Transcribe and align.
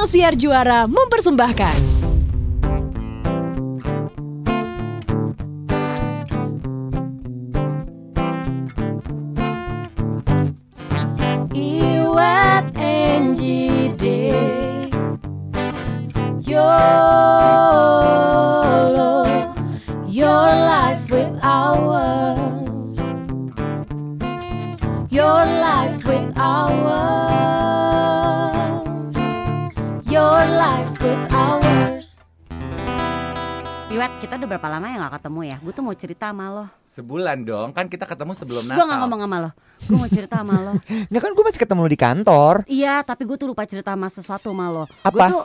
Ruang 0.00 0.08
Siar 0.08 0.32
Juara 0.32 0.88
mempersembahkan. 0.88 1.99
Cerita 36.20 36.36
sama 36.36 36.46
lo 36.52 36.64
Sebulan 36.84 37.38
dong, 37.48 37.68
kan 37.72 37.88
kita 37.88 38.04
ketemu 38.04 38.36
sebelum 38.36 38.60
Gue 38.60 38.76
Natal. 38.76 38.84
gak 38.84 38.98
ngomong 39.00 39.20
sama 39.24 39.36
lo 39.40 39.50
Gue 39.80 39.96
mau 39.96 40.10
cerita 40.12 40.36
sama 40.44 40.54
lo 40.60 40.72
Nggak 41.08 41.22
kan 41.24 41.30
gue 41.32 41.44
masih 41.48 41.60
ketemu 41.64 41.80
lu 41.80 41.88
di 41.88 41.96
kantor. 41.98 42.54
Iya, 42.68 42.94
tapi 43.00 43.22
gue 43.24 43.36
tuh 43.40 43.48
lupa 43.48 43.64
cerita 43.64 43.96
sama 43.96 44.12
sesuatu 44.12 44.52
sama 44.52 44.68
lo 44.68 44.84
Gue 44.84 45.00
Apa? 45.00 45.24
tuh 45.32 45.44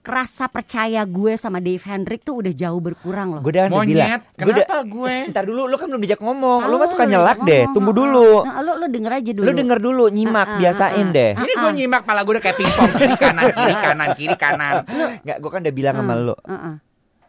Rasa 0.00 0.48
percaya 0.48 1.00
gue 1.04 1.32
sama 1.36 1.60
Dave 1.60 1.80
Hendrik 1.80 2.20
tuh 2.20 2.44
udah 2.44 2.52
jauh 2.52 2.76
berkurang 2.76 3.36
loh 3.36 3.40
Gue 3.40 3.56
udah 3.56 3.68
udah 3.68 3.72
Monyet, 3.72 3.96
bilang. 3.96 4.20
Kenapa 4.36 4.76
gue? 4.82 5.12
Shh, 5.12 5.28
Ntar 5.32 5.44
dulu, 5.44 5.62
lu 5.64 5.76
kan 5.76 5.86
belum 5.88 6.02
dijak 6.04 6.20
ngomong. 6.20 6.60
Lu 6.68 6.76
mah 6.76 6.88
suka 6.88 7.04
nyelak 7.04 7.36
ngomong, 7.36 7.48
deh. 7.52 7.62
Tunggu 7.72 7.92
dulu. 7.92 8.28
Nah, 8.48 8.60
lo, 8.60 8.72
lo 8.80 8.86
denger 8.88 9.12
aja 9.20 9.30
dulu 9.36 9.44
Lu 9.44 9.52
denger 9.52 9.78
dulu, 9.78 10.04
nyimak, 10.08 10.48
Ah, 10.48 10.52
ah, 10.56 10.58
biasain 10.60 11.04
ah, 11.04 11.12
deh. 11.12 11.30
Ini 11.36 11.52
gue 11.52 11.70
nyimak 11.76 12.02
pala 12.04 12.24
gue 12.24 12.32
udah 12.32 12.42
kayak 12.42 12.56
pingpong 12.56 12.90
kiri 12.96 13.16
kanan 13.16 13.44
kiri 13.52 13.74
kanan 13.76 14.08
kiri 14.16 14.36
kanan. 14.36 14.74
Nggak, 15.20 15.36
gue 15.36 15.50
kan 15.52 15.60
udah 15.64 15.74
bilang 15.76 15.94
sama 16.00 16.14
lu. 16.16 16.36
Heeh. 16.48 16.74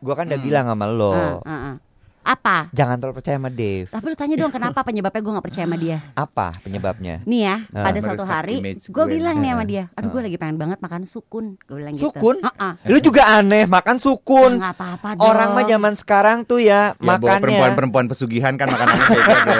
Gue 0.02 0.14
kan 0.16 0.26
udah 0.26 0.40
bilang 0.42 0.66
sama 0.66 0.86
lu. 0.90 1.14
Apa? 2.24 2.70
Jangan 2.70 2.96
terlalu 2.96 3.16
percaya 3.18 3.36
sama 3.36 3.50
Dave. 3.50 3.88
Tapi 3.88 4.06
lu 4.06 4.16
tanya 4.16 4.36
dong 4.38 4.50
kenapa 4.50 4.80
penyebabnya 4.82 5.20
gue 5.20 5.34
gak 5.34 5.42
percaya 5.44 5.66
sama 5.66 5.76
dia 5.76 5.98
Apa 6.24 6.48
penyebabnya? 6.60 7.16
Nih 7.24 7.42
ya, 7.44 7.56
Ah. 7.72 7.84
pada 7.84 8.00
suatu 8.00 8.24
hari 8.24 8.56
gue 8.72 9.06
bilang 9.08 9.38
nih 9.38 9.52
sama 9.52 9.64
dia 9.64 9.84
Aduh 9.94 10.10
gue 10.10 10.22
lagi 10.24 10.38
pengen 10.38 10.56
banget 10.56 10.78
makan 10.78 11.02
sukun 11.04 11.58
Gue 11.62 11.76
bilang 11.78 11.92
gitu 11.92 12.08
Sukun? 12.08 12.38
Heeh. 12.40 12.74
Lu 12.88 12.98
juga 13.00 13.26
aneh 13.32 13.66
makan 13.66 13.98
sukun. 13.98 14.52
Ah, 14.54 14.60
nggak 14.62 14.76
apa-apa 14.76 15.10
dong. 15.14 15.26
Orang 15.26 15.50
mah 15.52 15.66
zaman 15.66 15.94
sekarang 15.94 16.38
tuh 16.44 16.60
ya, 16.60 16.94
Ya 16.94 17.02
makannya. 17.02 17.42
perempuan-perempuan 17.42 18.06
pesugihan 18.08 18.54
kan 18.54 18.68
makanannya 18.68 19.04
kayak 19.04 19.26
gitu. 19.26 19.52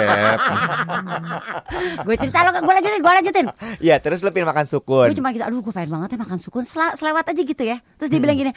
Gue 2.02 2.14
cerita 2.16 2.38
lo, 2.42 2.50
gue 2.52 2.72
lanjutin, 2.72 3.00
gue 3.00 3.12
lanjutin 3.12 3.46
Ya, 3.78 3.98
terus 3.98 4.20
lu 4.20 4.30
pengen 4.30 4.48
makan 4.48 4.66
sukun. 4.66 5.06
Gue 5.08 5.16
cuma 5.16 5.30
gitu, 5.30 5.42
aduh 5.42 5.60
gue 5.60 5.72
pengen 5.72 5.90
banget 5.92 6.08
ya 6.10 6.18
makan 6.20 6.38
sukun 6.38 6.62
Sel- 6.62 6.94
Selewat 6.94 7.26
aja 7.26 7.42
gitu 7.42 7.62
ya 7.62 7.78
Terus 7.96 8.08
dia 8.08 8.20
bilang 8.20 8.36
gini, 8.36 8.52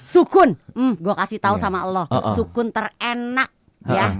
sukun 0.00 0.56
hmm, 0.70 0.96
Gue 0.96 1.14
kasih 1.14 1.38
tahu 1.38 1.56
sama 1.56 1.84
lo 1.84 2.06
Uh-uh. 2.06 2.34
Sukun 2.34 2.70
terenak 2.70 3.49
Ya, 3.80 4.12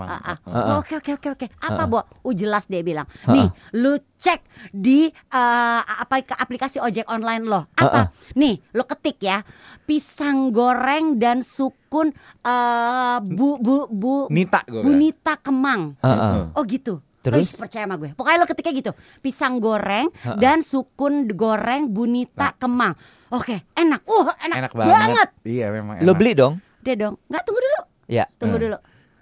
oke 0.80 1.05
oke 1.05 1.20
oke 1.20 1.28
oke. 1.36 1.47
Apa 1.61 1.84
bo? 1.84 2.00
Uh, 2.25 2.33
jelas 2.33 2.64
dia 2.64 2.80
bilang. 2.80 3.05
Nih, 3.28 3.44
lu 3.77 4.00
cek 4.16 4.41
di 4.72 5.05
eh, 5.12 5.80
apa 5.84 6.25
aplikasi 6.25 6.80
ojek 6.80 7.05
online 7.05 7.44
lo. 7.44 7.69
Apa? 7.77 8.08
Nih, 8.41 8.56
lu 8.72 8.88
ketik 8.88 9.20
ya. 9.20 9.44
Pisang 9.84 10.48
goreng 10.48 11.20
dan 11.20 11.44
sukun 11.44 12.08
eh, 12.41 13.19
bu 13.20 13.61
bu 13.61 13.84
bu 13.92 14.14
Nita 14.33 14.64
gue 14.64 14.81
Bu. 14.81 14.97
Nita 14.97 15.36
Kemang. 15.36 15.92
Oh 16.56 16.64
gitu. 16.64 17.05
Terus? 17.20 17.53
Ih, 17.53 17.61
percaya 17.61 17.84
sama 17.84 18.00
gue. 18.00 18.16
Pokoknya 18.16 18.41
lo 18.41 18.48
ketiknya 18.48 18.72
gitu. 18.72 18.92
Pisang 19.20 19.61
goreng 19.61 20.08
dan 20.41 20.64
sukun 20.64 21.28
goreng 21.28 21.92
Bunita 21.92 22.56
Kemang. 22.56 22.97
Oke, 23.28 23.61
enak. 23.77 24.08
Uh, 24.08 24.33
enak, 24.41 24.56
Enak 24.56 24.72
banget. 24.72 24.88
banget. 24.97 25.28
Iya 25.44 25.66
memang. 25.69 26.00
Lu 26.00 26.11
enak. 26.11 26.16
beli 26.16 26.33
dong? 26.33 26.55
Dia 26.81 26.97
dong. 26.97 27.20
Nggak 27.28 27.42
tunggu 27.44 27.61
dulu. 27.61 27.81
Ya. 28.08 28.25
Tunggu 28.41 28.56
Hmm. 28.56 28.64
dulu. 28.66 28.78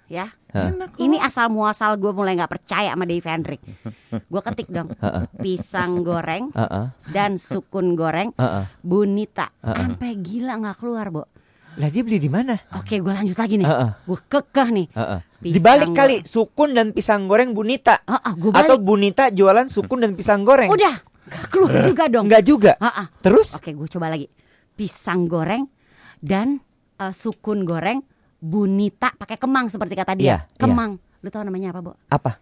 Ya. 0.09 0.33
Hah. 0.49 0.73
Ini 0.97 1.21
asal 1.21 1.53
muasal 1.53 2.01
gue 2.01 2.09
mulai 2.09 2.33
nggak 2.33 2.49
percaya 2.49 2.97
sama 2.97 3.05
Dave 3.05 3.21
Hendrik. 3.29 3.61
Gue 4.33 4.41
ketik 4.41 4.65
dong. 4.73 4.89
Pisang 5.37 6.01
goreng 6.01 6.49
dan 7.13 7.37
sukun 7.37 7.93
goreng. 7.93 8.33
Bunita. 8.81 9.53
Sampai 9.61 10.17
gila 10.17 10.57
nggak 10.57 10.81
keluar, 10.81 11.13
Bo. 11.13 11.29
Lah 11.77 11.87
dia 11.93 12.01
beli 12.01 12.17
di 12.17 12.27
mana? 12.27 12.57
Oke, 12.73 12.97
gue 12.97 13.13
lanjut 13.13 13.37
lagi 13.37 13.61
nih. 13.61 13.69
Heeh. 13.69 13.91
Gue 14.09 14.19
kekeh 14.25 14.67
nih. 14.73 14.87
Pisang 15.39 15.55
Dibalik 15.55 15.89
kali 15.95 16.15
sukun 16.25 16.75
dan 16.75 16.91
pisang 16.91 17.29
goreng 17.29 17.55
Bunita. 17.55 18.03
Heeh, 18.03 18.33
gua 18.35 18.51
balik. 18.51 18.65
Atau 18.67 18.77
Bunita 18.81 19.31
jualan 19.31 19.69
sukun 19.71 20.03
dan 20.03 20.11
pisang 20.17 20.43
goreng. 20.43 20.67
Udah, 20.67 20.99
nggak 20.99 21.45
keluar 21.47 21.73
juga 21.85 22.03
dong. 22.11 22.27
Enggak 22.27 22.43
juga. 22.43 22.71
Ha-ha. 22.81 23.07
Terus? 23.23 23.55
Oke, 23.55 23.71
gue 23.71 23.87
coba 23.87 24.11
lagi. 24.11 24.27
Pisang 24.75 25.29
goreng 25.29 25.69
dan 26.19 26.59
eh, 26.99 27.13
sukun 27.15 27.63
goreng 27.63 28.03
bunita 28.39 29.11
pakai 29.13 29.35
kemang 29.35 29.67
seperti 29.67 29.93
kata 29.93 30.15
dia. 30.15 30.25
Iya, 30.25 30.37
kemang. 30.57 30.95
Lu 31.19 31.27
tahu 31.27 31.43
namanya 31.43 31.71
apa, 31.71 31.79
Bu? 31.81 31.91
Apa? 32.07 32.39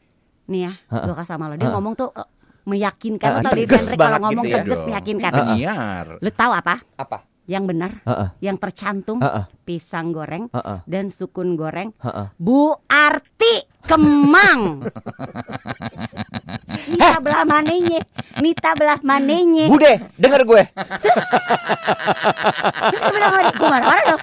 Nih 0.47 0.63
ya, 0.63 0.73
gue 0.87 1.11
kasih 1.11 1.33
sama 1.33 1.49
lo. 1.49 1.55
Dia 1.55 1.67
Ha-ha. 1.67 1.75
ngomong 1.75 1.93
tuh 1.93 2.09
eh, 2.11 2.27
meyakinkan. 2.63 3.27
Lu 3.27 3.41
tahu 3.41 3.53
tegas 3.57 3.81
Hendrik 3.83 3.97
banget 3.97 4.05
kalau 4.07 4.19
ngomong 4.23 4.43
gitu 4.43 4.53
ya. 4.53 4.63
tegas 4.63 4.81
meyakinkan. 4.85 5.31
Penyiar. 5.33 6.05
Lu 6.17 6.29
tahu 6.31 6.51
apa? 6.53 6.75
Apa? 6.95 7.17
Yang 7.47 7.63
benar, 7.65 7.91
Heeh. 8.03 8.29
yang 8.41 8.57
tercantum 8.57 9.17
Ha-ha. 9.17 9.47
pisang 9.63 10.11
goreng 10.11 10.51
Ha-ha. 10.51 10.83
dan 10.83 11.07
sukun 11.07 11.55
goreng 11.55 11.95
Heeh. 11.97 12.27
Bu 12.35 12.75
Arti 12.85 13.63
Kemang. 13.81 14.83
Nita 16.67 17.17
belah 17.19 17.43
manenya? 17.43 17.99
Nita 18.37 18.75
belah 18.75 18.99
manenya? 19.01 19.65
Bude, 19.67 20.11
denger 20.13 20.41
gue. 20.43 20.63
Terus 22.87 23.01
gue 23.01 23.13
bilang 23.13 23.31
gue 23.49 23.67
marah-marah 23.67 24.03
dong 24.05 24.21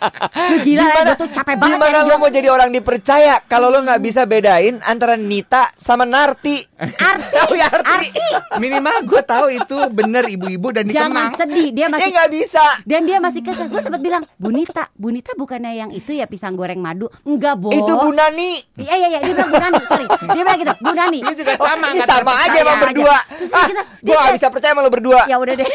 Lu 0.53 0.57
gila 0.61 0.85
lah 0.85 1.01
gue 1.05 1.17
tuh 1.19 1.31
capek 1.31 1.55
banget 1.57 1.77
Gimana 1.77 1.99
lo 2.05 2.15
mau 2.17 2.29
jadi 2.29 2.49
orang 2.49 2.71
dipercaya 2.71 3.41
kalau 3.43 3.69
lo 3.69 3.81
nggak 3.81 4.01
bisa 4.01 4.25
bedain 4.25 4.81
antara 4.83 5.17
Nita 5.17 5.73
sama 5.75 6.05
Narti? 6.05 6.61
Arti 6.79 7.37
Oh, 7.45 7.55
ya, 7.55 7.67
Arti. 7.67 7.89
Arti 7.89 8.27
Minimal 8.59 9.05
gue 9.05 9.23
tahu 9.23 9.47
itu 9.51 9.77
bener 9.91 10.25
ibu-ibu 10.27 10.69
dan 10.71 10.85
di 10.85 10.95
Jangan 10.95 11.35
sedih 11.35 11.69
Dia 11.73 11.87
masih 11.89 12.11
nggak 12.11 12.31
bisa. 12.31 12.65
Dan 12.85 13.05
dia 13.05 13.19
masih 13.19 13.41
kekeh 13.41 13.67
Gue 13.67 13.81
sempat 13.81 14.01
bilang 14.01 14.23
Bunita 14.37 14.89
Bunita 14.95 15.33
bukannya 15.35 15.73
yang 15.75 15.91
itu 15.91 16.13
ya 16.13 16.25
pisang 16.25 16.55
goreng 16.55 16.79
madu 16.79 17.09
Enggak 17.25 17.57
boh 17.57 17.73
Itu 17.73 17.93
Bu 17.95 18.13
Nani. 18.13 18.61
Iya 18.77 18.95
iya 18.95 19.09
iya 19.11 19.21
Dia 19.23 19.33
bilang 19.33 19.51
Bu 19.51 19.59
Nani 19.59 19.79
Sorry 19.85 20.07
Dia 20.07 20.43
bilang 20.43 20.59
gitu 20.59 20.73
Bu 20.79 20.93
Nani 20.93 21.19
Ini 21.21 21.35
juga 21.35 21.53
sama 21.57 21.87
Ini 21.91 21.97
nggak 21.99 22.11
sama 22.11 22.33
aja 22.37 22.57
emang 22.61 22.79
berdua. 22.81 23.17
Terus 23.35 23.53
Ah, 23.55 23.67
kita- 23.67 23.87
gak 24.05 24.35
bisa 24.37 24.49
percaya 24.51 24.73
sama 24.73 24.83
lo 24.83 24.91
berdua. 24.91 25.23
Ya 25.25 25.37
udah 25.39 25.55
deh. 25.55 25.69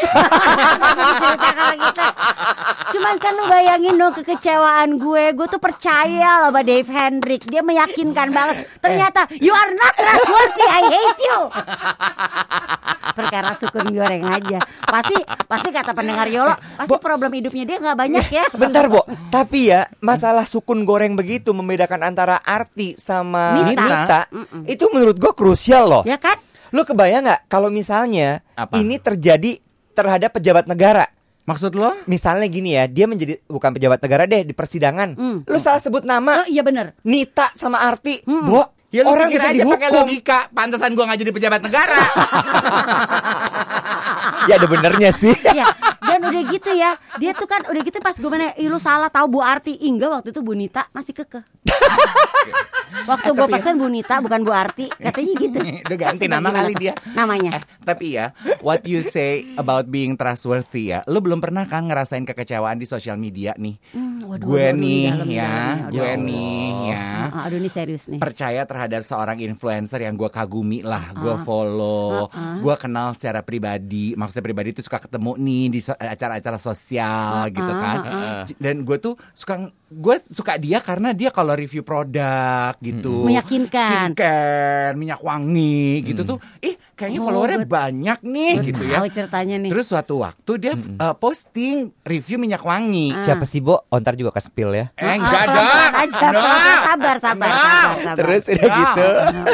Kita. 1.80 2.06
Cuman 2.90 3.14
kan 3.16 3.32
lu 3.32 3.44
bayangin 3.46 3.94
dong 3.94 4.14
kekecewaan 4.14 4.98
gue. 4.98 5.24
Gue 5.32 5.46
tuh 5.46 5.58
percaya 5.58 6.42
loh 6.42 6.50
sama 6.50 6.62
Dave 6.62 6.86
Hendrik 6.86 7.46
Dia 7.46 7.62
meyakinkan 7.62 8.30
banget. 8.30 8.66
Ternyata 8.78 9.30
You 9.38 9.50
are 9.50 9.72
not 9.72 9.94
trustworthy. 9.94 10.64
I 10.66 10.82
hate 10.88 11.20
you. 11.22 11.38
Perkara 13.10 13.56
sukun 13.56 13.90
goreng 13.90 14.22
aja. 14.24 14.58
Pasti 14.82 15.16
pasti 15.44 15.68
kata 15.70 15.92
pendengar 15.92 16.26
Yolo 16.26 16.54
Pasti 16.76 16.96
problem 16.96 17.30
hidupnya 17.32 17.64
dia 17.66 17.76
nggak 17.78 17.98
banyak 17.98 18.26
ya. 18.28 18.44
Bentar, 18.60 18.86
Bo. 18.86 19.02
Tapi 19.30 19.70
ya, 19.70 19.88
masalah 19.98 20.44
sukun 20.44 20.82
goreng 20.84 21.14
begitu 21.14 21.50
membedakan 21.50 22.06
antara 22.06 22.38
arti 22.38 22.94
sama 22.96 23.60
Nita. 23.62 23.82
Nita, 23.82 24.20
itu 24.66 24.84
menurut 24.90 25.16
gue 25.16 25.32
krusial 25.32 25.84
loh. 25.86 26.02
Ya 26.04 26.16
kan 26.16 26.38
Lo 26.70 26.82
kebayang 26.82 27.22
nggak 27.22 27.40
kalau 27.46 27.68
misalnya 27.68 28.40
Apa? 28.54 28.76
ini 28.76 28.96
terjadi 28.96 29.58
terhadap 29.92 30.32
pejabat 30.32 30.64
negara? 30.64 31.06
Maksud 31.42 31.74
lo? 31.74 31.90
Misalnya 32.04 32.46
gini 32.46 32.72
ya, 32.72 32.86
dia 32.86 33.04
menjadi 33.04 33.42
bukan 33.44 33.74
pejabat 33.74 33.98
negara 33.98 34.22
deh 34.24 34.42
di 34.42 34.52
persidangan. 34.52 35.14
Hmm. 35.14 35.38
Lo 35.42 35.58
salah 35.58 35.78
sebut 35.78 36.02
nama 36.02 36.42
Oh 36.42 36.46
iya 36.46 36.62
bener 36.62 36.94
Nita 37.02 37.50
sama 37.52 37.82
Arti, 37.82 38.22
Hmm. 38.22 38.46
Bo. 38.46 38.62
Ya 38.90 39.02
lu 39.02 39.14
orang 39.14 39.30
bisa 39.30 39.46
aja 39.46 39.62
pakai 39.62 39.86
dihukum. 39.86 40.02
logika. 40.02 40.38
Pantesan 40.50 40.90
gue 40.92 41.04
gak 41.04 41.14
jadi 41.16 41.30
pejabat 41.30 41.62
negara. 41.62 41.94
ya 44.50 44.56
ada 44.56 44.66
benernya 44.66 45.10
sih. 45.10 45.34
Ya, 45.52 45.66
dan 46.00 46.22
udah 46.22 46.42
gitu 46.46 46.70
ya 46.70 46.90
Dia 47.16 47.30
tuh 47.32 47.44
kan 47.44 47.60
udah 47.64 47.80
gitu 47.80 47.98
pas 47.98 48.14
gue 48.14 48.26
mana 48.26 48.54
Ih 48.54 48.66
lu 48.66 48.78
salah 48.78 49.06
tahu 49.06 49.28
Bu 49.28 49.40
Arti 49.40 49.76
Enggak 49.78 50.10
waktu 50.12 50.28
itu 50.30 50.40
Bu 50.40 50.54
Nita 50.54 50.86
masih 50.90 51.12
kekeh 51.12 51.42
Waktu 53.02 53.28
gue 53.32 53.46
pesen 53.48 53.74
Bu 53.76 53.86
Nita 53.86 54.18
bukan 54.18 54.40
Bu 54.40 54.50
Arti 54.50 54.90
Katanya 54.90 55.32
gitu 55.36 55.58
Udah 55.86 55.98
ganti 55.98 56.26
nama 56.26 56.48
kali 56.48 56.72
tuh? 56.72 56.80
dia. 56.80 56.94
Namanya 57.12 57.50
Eh, 57.52 57.62
tapi 57.82 58.14
ya, 58.14 58.30
what 58.60 58.82
you 58.84 59.00
say 59.00 59.42
about 59.56 59.86
being 59.86 60.14
trustworthy 60.14 60.88
ya, 60.88 61.02
lu 61.04 61.18
belum 61.18 61.38
pernah 61.38 61.64
kan 61.64 61.82
ngerasain 61.82 62.22
kekecewaan 62.22 62.78
di 62.78 62.86
sosial 62.86 63.16
media 63.16 63.50
nih. 63.56 63.74
Hmm, 63.90 64.22
waduh, 64.24 64.46
gue 64.46 64.54
waduh, 64.62 64.78
nih 64.78 65.02
di 65.02 65.10
dalam, 65.10 65.26
di 65.26 65.34
ya, 65.34 65.50
dalam, 65.50 65.78
di 65.82 65.96
gue 65.98 66.12
nih 66.22 66.62
ya. 66.86 67.06
Aduh 67.40 67.58
ini 67.58 67.68
serius 67.68 68.04
nih 68.06 68.20
Percaya 68.20 68.62
terhadap 68.62 69.02
seorang 69.02 69.38
influencer 69.40 69.98
yang 70.00 70.14
gue 70.14 70.28
kagumi 70.28 70.80
lah, 70.80 71.02
gue 71.12 71.32
Ah. 71.32 71.42
follow, 71.42 72.28
Ah, 72.28 72.54
ah. 72.54 72.56
gue 72.56 72.74
kenal 72.76 73.08
secara 73.12 73.40
pribadi. 73.40 74.14
Maksudnya 74.14 74.39
pribadi 74.40 74.68
itu 74.70 74.80
suka 74.80 74.98
ketemu 74.98 75.36
nih 75.36 75.64
di 75.68 75.80
so- 75.80 75.94
acara-acara 75.94 76.56
sosial 76.56 77.30
gitu 77.48 77.72
kan. 77.72 77.98
ah, 78.00 78.42
Dan 78.54 78.82
gue 78.82 78.96
tuh 78.96 79.14
suka 79.30 79.58
gue 79.86 80.16
suka 80.24 80.54
dia 80.54 80.78
karena 80.78 81.10
dia 81.10 81.28
kalau 81.28 81.52
review 81.52 81.82
produk 81.82 82.72
gitu, 82.78 83.24
Meyakinkan. 83.24 84.14
skincare, 84.14 84.94
minyak 84.94 85.18
wangi 85.18 85.98
gitu 86.04 86.22
tuh, 86.24 86.38
ih 86.60 86.78
kayaknya 86.94 87.18
Oh, 87.18 87.26
followernya 87.26 87.58
gue- 87.58 87.66
banyak 87.66 88.18
nih 88.22 88.52
Gue 88.54 88.66
gitu 88.66 88.82
ya. 88.84 88.96
tahu 88.96 89.06
ceritanya 89.10 89.56
nih. 89.58 89.70
Terus 89.70 89.86
suatu 89.86 90.14
waktu 90.20 90.52
dia 90.58 90.72
uh, 90.76 91.12
posting 91.12 91.90
review 92.00 92.36
minyak 92.36 92.60
wangi. 92.60 93.10
Ah. 93.10 93.24
Siapa 93.24 93.42
sih, 93.42 93.58
Bo? 93.58 93.82
Oh, 93.82 93.98
ntar 93.98 94.14
juga 94.14 94.30
ke 94.30 94.40
spill 94.40 94.70
ya. 94.70 94.86
Eh 94.94 95.02
Ah, 95.02 95.14
enggak 95.16 95.42
ada. 95.42 95.60
aja, 95.98 96.16
pelan-pelan. 96.16 96.78
sabar, 96.80 97.16
sabar, 97.18 97.50
Nah. 97.50 97.58
sabar, 97.58 97.98
sabar. 97.98 98.16
Terus 98.16 98.42
udah 98.48 98.62
Nah. 98.62 98.78
gitu. 98.78 99.08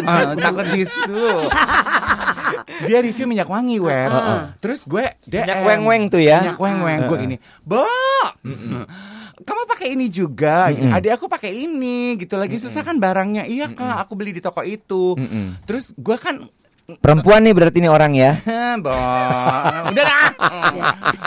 Ah, 0.05 0.23
takut 0.37 0.67
disu. 0.69 1.25
dia 2.87 2.99
review 3.03 3.27
minyak 3.29 3.49
wangi, 3.49 3.77
Wer. 3.83 4.11
Terus 4.63 4.87
gue 4.87 5.05
DM. 5.27 5.45
Minyak 5.45 5.61
weng-weng 5.67 6.03
tuh 6.09 6.21
ya. 6.23 6.39
Minyak 6.43 6.61
weng-weng. 6.61 7.01
Gue 7.11 7.19
gini, 7.23 7.37
Bo, 7.63 7.85
kamu 9.43 9.63
pakai 9.69 9.89
ini 9.95 10.07
juga. 10.09 10.73
Gini, 10.73 10.91
Adik 10.91 11.21
aku 11.21 11.27
pakai 11.29 11.53
ini 11.53 12.17
gitu. 12.17 12.41
Lagi 12.41 12.57
susah 12.57 12.83
kan 12.83 12.97
barangnya. 12.97 13.45
Iya 13.45 13.69
kak, 13.73 13.97
aku 14.07 14.17
beli 14.17 14.33
di 14.33 14.41
toko 14.41 14.65
itu. 14.65 15.15
Terus 15.69 15.93
gue 15.97 16.17
kan 16.17 16.41
Perempuan 16.87 17.43
nih 17.43 17.51
berarti 17.51 17.83
nih 17.83 17.91
orang 17.91 18.15
ya. 18.15 18.39
Bo, 18.85 18.95
udah 19.91 20.05
dah. 20.07 20.31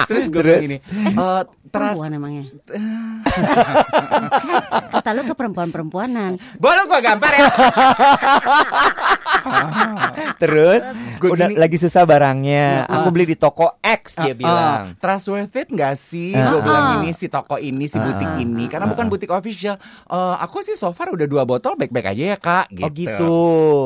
Terus 0.07 0.31
gue 0.31 0.39
Terus? 0.39 0.63
gini, 0.63 0.77
eh, 0.79 1.41
teras, 1.67 1.99
Perempuan 1.99 2.15
emangnya. 2.15 2.47
Kata 5.09 5.17
lu 5.17 5.25
ke 5.25 5.33
perempuan-perempuanan. 5.33 6.37
boleh 6.55 6.83
gue 6.85 6.99
gampar 7.01 7.33
ya. 7.33 7.49
Terus 10.37 10.83
Gua 11.17 11.29
udah 11.33 11.47
gini- 11.47 11.57
lagi 11.57 11.77
susah 11.77 12.05
barangnya. 12.05 12.85
Ah. 12.85 13.01
Aku 13.01 13.09
beli 13.09 13.25
di 13.25 13.33
toko 13.33 13.73
X 13.79 14.21
dia 14.21 14.31
Uh, 14.31 14.37
bilang. 14.37 14.69
uh, 14.69 14.93
trustworthy 14.95 15.65
gak 15.67 15.95
sih? 15.95 16.31
Uh, 16.31 16.45
Gue 16.47 16.59
uh. 16.59 16.63
bilang 16.63 16.85
ini 16.99 17.09
si 17.11 17.25
toko 17.25 17.57
ini 17.57 17.85
si 17.85 17.97
butik 17.97 18.37
ini 18.37 18.69
karena 18.69 18.85
bukan 18.85 19.09
butik 19.09 19.29
official. 19.29 19.81
Uh, 20.05 20.37
aku 20.37 20.61
sih 20.61 20.77
so 20.77 20.91
far 20.91 21.09
udah 21.09 21.25
dua 21.25 21.41
botol 21.43 21.73
baik-baik 21.73 22.05
aja 22.07 22.23
ya 22.27 22.37
kak. 22.37 22.69
Gitu. 22.69 22.85
Oh 22.85 22.93
gitu. 22.93 23.37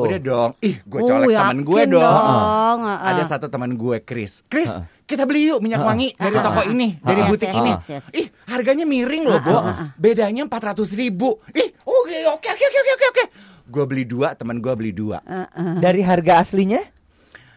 Udah 0.03 0.19
dong. 0.19 0.49
Ih, 0.59 0.75
gue 0.81 0.99
Oh, 0.99 1.07
colek 1.07 1.27
temen 1.29 1.57
gue 1.61 1.79
yakin 1.79 1.89
dong. 1.89 2.03
dong, 2.03 2.79
uh, 2.81 2.91
uh. 2.91 2.97
Ada 3.05 3.23
satu 3.29 3.47
teman 3.47 3.71
gue, 3.73 3.97
Chris. 4.01 4.43
Chris, 4.45 4.71
kita 5.03 5.27
beli 5.27 5.51
yuk 5.51 5.59
minyak 5.59 5.83
wangi 5.83 6.15
dari 6.15 6.35
Uh, 6.39 6.44
toko 6.44 6.61
uh. 6.63 6.71
ini, 6.71 6.97
dari 7.00 7.21
butik 7.27 7.51
ini. 7.51 7.71
Ih, 8.15 8.27
harganya 8.47 8.85
miring 8.88 9.23
loh, 9.27 9.39
Bo. 9.44 9.57
Bedanya 10.00 10.47
400 10.47 11.00
ribu. 11.00 11.39
Ih, 11.53 11.69
oke, 11.83 12.17
oke, 12.39 12.47
oke, 12.50 12.65
oke, 12.65 12.91
oke, 12.95 13.05
oke. 13.11 13.23
Gue 13.67 13.83
beli 13.88 14.03
dua, 14.03 14.35
teman 14.35 14.59
gue 14.59 14.73
beli 14.75 14.91
dua. 14.91 15.19
Dari 15.79 16.01
harga 16.03 16.44
aslinya 16.44 16.81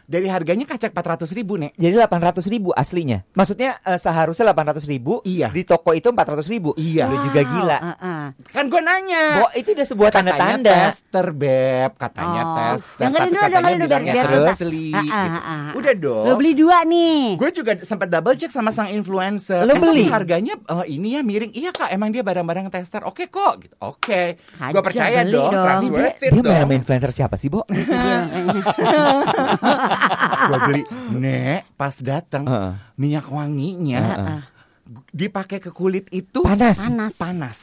Dari 0.06 0.26
harganya 0.26 0.64
kacak 0.64 0.90
400 0.90 1.30
ribu, 1.32 1.56
Nek. 1.56 1.72
jadi 1.74 1.94
800 2.00 2.46
ribu 2.46 2.70
aslinya. 2.70 3.24
Maksudnya 3.32 3.76
eh, 3.80 3.96
seharusnya 3.96 4.44
800 4.48 4.84
ribu. 4.84 5.18
Iya. 5.22 5.50
Di 5.50 5.62
toko 5.62 5.90
itu 5.90 6.06
400 6.06 6.46
ribu. 6.46 6.70
Iya. 6.74 7.06
Udah 7.06 7.18
juga 7.22 7.38
Wow, 7.38 7.48
gila. 7.52 7.76
uh, 7.76 7.88
uh. 7.96 8.22
Kan 8.46 8.64
gue 8.66 8.78
nanya. 8.78 9.22
Bo, 9.36 9.44
itu 9.52 9.68
udah 9.68 9.84
sebuah 9.84 10.08
katanya 10.08 10.32
tanda-tanda. 10.32 10.72
tester 10.88 11.26
beb 11.28 11.90
katanya 11.96 12.38
Oh. 12.38 12.54
tester 12.72 13.04
tapi 13.08 13.26
dulu, 13.26 13.36
katanya 13.36 13.50
dengerin 13.50 13.76
dulu, 13.76 13.88
biar- 13.88 14.04
biar 14.06 14.24
terus 14.28 14.48
asli 14.56 14.84
Ah, 14.88 14.96
ah, 14.96 15.02
gitu. 15.02 15.16
ah, 15.16 15.42
ah. 15.42 15.64
udah 15.74 15.92
dong 15.96 16.24
Lu 16.24 16.32
beli 16.36 16.52
dua 16.54 16.76
nih. 16.82 17.16
gue 17.34 17.48
juga 17.52 17.70
sempat 17.80 18.06
double 18.06 18.34
check 18.34 18.48
sama 18.48 18.70
sang 18.70 18.88
influencer 18.88 19.60
Eh, 19.64 19.74
beli? 19.74 20.04
harganya 20.06 20.54
eh, 20.54 20.84
ini 20.88 21.12
ya 21.12 21.20
miring 21.20 21.50
iya 21.50 21.68
kak 21.70 21.88
emang 21.88 22.08
dia 22.08 22.20
barang-barang 22.20 22.68
tester 22.68 23.00
oke 23.02 23.24
kok 23.26 23.52
gitu 23.58 23.74
oke 23.78 24.20
gue 24.36 24.60
Hajar, 24.60 24.80
percaya 24.80 25.18
beli 25.22 25.32
dong, 25.32 25.50
dong. 25.50 25.64
trustworthy 25.64 26.26
Dia 26.28 26.36
main 26.36 26.62
dong 26.62 26.70
influencer 26.76 27.10
siapa 27.10 27.34
sih, 27.34 27.48
Bo? 27.48 27.60
gue 30.46 30.58
beli 30.64 30.82
nek 31.12 31.60
pas 31.74 31.94
datang 31.96 32.44
minyak 32.94 33.26
wanginya 33.26 34.02
gu- 34.82 35.06
dipakai 35.10 35.58
ke 35.58 35.70
kulit 35.70 36.06
itu 36.10 36.40
Panas. 36.40 36.78
Panas. 36.80 37.14
panas 37.14 37.58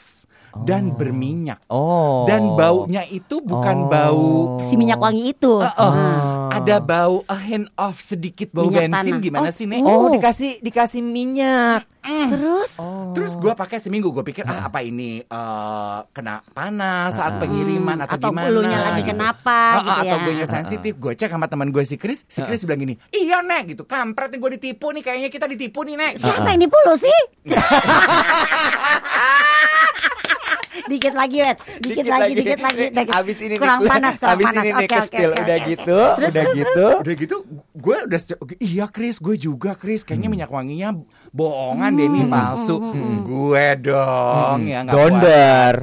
dan 0.56 0.92
berminyak 0.92 1.56
Oh. 1.66 2.24
dan 2.24 2.54
baunya 2.54 3.02
itu 3.04 3.40
bukan 3.40 3.78
Oh. 3.80 3.88
bau 3.88 4.28
Si 4.62 4.74
minyak 4.74 4.96
wangi 4.96 5.30
itu. 5.30 5.58
Oh, 5.58 5.66
Ah. 5.66 6.50
ada 6.54 6.78
bau 6.78 7.22
a 7.26 7.36
hint 7.36 7.66
of 7.76 7.98
sedikit 7.98 8.48
bau 8.50 8.66
Minyak 8.66 8.88
bensin 8.88 9.12
tanah. 9.12 9.20
gimana 9.20 9.44
Oh, 9.44 9.52
sih 9.52 9.66
nek? 9.66 9.78
Oh, 9.82 10.08
dikasih 10.08 10.52
dikasih 10.60 11.02
minyak. 11.02 11.82
Terus 12.04 12.72
Terus 13.14 13.32
gue 13.36 13.52
pakai 13.52 13.78
seminggu 13.78 14.12
gue 14.12 14.24
pikir 14.24 14.44
ah 14.44 14.68
apa 14.68 14.82
ini 14.82 15.22
eh, 15.22 15.98
kena 16.12 16.42
panas 16.46 17.14
saat 17.14 17.38
pengiriman 17.38 17.98
atau, 17.98 18.18
atau 18.18 18.30
gimana? 18.30 18.46
bulunya 18.46 18.78
lagi 18.78 19.00
gitu. 19.00 19.10
kenapa 19.10 19.56
Ah, 19.56 19.74
gitu 19.74 19.90
ah, 19.90 19.96
ya. 19.96 20.02
Atau 20.04 20.18
gue 20.22 20.46
sensitif 20.46 20.92
Gue 20.96 21.12
cek 21.14 21.28
sama 21.28 21.46
teman 21.46 21.70
gue 21.70 21.82
si 21.82 21.96
Chris 21.96 22.22
Si 22.26 22.42
Chris 22.42 22.62
bilang 22.62 22.82
gini 22.82 22.94
Iya 23.08 23.40
nek 23.40 23.62
gitu 23.70 23.82
Kampret 23.84 24.30
nih 24.30 24.38
gue 24.38 24.50
ditipu 24.54 24.90
nih 24.90 25.02
Kayaknya 25.02 25.30
kita 25.30 25.46
ditipu 25.48 25.80
nih 25.82 25.96
nek 25.96 26.12
Siapa 26.18 26.46
yang 26.46 26.60
nipu 26.60 26.76
lu 26.82 26.94
sih? 26.98 27.20
dikit 30.86 31.14
lagi, 31.14 31.38
Wet. 31.40 31.58
Dikit, 31.80 32.06
lagi, 32.06 32.32
dikit 32.34 32.60
lagi. 32.60 32.84
dikit. 32.90 33.14
Abis 33.14 33.38
ini 33.40 33.56
kurang 33.56 33.82
nih, 33.82 33.90
panas, 33.90 34.16
kurang 34.18 34.36
abis 34.36 34.46
panas. 34.46 34.64
ini 34.64 34.72
oke, 34.74 34.98
spill. 35.06 35.32
oke, 35.32 35.42
Udah 35.44 35.58
oke. 35.58 35.70
gitu, 35.70 36.00
udah 36.30 36.44
gitu. 36.52 36.86
Udah 37.04 37.14
gitu 37.16 37.36
gue 37.74 37.98
udah 38.08 38.20
Iya 38.58 38.86
Chris 38.88 39.18
gue 39.20 39.36
juga 39.36 39.76
Chris 39.76 40.02
Kayaknya 40.02 40.30
minyak 40.30 40.50
wanginya 40.50 40.90
bohongan 41.30 41.92
deh 41.94 42.08
nih 42.08 42.26
palsu 42.28 42.78
Gue 43.24 43.66
dong 43.82 44.60
ya 44.64 44.86
nggak 44.86 44.94
Donder. 44.94 45.74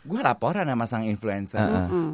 Gue 0.00 0.20
laporan 0.20 0.64
sama 0.64 0.86
sang 0.88 1.04
influencer 1.04 1.60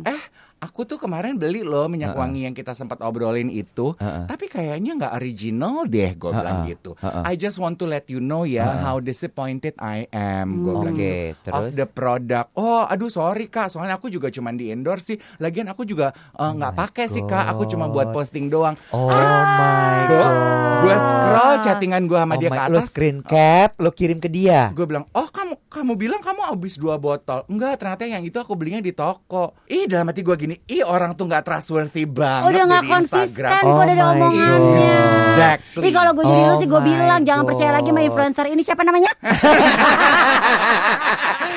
Eh 0.03 0.21
aku 0.59 0.83
tuh 0.83 0.97
kemarin 0.97 1.35
beli 1.35 1.61
loh 1.61 1.87
minyak 1.87 2.13
wangi 2.13 2.43
yang 2.43 2.53
kita 2.53 2.73
sempat 2.73 2.99
obrolin 2.99 3.47
itu. 3.47 3.93
Tapi 3.99 4.47
kayaknya 4.47 4.97
nggak 4.97 5.13
original 5.15 5.85
deh 5.85 6.13
Gue 6.15 6.31
bilang 6.31 6.65
gitu. 6.65 6.95
I 7.03 7.35
just 7.35 7.57
want 7.57 7.77
to 7.77 7.87
let 7.87 8.07
you 8.07 8.19
know 8.19 8.43
ya 8.43 8.65
How 8.79 8.99
disappointed 8.99 9.77
I 9.77 10.09
am 10.09 10.61
Gue 10.61 10.73
bilang 10.75 10.97
Oke, 10.97 11.13
gitu 11.35 11.49
Of 11.49 11.63
terus? 11.63 11.73
the 11.75 11.87
product. 11.87 12.49
Oh 12.55 12.83
aduh 12.83 13.09
sorry 13.09 13.47
kak. 13.47 13.69
Soalnya 13.69 13.95
aku 13.95 14.09
juga 14.09 14.29
cuman 14.29 14.55
di 14.55 14.69
endorse 14.69 15.05
sih. 15.07 15.19
Lagian 15.39 15.67
aku 15.67 15.83
juga 15.83 16.11
eh, 16.13 16.51
nggak 16.51 16.73
pakai 16.75 17.07
sih 17.07 17.23
kak. 17.23 17.53
Aku 17.53 17.67
cuma 17.67 17.87
buat 17.87 18.11
posting 18.11 18.47
doang. 18.47 18.75
Oh 18.91 19.07
my 19.07 19.99
Bo, 20.07 20.17
god. 20.17 20.35
gue 20.79 20.97
scroll 20.97 21.55
chattingan 21.63 22.03
gue 22.05 22.17
sama 22.17 22.35
Oh 22.35 22.39
dia 22.39 22.49
my- 22.49 22.57
ke 22.57 22.65
Lo 22.67 22.79
atas. 22.79 22.87
screen 22.89 23.19
cap, 23.21 23.77
lo 23.77 23.91
kirim 23.91 24.17
ke 24.17 24.29
dia. 24.29 24.71
Gue 24.71 24.85
bilang, 24.85 25.05
oh 25.11 25.29
kamu 25.29 25.66
kamu 25.77 25.93
bilang 25.95 26.19
kamu 26.19 26.41
habis 26.47 26.75
dua 26.75 26.97
botol. 26.97 27.45
Enggak, 27.47 27.77
ternyata 27.77 28.03
yang 28.05 28.23
itu 28.23 28.35
aku 28.35 28.53
belinya 28.53 28.81
di 28.81 28.91
toko. 28.91 29.53
Ih 29.67 29.85
dalam 29.85 30.07
hati 30.07 30.21
gue 30.21 30.33
gini, 30.35 30.57
ih 30.65 30.81
orang 30.83 31.13
tuh 31.13 31.27
nggak 31.27 31.43
trustworthy 31.43 32.05
banget 32.05 32.49
Udah 32.49 32.63
nggak 32.65 32.83
di 32.83 32.89
konsisten 32.89 33.53
gue 33.63 33.85
dari 33.85 33.95
Oh 33.95 34.09
my 34.09 34.15
omongannya. 34.17 34.97
God. 34.97 35.27
Exactly. 35.29 35.83
Ih 35.83 35.93
kalau 35.93 36.11
gue 36.11 36.25
jadi 36.25 36.43
lu 36.43 36.49
Oh 36.49 36.57
sih 36.57 36.67
gue 36.67 36.81
my 36.81 36.89
bilang 36.89 37.21
jangan 37.23 37.45
percaya 37.45 37.71
lagi 37.71 37.89
sama 37.89 38.01
influencer 38.01 38.47
ini 38.49 38.63
siapa 38.63 38.83
namanya? 38.83 39.13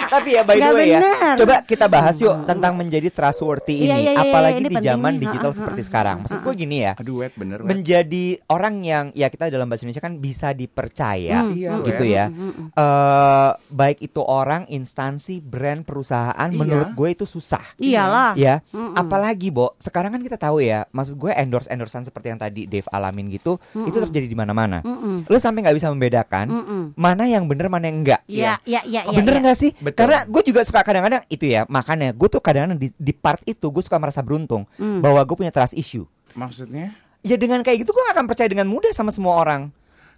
Tapi 0.09 0.29
ya 0.31 0.41
by 0.41 0.57
the 0.57 0.71
way 0.73 0.89
ya, 0.89 0.99
coba 1.37 1.61
kita 1.61 1.85
bahas 1.85 2.17
yuk 2.17 2.41
tentang 2.43 2.73
menjadi 2.73 3.07
trustworthy 3.07 3.77
Iya, 3.79 3.93
ini, 3.93 4.01
iya, 4.01 4.11
iya, 4.11 4.21
apalagi 4.25 4.57
ini 4.57 4.67
di 4.67 4.77
zaman 4.81 5.11
nih. 5.13 5.21
digital 5.21 5.45
Ha, 5.45 5.53
ha, 5.53 5.59
seperti 5.61 5.81
ha. 5.81 5.85
sekarang. 5.85 6.17
Maksud 6.19 6.39
gue 6.41 6.53
gini 6.57 6.77
ya, 6.81 6.93
Aduh 6.97 7.21
wet 7.21 7.33
bener 7.35 7.61
wet. 7.61 7.69
menjadi 7.69 8.25
orang 8.49 8.75
yang 8.81 9.05
ya 9.13 9.29
kita 9.29 9.47
dalam 9.47 9.69
bahasa 9.69 9.85
Indonesia 9.85 10.01
kan 10.01 10.17
bisa 10.17 10.49
dipercaya, 10.51 11.37
Hmm, 11.39 11.53
Iya, 11.53 11.71
gitu 11.85 12.03
Wet. 12.03 12.09
ya. 12.11 12.25
Eh, 12.73 13.49
baik 13.69 13.97
itu 14.01 14.08
orang, 14.17 14.65
instansi, 14.65 15.37
brand, 15.37 15.85
perusahaan, 15.85 16.49
Iya. 16.49 16.57
menurut 16.57 16.89
gue 16.91 17.09
itu 17.13 17.23
susah. 17.23 17.61
Iyalah. 17.77 18.33
Ya, 18.33 18.65
Mm-mm. 18.73 18.97
apalagi 18.97 19.53
Bo, 19.53 19.77
sekarang 19.77 20.09
kan 20.09 20.19
kita 20.19 20.35
tahu 20.35 20.57
ya, 20.59 20.89
maksud 20.89 21.13
gue 21.13 21.29
endorse 21.29 21.69
endorsean 21.69 22.01
seperti 22.01 22.33
yang 22.33 22.41
tadi 22.41 22.65
Dave 22.65 22.89
alamin 22.89 23.29
gitu, 23.29 23.61
itu 23.75 23.97
terjadi 24.01 24.25
di 24.25 24.33
mana-mana. 24.33 24.81
Mm-mm. 24.81 25.29
Lo 25.29 25.37
sampai 25.37 25.61
nggak 25.61 25.77
bisa 25.77 25.93
membedakan 25.93 26.45
Mm-mm. 26.49 26.81
mana 26.95 27.29
yang 27.29 27.45
bener 27.45 27.69
mana 27.69 27.85
yang 27.85 28.01
enggak. 28.01 28.25
Iya, 28.25 28.57
iya, 28.65 28.81
iya, 28.83 29.01
iya. 29.05 29.13
Bener 29.13 29.37
iya. 29.37 29.41
nggak 29.45 29.57
sih? 29.57 29.71
Betul. 29.77 30.07
Karena 30.07 30.25
gue 30.25 30.41
juga 30.41 30.65
suka 30.65 30.81
kadang-kadang 30.81 31.21
itu 31.27 31.45
ya, 31.45 31.69
makanya 31.69 32.09
gue 32.09 32.27
tuh 32.27 32.41
kadang-kadang 32.41 32.75
di, 32.75 32.89
di 32.95 33.13
part 33.13 33.45
itu 33.45 33.69
gue 33.69 33.83
suka 33.85 34.01
merasa 34.01 34.25
beruntung 34.25 34.65
Hmm. 34.75 34.99
bahwa 34.99 35.21
gue 35.21 35.35
punya 35.35 35.53
trust 35.53 35.75
issue. 35.75 36.07
Maksudnya? 36.33 36.95
Ya 37.19 37.35
dengan 37.35 37.59
kayak 37.59 37.83
gitu 37.83 37.91
gue 37.91 38.03
gak 38.07 38.15
akan 38.15 38.25
percaya 38.25 38.47
dengan 38.47 38.63
mudah 38.65 38.89
sama 38.89 39.11
semua 39.11 39.35
orang, 39.37 39.69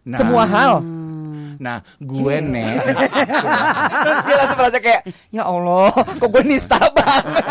Nah. 0.01 0.17
semua 0.17 0.45
hal. 0.45 0.81
Nah, 1.59 1.81
gue 1.97 2.35
nih 2.39 2.71
Terus 4.05 4.17
dia 4.23 4.35
langsung 4.37 4.59
merasa 4.59 4.79
kayak, 4.79 5.01
ya 5.33 5.43
Allah, 5.43 5.91
kok 5.91 6.29
gue 6.29 6.43
nista 6.45 6.77
banget. 6.93 7.43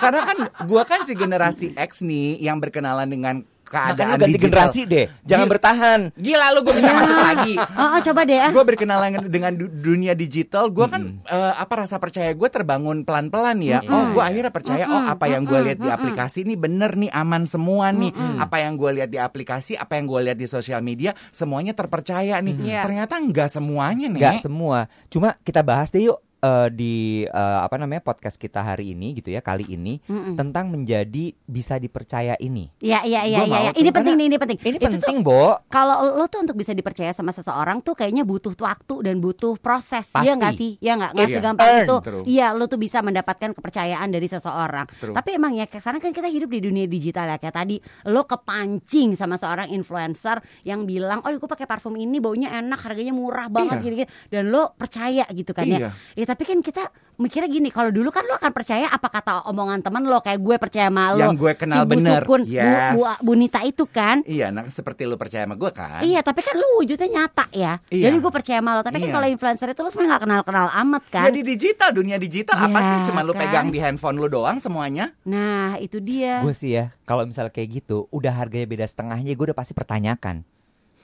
karena 0.00 0.20
kan 0.26 0.38
gue 0.66 0.82
kan 0.82 1.00
si 1.06 1.12
generasi 1.14 1.66
X 1.78 2.02
nih 2.02 2.42
yang 2.42 2.58
berkenalan 2.58 3.06
dengan 3.06 3.44
keadaan 3.72 4.08
lu 4.12 4.20
ganti 4.20 4.32
digital. 4.36 4.44
generasi 4.52 4.80
deh, 4.84 5.06
jangan 5.24 5.46
Gila. 5.46 5.52
bertahan. 5.56 6.00
Gila 6.12 6.46
lu 6.52 6.58
gue 6.60 6.74
minta 6.76 6.92
masuk 6.92 7.18
lagi. 7.18 7.54
Oh, 7.56 7.88
oh, 7.88 8.00
coba 8.04 8.20
deh. 8.22 8.38
Gue 8.52 8.64
berkenalan 8.68 9.10
dengan 9.26 9.52
du- 9.56 9.72
dunia 9.72 10.12
digital. 10.12 10.68
Gue 10.68 10.86
kan 10.86 11.02
eh, 11.24 11.52
apa 11.56 11.74
rasa 11.80 11.96
percaya 11.96 12.28
gue 12.30 12.48
terbangun 12.48 13.02
pelan-pelan 13.02 13.58
ya. 13.58 13.80
Oh 13.84 14.12
gue 14.12 14.20
akhirnya 14.20 14.52
percaya 14.52 14.84
oh 14.84 15.02
apa 15.08 15.24
yang 15.26 15.42
gue 15.42 15.58
lihat 15.62 15.78
di 15.78 15.88
aplikasi 15.88 16.44
ini 16.44 16.54
bener 16.54 16.92
nih 16.92 17.08
aman 17.08 17.48
semua 17.48 17.88
nih. 17.90 18.12
Apa 18.36 18.60
yang 18.60 18.76
gue 18.76 18.90
lihat 19.00 19.08
di 19.08 19.16
aplikasi 19.16 19.74
apa 19.74 19.96
yang 19.96 20.04
gue 20.04 20.20
lihat 20.20 20.36
di 20.36 20.44
sosial 20.44 20.84
media 20.84 21.16
semuanya 21.30 21.72
terpercaya 21.72 22.36
nih. 22.38 22.54
Iya. 22.54 22.80
ternyata 22.84 23.16
nggak 23.16 23.48
semuanya 23.48 24.06
nih 24.06 24.20
Gak 24.20 24.44
semua. 24.44 24.86
Cuma 25.08 25.32
kita 25.40 25.64
bahas 25.64 25.88
deh 25.88 26.04
yuk 26.04 26.20
eh, 26.42 26.68
di 26.68 26.94
eh, 27.22 27.58
apa 27.62 27.78
namanya 27.78 28.02
podcast 28.02 28.34
kita 28.34 28.58
hari 28.60 28.92
ini 28.92 29.14
gitu 29.14 29.30
ya 29.30 29.38
kali 29.38 29.62
ini 29.64 30.02
Mm-mm. 30.02 30.34
tentang 30.34 30.68
menjadi 30.68 31.30
bisa 31.46 31.78
dipercaya 31.78 32.34
ini. 32.36 32.66
Iya 32.82 33.06
iya 33.06 33.22
iya 33.22 33.38
iya. 33.46 33.58
iya. 33.62 33.70
tuh, 33.70 33.78
Ini 33.78 33.88
karena 33.88 33.96
penting 33.96 34.14
nih, 34.18 34.26
ini 34.26 34.36
penting. 34.36 34.58
Ini 34.58 34.76
Itu 34.76 34.86
tuh 34.88 34.92
penting, 34.98 35.16
Bo. 35.22 35.54
kalau 35.70 36.18
lo 36.18 36.26
tuh 36.26 36.42
untuk 36.42 36.58
bisa 36.58 36.74
dipercaya 36.74 37.14
sama 37.14 37.30
seseorang 37.30 37.78
tuh 37.80 37.94
kayaknya 37.94 38.26
butuh 38.26 38.50
waktu 38.58 38.94
dan 39.06 39.22
butuh 39.22 39.54
proses. 39.56 40.10
Pasti. 40.10 40.26
Iya 40.26 40.32
nggak 40.34 40.52
sih? 40.52 40.70
Iya 40.82 40.92
nggak? 40.98 41.10
Nggak 41.14 41.28
Iya. 41.28 41.36
segampang 41.38 41.68
Earn. 41.68 41.84
itu. 41.86 41.96
Iya, 42.28 42.46
lo 42.52 42.64
tuh 42.66 42.80
bisa 42.80 42.98
mendapatkan 43.00 43.50
kepercayaan 43.54 44.08
dari 44.10 44.26
seseorang. 44.26 44.86
True. 44.98 45.14
Tapi 45.14 45.30
emang 45.38 45.54
ya 45.54 45.64
sekarang 45.70 46.02
kan 46.02 46.10
kita 46.10 46.26
hidup 46.26 46.50
di 46.50 46.60
dunia 46.60 46.86
digital 46.86 47.30
ya 47.30 47.38
kayak 47.38 47.54
tadi 47.54 47.76
lo 48.08 48.26
kepancing 48.26 49.14
sama 49.14 49.38
seorang 49.38 49.70
influencer 49.70 50.42
yang 50.64 50.82
bilang, 50.82 51.22
"Oh, 51.22 51.30
gue 51.30 51.46
pakai 51.46 51.64
parfum 51.64 51.94
ini 51.94 52.18
baunya 52.18 52.50
enak, 52.52 52.82
harganya 52.82 53.14
murah 53.14 53.46
banget 53.46 53.78
Iya. 53.78 53.84
gini-gini." 53.84 54.08
Dan 54.26 54.50
lo 54.50 54.74
percaya 54.74 55.22
gitu 55.30 55.52
kan 55.52 55.64
Iya. 55.64 55.78
ya. 55.78 55.90
Ya 56.16 56.24
tapi 56.32 56.48
kan 56.48 56.58
kita 56.58 56.88
mikirnya 57.14 57.46
gini, 57.46 57.68
kalau 57.68 57.92
dulu 57.92 58.08
kan 58.08 58.24
lo 58.24 58.34
akan 58.34 58.50
percaya 58.50 58.88
apa 58.88 59.04
kata 59.06 59.44
omongan 59.46 59.84
teman 59.84 60.02
lo 60.02 60.18
kayak 60.18 60.40
gue 60.40 60.56
percaya 60.56 60.88
sama 60.88 61.12
lo. 61.12 61.20
Yang 61.20 61.34
gue 61.36 61.52
kenal 61.54 61.76
si 61.76 61.84
Bu 61.84 61.92
bener. 61.92 62.22
Sukun, 62.24 62.40
Yes. 62.48 62.92
Bu, 62.96 63.02
Bu 63.20 63.32
Nita 63.36 63.60
itu 63.62 63.84
kan. 63.84 64.24
Iya, 64.24 64.48
nah 64.48 64.64
seperti 64.66 65.04
lu 65.04 65.20
percaya 65.20 65.44
sama 65.44 65.54
gue 65.54 65.70
kan? 65.70 66.00
Iya, 66.00 66.24
tapi 66.24 66.40
kan 66.40 66.56
lu 66.56 66.80
wujudnya 66.80 67.06
nyata 67.06 67.46
ya. 67.52 67.78
Iya. 67.92 68.08
Jadi 68.08 68.16
gue 68.16 68.32
percaya 68.32 68.58
sama 68.58 68.70
lo. 68.74 68.80
Tapi 68.80 68.96
kan 68.98 69.08
Iya. 69.08 69.14
kalau 69.14 69.26
influencer 69.28 69.68
itu 69.70 69.80
lu 69.84 69.90
sebenarnya 69.92 70.12
gak 70.16 70.22
kenal-kenal 70.24 70.66
amat 70.82 71.02
kan. 71.12 71.24
Ya 71.28 71.30
di 71.30 71.42
digital, 71.44 71.90
dunia 71.92 72.16
digital 72.16 72.56
apa 72.56 72.78
Iya, 72.80 72.88
sih? 72.88 72.98
Cuma 73.12 73.20
lu 73.20 73.36
kan? 73.36 73.40
pegang 73.44 73.66
di 73.68 73.78
handphone 73.78 74.16
lu 74.16 74.26
doang 74.26 74.56
semuanya? 74.58 75.12
Nah, 75.22 75.76
itu 75.78 76.00
dia. 76.00 76.40
Gue 76.40 76.56
sih 76.56 76.74
ya, 76.74 76.96
kalau 77.04 77.28
misalnya 77.28 77.52
kayak 77.52 77.84
gitu, 77.84 78.08
udah 78.08 78.32
harganya 78.32 78.64
beda 78.64 78.86
setengahnya, 78.88 79.36
gue 79.36 79.46
udah 79.52 79.54
pasti 79.54 79.76
pertanyakan. 79.76 80.42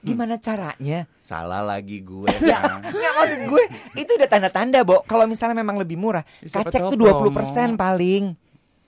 Gimana 0.01 0.35
caranya? 0.37 1.05
Salah 1.21 1.61
lagi 1.61 2.01
gue. 2.01 2.27
Ya, 2.49 2.79
nggak 2.81 3.13
maksud 3.15 3.39
gue, 3.45 3.63
itu 3.95 4.11
udah 4.15 4.27
tanda-tanda, 4.27 4.81
Bo. 4.81 5.03
Kalau 5.05 5.29
misalnya 5.29 5.59
memang 5.59 5.77
lebih 5.77 5.99
murah, 5.99 6.23
Siapa 6.41 6.67
kacek 6.67 6.81
tuh 6.89 6.97
20% 6.97 7.29
promo. 7.29 7.77
paling. 7.77 8.23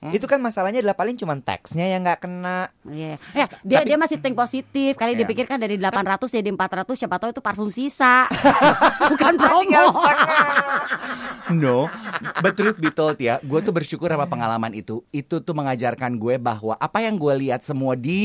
Itu 0.03 0.25
kan 0.25 0.41
masalahnya 0.41 0.81
adalah 0.81 0.97
paling 0.97 1.13
cuma 1.13 1.37
teksnya 1.37 1.85
yang 1.85 2.01
nggak 2.01 2.19
kena. 2.19 2.73
Iya. 2.83 3.21
Ya, 3.31 3.45
dia 3.61 3.79
dia 3.85 3.97
masih 3.97 4.17
think 4.17 4.33
positif. 4.33 4.97
Kali 4.97 5.13
Iya. 5.13 5.29
pikir 5.29 5.45
kan 5.45 5.57
dari 5.57 5.77
800 5.77 6.25
jadi 6.27 6.49
400 6.49 6.97
siapa 6.97 7.15
tahu 7.15 7.29
itu 7.29 7.37
parfum 7.39 7.69
sisa. 7.69 8.25
Bukan 9.11 9.37
promo. 9.37 9.85
No, 11.51 11.85
but 12.39 12.55
truth 12.55 12.77
be 12.77 12.89
told 12.89 13.19
ya, 13.19 13.37
gue 13.39 13.59
tuh 13.59 13.69
bersyukur 13.69 14.07
sama 14.07 14.25
pengalaman 14.25 14.71
itu. 14.71 15.03
Itu 15.09 15.37
tuh 15.37 15.51
mengajarkan 15.51 16.15
gue 16.15 16.39
bahwa 16.39 16.73
apa 16.75 16.97
yang 16.99 17.13
gue 17.15 17.33
lihat 17.39 17.61
semua 17.61 17.93
di 17.93 18.23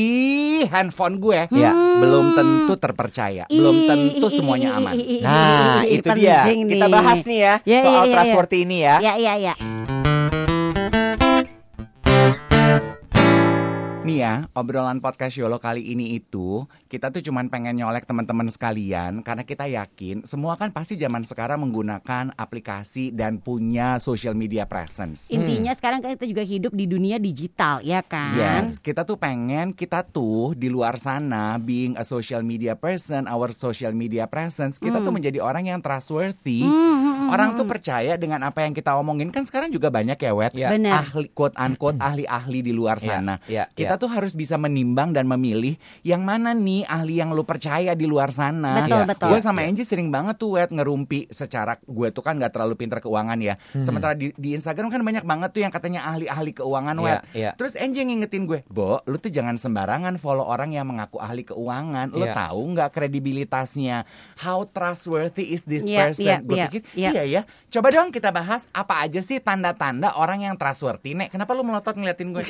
handphone 0.65 1.19
gue, 1.19 1.45
Ya. 1.51 1.75
belum 1.75 2.33
tentu 2.33 2.73
terpercaya, 2.75 3.45
belum 3.47 3.75
tentu 3.85 4.27
semuanya 4.29 4.77
aman. 4.77 4.95
Nah, 5.19 5.83
itu 5.83 6.07
dia. 6.15 6.41
penting 6.43 6.59
Kita 6.71 6.85
nih. 6.85 6.93
bahas 6.93 7.19
nih 7.21 7.39
ya 7.39 7.53
Ya, 7.61 7.79
soal 7.81 7.93
ya, 7.93 7.99
ya, 7.99 8.01
ya. 8.01 8.13
trustworthy 8.15 8.57
ini 8.63 8.77
ya. 8.79 8.95
Ya, 8.99 9.13
iya, 9.15 9.33
iya. 9.35 9.53
Nih 14.07 14.23
ya, 14.23 14.47
obrolan 14.55 15.03
podcast 15.03 15.35
Yolo 15.35 15.59
kali 15.59 15.83
ini 15.91 16.15
itu 16.15 16.63
kita 16.87 17.11
tuh 17.11 17.19
cuman 17.19 17.51
pengen 17.51 17.75
nyolek 17.75 18.07
teman-teman 18.07 18.47
sekalian 18.47 19.19
karena 19.19 19.43
kita 19.43 19.67
yakin 19.67 20.23
semua 20.23 20.55
kan 20.55 20.71
pasti 20.71 20.95
zaman 20.95 21.27
sekarang 21.27 21.59
menggunakan 21.67 22.31
aplikasi 22.39 23.11
dan 23.11 23.43
punya 23.43 23.99
social 23.99 24.31
media 24.31 24.63
presence. 24.63 25.27
Intinya 25.27 25.75
sekarang 25.75 25.99
kan 25.99 26.15
kita 26.15 26.23
juga 26.23 26.47
hidup 26.47 26.71
di 26.71 26.87
dunia 26.87 27.19
digital, 27.19 27.83
ya 27.83 27.99
kan? 27.99 28.63
Yes, 28.63 28.79
kita 28.79 29.03
tuh 29.03 29.19
pengen 29.19 29.75
kita 29.75 30.07
tuh 30.07 30.55
di 30.55 30.71
luar 30.71 30.95
sana 30.95 31.59
being 31.59 31.99
a 31.99 32.07
social 32.07 32.47
media 32.47 32.79
person, 32.79 33.27
our 33.27 33.51
social 33.51 33.91
media 33.91 34.23
presence, 34.23 34.79
kita 34.79 35.03
tuh 35.03 35.11
menjadi 35.11 35.43
orang 35.43 35.67
yang 35.67 35.83
trustworthy. 35.83 36.63
Orang 37.27 37.59
tuh 37.59 37.67
percaya 37.67 38.15
dengan 38.15 38.39
apa 38.47 38.63
yang 38.63 38.71
kita 38.71 38.95
omongin 38.95 39.35
kan 39.35 39.43
sekarang 39.43 39.67
juga 39.67 39.91
banyak 39.91 40.15
ya, 40.15 40.31
Wet. 40.31 40.55
Ya. 40.55 40.71
Benar. 40.71 41.03
Ahli 41.03 41.27
quote 41.27 41.59
unquote 41.59 41.99
ahli-ahli 41.99 42.63
di 42.63 42.71
luar 42.71 43.03
Iya, 43.03 43.19
sana. 43.19 43.35
iya, 43.51 43.67
kita 43.67 43.96
tuh 43.97 44.07
harus 44.07 44.31
bisa 44.31 44.55
menimbang 44.55 45.11
dan 45.11 45.25
memilih 45.25 45.75
yang 46.01 46.21
mana 46.21 46.51
nih 46.51 46.85
ahli 46.85 47.17
yang 47.17 47.29
lu 47.29 47.41
percaya 47.41 47.91
di 47.91 48.05
luar 48.05 48.29
sana. 48.29 48.81
Betul, 48.81 48.97
Iya, 48.97 49.05
betul. 49.05 49.27
Gue 49.29 49.39
sama 49.39 49.61
Angie 49.61 49.83
sering 49.83 50.07
banget 50.07 50.37
tuh 50.37 50.53
Wet 50.53 50.69
ngerumpi 50.69 51.27
secara 51.27 51.75
gue 51.77 52.07
tuh 52.09 52.21
kan 52.21 52.33
nggak 52.33 52.49
terlalu 52.49 52.73
pintar 52.75 52.97
keuangan 52.97 53.37
ya. 53.37 53.57
Sementara 53.75 54.13
di, 54.13 54.31
di 54.33 54.53
Instagram 54.53 54.87
kan 54.87 55.01
banyak 55.01 55.21
banget 55.21 55.49
tuh 55.51 55.61
yang 55.61 55.69
katanya 55.69 56.05
ahli-ahli 56.05 56.53
keuangan 56.53 56.95
Wet. 56.97 57.21
iya. 57.33 57.51
Terus 57.53 57.73
Angie 57.73 58.03
ngingetin 58.03 58.45
gue, 58.45 58.61
Bo, 58.67 59.01
lu 59.03 59.17
tuh 59.17 59.29
jangan 59.29 59.57
sembarangan 59.57 60.15
follow 60.15 60.43
orang 60.43 60.71
yang 60.71 60.85
mengaku 60.85 61.17
ahli 61.17 61.43
keuangan. 61.43 62.09
Lu 62.09 62.23
Iya. 62.23 62.33
tahu 62.37 62.61
nggak 62.71 62.89
kredibilitasnya? 62.91 64.05
How 64.37 64.63
trustworthy 64.63 65.51
is 65.51 65.63
this 65.63 65.83
Iya, 65.83 66.07
person? 66.07 66.23
iya, 66.23 66.35
gue 66.39 66.55
iya, 66.55 66.65
pikir, 66.67 66.81
iya. 66.93 67.09
iya 67.11 67.23
ya. 67.25 67.41
Coba 67.67 67.89
dong 67.89 68.09
kita 68.09 68.29
bahas 68.29 68.65
apa 68.71 69.01
aja 69.01 69.19
sih 69.19 69.37
tanda-tanda 69.37 70.15
orang 70.15 70.41
yang 70.41 70.55
trustworthy. 70.55 71.13
Nek, 71.13 71.29
kenapa 71.29 71.51
lu 71.51 71.61
melotot 71.61 71.93
ngeliatin 71.93 72.31
gue? 72.31 72.43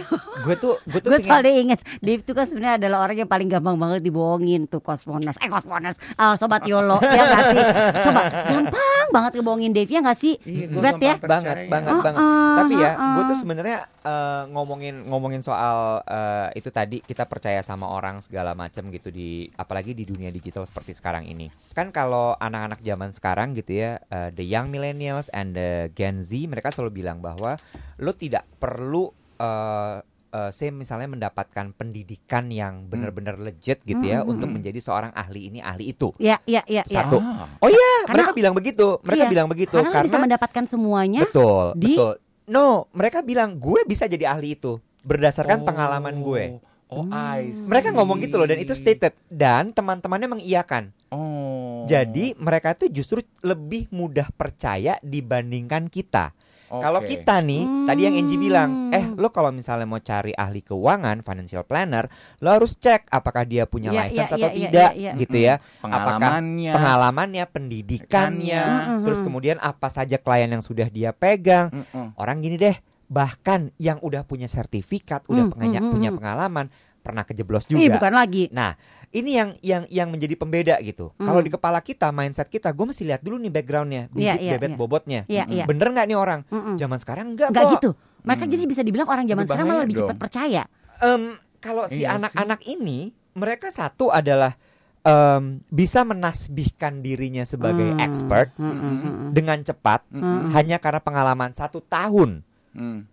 Gue 0.44 0.56
tuh 0.56 0.76
gue 0.84 1.00
tuh 1.00 1.10
pengen- 1.12 1.26
soalnya 1.38 1.54
inget 1.54 1.80
Dave 2.02 2.26
itu 2.26 2.34
kan 2.34 2.50
sebenarnya 2.50 2.76
adalah 2.82 3.06
orang 3.06 3.18
yang 3.22 3.30
paling 3.30 3.46
gampang 3.46 3.78
banget 3.78 4.02
dibohongin 4.02 4.66
tuh 4.66 4.82
Cosmoners 4.82 5.38
Eh 5.38 5.46
Cosmoners 5.46 5.98
ah, 6.18 6.34
Sobat 6.34 6.66
Yolo. 6.66 6.98
Ya 7.18 7.24
gak 7.30 7.44
sih 7.54 7.64
Coba 8.10 8.22
gampang 8.30 9.08
banget 9.14 9.32
ngebohongin 9.38 9.72
Dave 9.72 9.90
ya 9.90 10.02
gak 10.02 10.18
sih? 10.18 10.36
Iya, 10.44 10.66
Bet 10.82 10.98
ya? 10.98 11.16
gampang 11.22 11.30
banget 11.30 11.58
banget 11.70 11.94
Oh, 11.94 12.02
banget. 12.04 12.20
Oh, 12.20 12.56
tapi 12.58 12.74
ya 12.82 12.92
oh, 12.98 13.14
gue 13.14 13.24
oh. 13.24 13.28
tuh 13.30 13.38
sebenarnya 13.38 13.78
eh, 14.02 14.44
ngomongin 14.50 14.96
ngomongin 15.08 15.42
soal 15.46 16.02
eh, 16.04 16.58
itu 16.58 16.70
tadi 16.74 16.98
kita 17.06 17.30
percaya 17.30 17.62
sama 17.62 17.86
orang 17.88 18.18
segala 18.20 18.58
macam 18.58 18.90
gitu 18.90 19.14
di 19.14 19.46
apalagi 19.56 19.94
di 19.94 20.04
dunia 20.04 20.34
digital 20.34 20.66
seperti 20.66 20.98
sekarang 20.98 21.30
ini. 21.30 21.48
Kan 21.78 21.94
kalau 21.94 22.34
anak-anak 22.42 22.82
zaman 22.82 23.14
sekarang 23.14 23.54
gitu 23.54 23.78
ya 23.78 24.02
eh, 24.10 24.30
the 24.34 24.44
young 24.44 24.74
millennials 24.74 25.30
and 25.32 25.54
the 25.54 25.94
Gen 25.94 26.26
Z 26.26 26.34
mereka 26.50 26.74
selalu 26.74 27.06
bilang 27.06 27.22
bahwa 27.22 27.56
lo 28.02 28.12
tidak 28.18 28.44
perlu 28.58 29.14
eh 29.38 30.02
eh, 30.38 30.50
say 30.52 30.70
misalnya 30.70 31.10
mendapatkan 31.10 31.74
pendidikan 31.74 32.48
yang 32.48 32.86
benar-benar 32.86 33.36
legit 33.36 33.82
gitu 33.82 34.00
ya 34.00 34.22
Hmm, 34.22 34.24
hmm, 34.24 34.32
untuk 34.32 34.48
hmm. 34.48 34.56
menjadi 34.56 34.80
seorang 34.80 35.12
ahli 35.12 35.50
ini 35.50 35.60
ahli 35.60 35.90
itu 35.90 36.14
Ya 36.18 36.38
ya 36.46 36.62
ya, 36.64 36.86
ya. 36.86 37.02
Satu. 37.02 37.18
Ah. 37.18 37.50
oh 37.58 37.68
iya 37.68 37.90
Karena- 38.04 38.14
mereka 38.14 38.32
bilang 38.32 38.54
begitu 38.54 38.88
mereka 39.02 39.18
Iya, 39.20 39.28
bilang 39.28 39.48
begitu 39.48 39.76
Karena, 39.76 39.90
lo 39.92 40.06
bisa 40.06 40.18
mendapatkan 40.20 40.64
semuanya 40.66 41.22
Betul, 41.24 41.74
di- 41.74 41.98
betul. 41.98 42.14
No, 42.48 42.88
mereka 42.94 43.20
bilang 43.20 43.58
gue 43.58 43.84
bisa 43.84 44.06
jadi 44.06 44.30
ahli 44.30 44.54
itu 44.54 44.80
berdasarkan 45.04 45.62
Oh. 45.62 45.66
pengalaman 45.66 46.16
gue. 46.18 46.44
Oh, 46.88 47.04
I 47.10 47.52
see. 47.52 47.68
Mereka 47.68 47.92
ngomong 47.92 48.24
gitu 48.24 48.40
loh 48.40 48.48
dan 48.48 48.56
itu 48.56 48.72
stated 48.72 49.12
dan 49.28 49.76
teman-temannya 49.76 50.32
mengiyakan. 50.32 50.96
Oh. 51.12 51.84
Jadi 51.84 52.32
mereka 52.40 52.72
tuh 52.72 52.88
justru 52.88 53.20
lebih 53.42 53.92
mudah 53.92 54.32
percaya 54.32 54.96
dibandingkan 55.02 55.92
kita. 55.92 56.32
Oke. 56.68 56.84
Kalau 56.84 57.00
kita 57.02 57.40
nih, 57.40 57.64
tadi 57.84 58.02
yang 58.04 58.16
Angie 58.18 58.36
bilang, 58.38 58.70
Hmm. 58.70 58.92
eh 58.92 59.06
lo 59.10 59.30
kalau 59.30 59.50
misalnya 59.50 59.84
mau 59.84 59.98
cari 59.98 60.32
ahli 60.32 60.60
keuangan, 60.62 61.22
financial 61.22 61.64
planner, 61.64 62.12
lo 62.38 62.52
harus 62.52 62.76
cek 62.76 63.08
apakah 63.08 63.44
dia 63.44 63.64
punya 63.64 63.90
Iya, 63.90 64.00
license 64.04 64.30
iya, 64.30 64.38
atau 64.38 64.50
iya, 64.50 64.58
tidak, 64.62 64.92
iya, 64.92 65.00
iya. 65.00 65.12
gitu 65.16 65.38
ya. 65.38 65.56
pengalamannya. 65.80 66.72
Pengalamannya, 66.72 67.44
pendidikannya, 67.48 68.64
Mm-mm. 68.64 69.04
terus 69.04 69.20
kemudian 69.22 69.58
apa 69.60 69.88
saja 69.88 70.18
klien 70.18 70.50
yang 70.50 70.60
sudah 70.60 70.88
dia 70.88 71.12
pegang, 71.12 71.72
Mm-mm. 71.72 72.14
Orang 72.16 72.40
gini 72.40 72.56
deh, 72.56 72.76
bahkan 73.08 73.72
yang 73.78 73.98
udah 74.00 74.22
punya 74.22 74.46
sertifikat, 74.46 75.24
udah 75.26 75.48
Hmm, 75.48 75.54
penganya- 75.54 75.80
hmm, 75.80 75.88
hmm, 75.88 75.96
punya 75.96 76.10
hmm. 76.10 76.18
pengalaman, 76.20 76.66
pernah 77.08 77.24
kejeblos 77.24 77.64
Ih 77.66 77.88
juga. 77.88 77.96
bukan 77.96 78.12
lagi 78.12 78.44
Nah, 78.50 78.76
ini 79.10 79.32
yang 79.34 79.50
yang 79.62 79.84
yang 79.88 80.08
menjadi 80.08 80.36
pembeda 80.36 80.76
gitu. 80.80 81.16
Hmm. 81.16 81.26
Kalau 81.26 81.40
di 81.40 81.48
kepala 81.48 81.80
kita, 81.80 82.12
mindset 82.12 82.46
kita, 82.46 82.68
gue 82.70 82.86
mesti 82.86 83.04
lihat 83.04 83.22
dulu 83.22 83.40
nih 83.40 83.50
backgroundnya, 83.50 84.04
Iya, 84.10 84.12
bibit 84.12 84.40
iya, 84.42 84.52
bebet 84.54 84.70
iya. 84.70 84.78
bobotnya. 84.78 85.22
Iya 85.26 85.44
iya 85.48 85.64
Bener 85.64 85.88
nggak 85.90 86.06
nih 86.06 86.18
orang? 86.18 86.40
Mm-mm. 86.46 86.76
Zaman 86.76 86.98
sekarang 86.98 87.26
enggak 87.32 87.50
Nggak 87.50 87.64
kok. 87.64 87.74
gitu 87.74 87.90
Mereka 88.22 88.44
Hmm. 88.44 88.52
jadi 88.52 88.64
bisa 88.66 88.82
dibilang 88.82 89.08
orang 89.08 89.26
zaman 89.26 89.44
sekarang 89.46 89.66
malah 89.66 89.82
lebih 89.82 89.96
dong. 89.96 90.02
cepat 90.06 90.18
percaya 90.20 90.64
Em, 90.98 91.24
kalau 91.58 91.84
si 91.86 92.02
Iya 92.02 92.18
anak-anak 92.18 92.60
ini, 92.66 93.00
mereka 93.34 93.70
satu 93.70 94.10
adalah 94.10 94.60
em, 95.02 95.64
bisa 95.68 96.04
menasbihkan 96.04 97.00
dirinya 97.00 97.42
sebagai 97.42 97.88
Hmm. 97.88 98.02
expert 98.02 98.52
Hmm, 98.54 98.68
hmm, 98.68 98.76
hmm, 98.76 98.98
hmm. 99.00 99.30
dengan 99.32 99.58
cepat 99.62 100.04
Hmm. 100.10 100.52
hanya 100.52 100.78
karena 100.78 101.00
pengalaman 101.00 101.52
satu 101.52 101.80
tahun 101.80 102.44
Mm. 102.70 103.08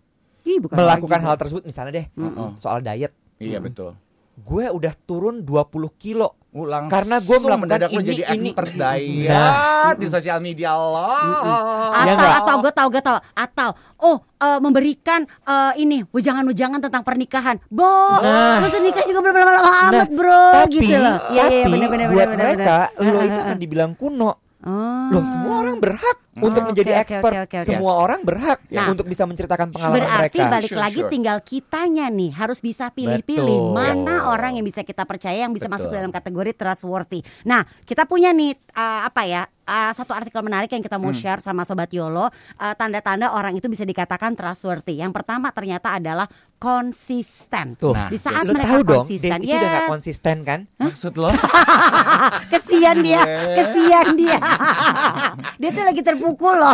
Ih 0.45 0.59
bukan 0.59 0.77
melakukan 0.77 1.09
lagi, 1.15 1.25
hal 1.25 1.35
Bu. 1.35 1.41
tersebut 1.41 1.63
misalnya 1.65 1.93
deh 1.95 2.07
Mm-mm. 2.13 2.59
soal 2.59 2.81
diet 2.81 3.15
Iya 3.37 3.59
betul. 3.59 3.93
gue 4.35 4.67
udah 4.67 4.93
turun 5.01 5.41
20 5.41 5.63
kilo 5.95 6.35
Uh, 6.51 6.71
langsung 6.71 6.87
Karena 6.89 7.19
gua 7.19 7.39
melakukan 7.43 7.91
ini, 7.91 7.99
jadi 8.05 8.23
ini. 8.31 8.47
expert 8.47 8.71
diet 8.73 9.27
Nah. 9.27 9.91
di 9.93 10.07
sosial 10.07 10.39
media 10.39 10.71
lo. 10.73 11.03
Ya 11.03 11.43
atau 11.91 12.15
nggak? 12.15 12.35
atau 12.39 12.55
gue 12.57 12.73
tahu 12.73 12.89
gue 12.89 13.03
tahu 13.03 13.19
atau 13.35 13.71
oh 14.01 14.17
eh, 14.39 14.59
memberikan 14.61 15.27
eh, 15.43 15.73
ini 15.77 16.07
wejangan-wejangan 16.09 16.79
tentang 16.81 17.03
pernikahan 17.03 17.59
bo 17.69 17.83
Nah. 18.17 18.63
lu 18.63 18.71
tuh 18.71 18.79
nikah 18.81 19.03
juga 19.03 19.19
belum 19.21 19.35
lama-lama 19.37 19.73
amat 19.89 20.09
bro 20.09 20.43
tapi 20.55 20.79
gitu 20.79 20.95
loh 20.95 21.17
tapi 21.19 21.35
Iya, 21.35 21.45
iya, 21.51 21.67
bener, 21.67 21.89
bener, 21.91 22.07
buat 22.09 22.15
bener, 22.15 22.31
bener, 22.31 22.47
mereka 22.55 22.79
bener. 22.93 23.03
lo 23.05 23.19
Eh, 23.19 23.25
itu 23.25 23.35
eh, 23.35 23.45
akan 23.45 23.51
eh. 23.51 23.61
dibilang 23.61 23.93
kuno 23.93 24.31
Oh. 24.63 25.11
loh 25.11 25.25
semua 25.27 25.55
orang 25.59 25.77
berhak 25.77 26.19
untuk 26.37 26.63
oke, 26.63 26.69
menjadi 26.73 26.91
oke, 26.91 27.01
expert 27.03 27.33
oke, 27.33 27.43
oke, 27.45 27.57
oke. 27.57 27.69
semua 27.69 27.93
orang 27.95 28.21
berhak 28.23 28.59
Nah. 28.67 28.91
untuk 28.91 29.07
bisa 29.07 29.23
menceritakan 29.23 29.71
pengalaman 29.71 30.03
Berarti 30.03 30.19
mereka 30.35 30.51
balik 30.51 30.71
Sure, 30.71 30.81
lagi 30.83 31.01
sure. 31.01 31.11
tinggal 31.11 31.39
kitanya 31.41 32.07
nih 32.09 32.31
harus 32.33 32.59
bisa 32.59 32.91
pilih-pilih 32.91 33.59
Betul. 33.61 33.73
mana 33.73 34.27
orang 34.29 34.57
yang 34.57 34.67
bisa 34.67 34.81
kita 34.81 35.05
percaya 35.05 35.43
yang 35.43 35.53
bisa 35.53 35.69
masuk 35.69 35.89
Betul. 35.89 35.99
dalam 36.01 36.11
kategori 36.11 36.51
trustworthy. 36.55 37.21
Nah 37.45 37.63
kita 37.83 38.03
punya 38.05 38.35
nih 38.35 38.51
uh, 38.73 39.07
apa 39.07 39.23
ya 39.25 39.43
uh, 39.47 39.93
satu 39.93 40.11
artikel 40.11 40.41
menarik 40.41 40.69
yang 40.69 40.83
kita 40.83 40.97
mau 40.97 41.11
Hmm. 41.11 41.17
share 41.17 41.39
sama 41.39 41.63
sobat 41.63 41.89
Yolo. 41.89 42.27
Uh, 42.57 42.75
Tanda-tanda 42.75 43.31
orang 43.31 43.55
itu 43.55 43.67
bisa 43.67 43.83
dikatakan 43.83 44.35
trustworthy. 44.35 44.99
Yang 44.99 45.15
pertama 45.15 45.55
ternyata 45.55 45.95
adalah 45.95 46.27
konsisten. 46.59 47.77
Tuh, 47.77 47.93
Nah, 47.93 48.09
di 48.09 48.17
saat 48.17 48.43
Lu 48.45 48.53
mereka 48.53 48.75
tahu 48.75 48.83
dong, 48.83 49.05
konsisten, 49.05 49.31
Dave 49.31 49.45
itu 49.45 49.55
udah 49.55 49.69
gak 49.69 49.85
yes. 49.85 49.91
konsisten 49.93 50.37
kan? 50.43 50.61
Maksud 50.77 51.13
lo? 51.15 51.29
kesian 52.53 52.97
dia, 53.01 53.23
kesian 53.55 54.07
dia. 54.17 54.39
dia 55.61 55.71
tuh 55.71 55.85
lagi 55.85 56.01
terpukul 56.25 56.57
loh. 56.57 56.73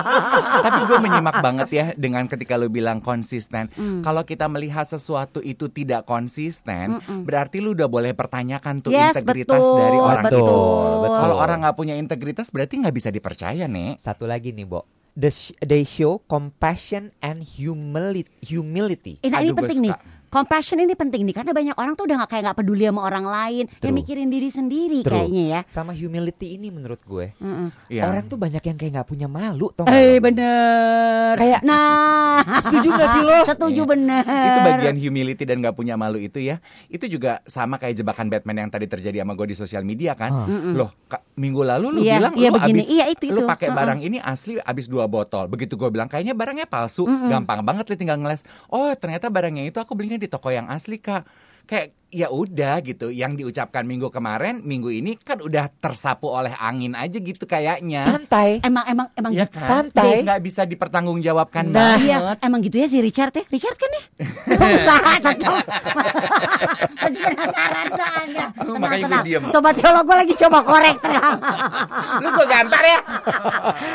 Tapi 0.64 0.80
gue 0.88 0.98
menyimak 0.98 1.36
banget 1.44 1.68
ya 1.68 1.86
dengan 1.92 2.24
ketika 2.24 2.56
lu 2.56 2.72
bilang 2.72 3.04
konsisten. 3.04 3.68
Mm. 3.76 4.00
Kalau 4.00 4.24
kita 4.24 4.48
melihat 4.48 4.88
sesuatu 4.88 5.44
itu 5.44 5.68
tidak 5.68 6.08
konsisten, 6.08 7.04
berarti 7.28 7.60
lu 7.60 7.76
udah 7.76 7.84
boleh 7.84 8.16
pertanyakan 8.16 8.80
tuh 8.80 8.96
Yes, 8.96 9.20
integritas 9.20 9.60
betul, 9.60 9.76
dari 9.76 9.98
orang 10.00 10.24
betul. 10.24 10.40
itu. 10.40 10.56
Betul. 11.04 11.18
Kalau 11.20 11.36
orang 11.36 11.58
nggak 11.60 11.76
punya 11.76 11.94
integritas, 12.00 12.48
berarti 12.48 12.80
nggak 12.80 12.96
bisa 12.96 13.12
dipercaya 13.12 13.68
nih. 13.68 14.00
Satu 14.00 14.24
lagi 14.24 14.56
nih, 14.56 14.64
Bo. 14.64 14.88
The 15.18 15.34
sh- 15.34 15.54
they 15.58 15.82
show 15.82 16.22
compassion 16.30 17.10
and 17.20 17.42
humility. 17.42 18.30
humility. 18.38 19.18
Eh, 19.20 19.28
nah, 19.28 19.42
ini 19.42 19.50
Aduh, 19.50 19.66
penting 19.66 19.90
nih. 19.90 19.94
Compassion 20.28 20.76
ini 20.76 20.92
penting 20.92 21.24
nih 21.24 21.32
karena 21.34 21.50
banyak 21.50 21.72
orang 21.74 21.92
tuh 21.92 22.04
udah 22.04 22.20
nggak 22.20 22.30
kayak 22.30 22.42
nggak 22.44 22.58
peduli 22.58 22.84
sama 22.84 23.00
orang 23.02 23.24
lain, 23.24 23.64
yang 23.64 23.80
True. 23.80 23.96
mikirin 23.96 24.28
diri 24.28 24.48
sendiri 24.48 25.00
True. 25.00 25.12
kayaknya 25.14 25.44
ya. 25.48 25.60
Sama 25.64 25.90
humility 25.90 26.54
ini 26.54 26.68
menurut 26.68 27.00
gue. 27.00 27.32
Mm-mm. 27.34 27.72
Iya. 27.88 28.04
Orang 28.04 28.28
tuh 28.28 28.36
banyak 28.36 28.60
yang 28.60 28.76
kayak 28.76 28.92
nggak 28.94 29.08
punya 29.08 29.24
malu, 29.24 29.72
tau 29.72 29.82
nggak 29.82 29.96
Eh 29.96 30.12
lo? 30.12 30.20
bener. 30.22 31.32
Kayak- 31.34 31.62
nah, 31.62 32.44
Setuju 32.60 32.88
nggak 32.90 33.08
sih 33.10 33.22
lo? 33.22 33.38
Setuju 33.46 33.82
Iya. 33.82 33.88
bener. 33.88 34.24
Itu 34.28 34.60
bagian 34.62 34.96
humility 34.98 35.42
dan 35.42 35.58
gak 35.58 35.72
punya 35.72 35.94
malu 35.94 36.18
itu 36.18 36.38
ya. 36.38 36.60
Itu 36.86 37.08
juga 37.08 37.40
sama 37.44 37.76
kayak 37.76 37.96
jebakan 37.96 38.28
Batman 38.28 38.56
yang 38.60 38.70
tadi 38.70 38.84
terjadi 38.84 39.22
sama 39.22 39.32
gue 39.32 39.48
di 39.48 39.56
sosial 39.56 39.80
media 39.80 40.12
kan. 40.12 40.30
Loh, 40.72 40.92
Kak, 41.06 41.24
minggu 41.34 41.64
lalu 41.64 41.86
lu 41.90 42.00
Iya, 42.00 42.20
bilang 42.20 42.34
iya 42.36 42.48
lu 42.48 42.56
begini. 42.58 42.78
abis 42.78 42.86
Iya, 42.90 43.04
itu, 43.08 43.24
lu 43.30 43.42
itu. 43.42 43.48
pakai 43.48 43.68
Heeh. 43.68 43.78
barang 43.78 44.00
ini 44.02 44.18
asli 44.20 44.60
abis 44.60 44.86
dua 44.86 45.06
botol. 45.06 45.48
Begitu 45.48 45.74
gue 45.74 45.88
bilang 45.88 46.04
kayaknya 46.04 46.36
barangnya 46.36 46.66
palsu, 46.66 47.06
gampang 47.06 47.64
banget 47.64 47.88
lu 47.88 47.96
tinggal 47.96 48.18
ngeles. 48.18 48.44
Oh, 48.68 48.92
ternyata 48.92 49.26
barangnya 49.28 49.64
itu 49.64 49.78
aku 49.78 49.96
belinya 49.96 50.17
di 50.18 50.28
toko 50.30 50.50
yang 50.50 50.66
asli, 50.70 50.98
Kak. 50.98 51.24
Kayak 51.68 51.94
ya 52.10 52.26
udah 52.26 52.80
gitu, 52.80 53.08
yang 53.08 53.32
diucapkan 53.32 53.82
minggu 53.82 54.08
kemarin, 54.08 54.60
minggu 54.60 54.88
ini 54.88 55.14
kan 55.14 55.38
udah 55.38 55.68
tersapu 55.74 56.26
oleh 56.26 56.50
angin 56.54 56.92
aja 56.92 57.14
gitu 57.14 57.44
kayaknya. 57.44 58.02
Santai. 58.02 58.60
Emang 58.60 58.84
emang 58.84 59.06
emang 59.12 59.30
Ya 59.30 59.44
gitu. 59.44 59.56
kan? 59.56 59.68
Santai. 59.86 60.24
Nggak 60.24 60.40
bisa 60.40 60.64
dipertanggungjawabkan 60.64 61.68
Nah. 61.68 61.96
banget. 61.96 62.08
Iya, 62.08 62.18
emang 62.40 62.60
gitu 62.60 62.76
ya 62.76 62.86
si 62.86 62.98
Richard 62.98 63.30
ya. 63.30 63.44
Richard 63.46 63.76
kan 63.76 63.90
ya? 63.90 64.02
Pengusaha 64.58 65.12
tetap. 65.20 65.52
Masih 66.98 67.20
penasaran 67.22 67.86
soalnya. 67.90 68.46
Tenang, 68.50 68.78
Makanya 68.78 68.96
gue 68.98 69.08
tenang. 69.08 69.24
diem. 69.24 69.42
Sobat 69.48 69.76
Yolo 69.76 70.00
gue 70.02 70.16
lagi 70.16 70.34
coba 70.38 70.58
korek 70.62 70.96
tenang. 70.98 71.36
Lu 72.22 72.28
gue 72.30 72.46
gampar 72.46 72.84
ya. 72.84 72.98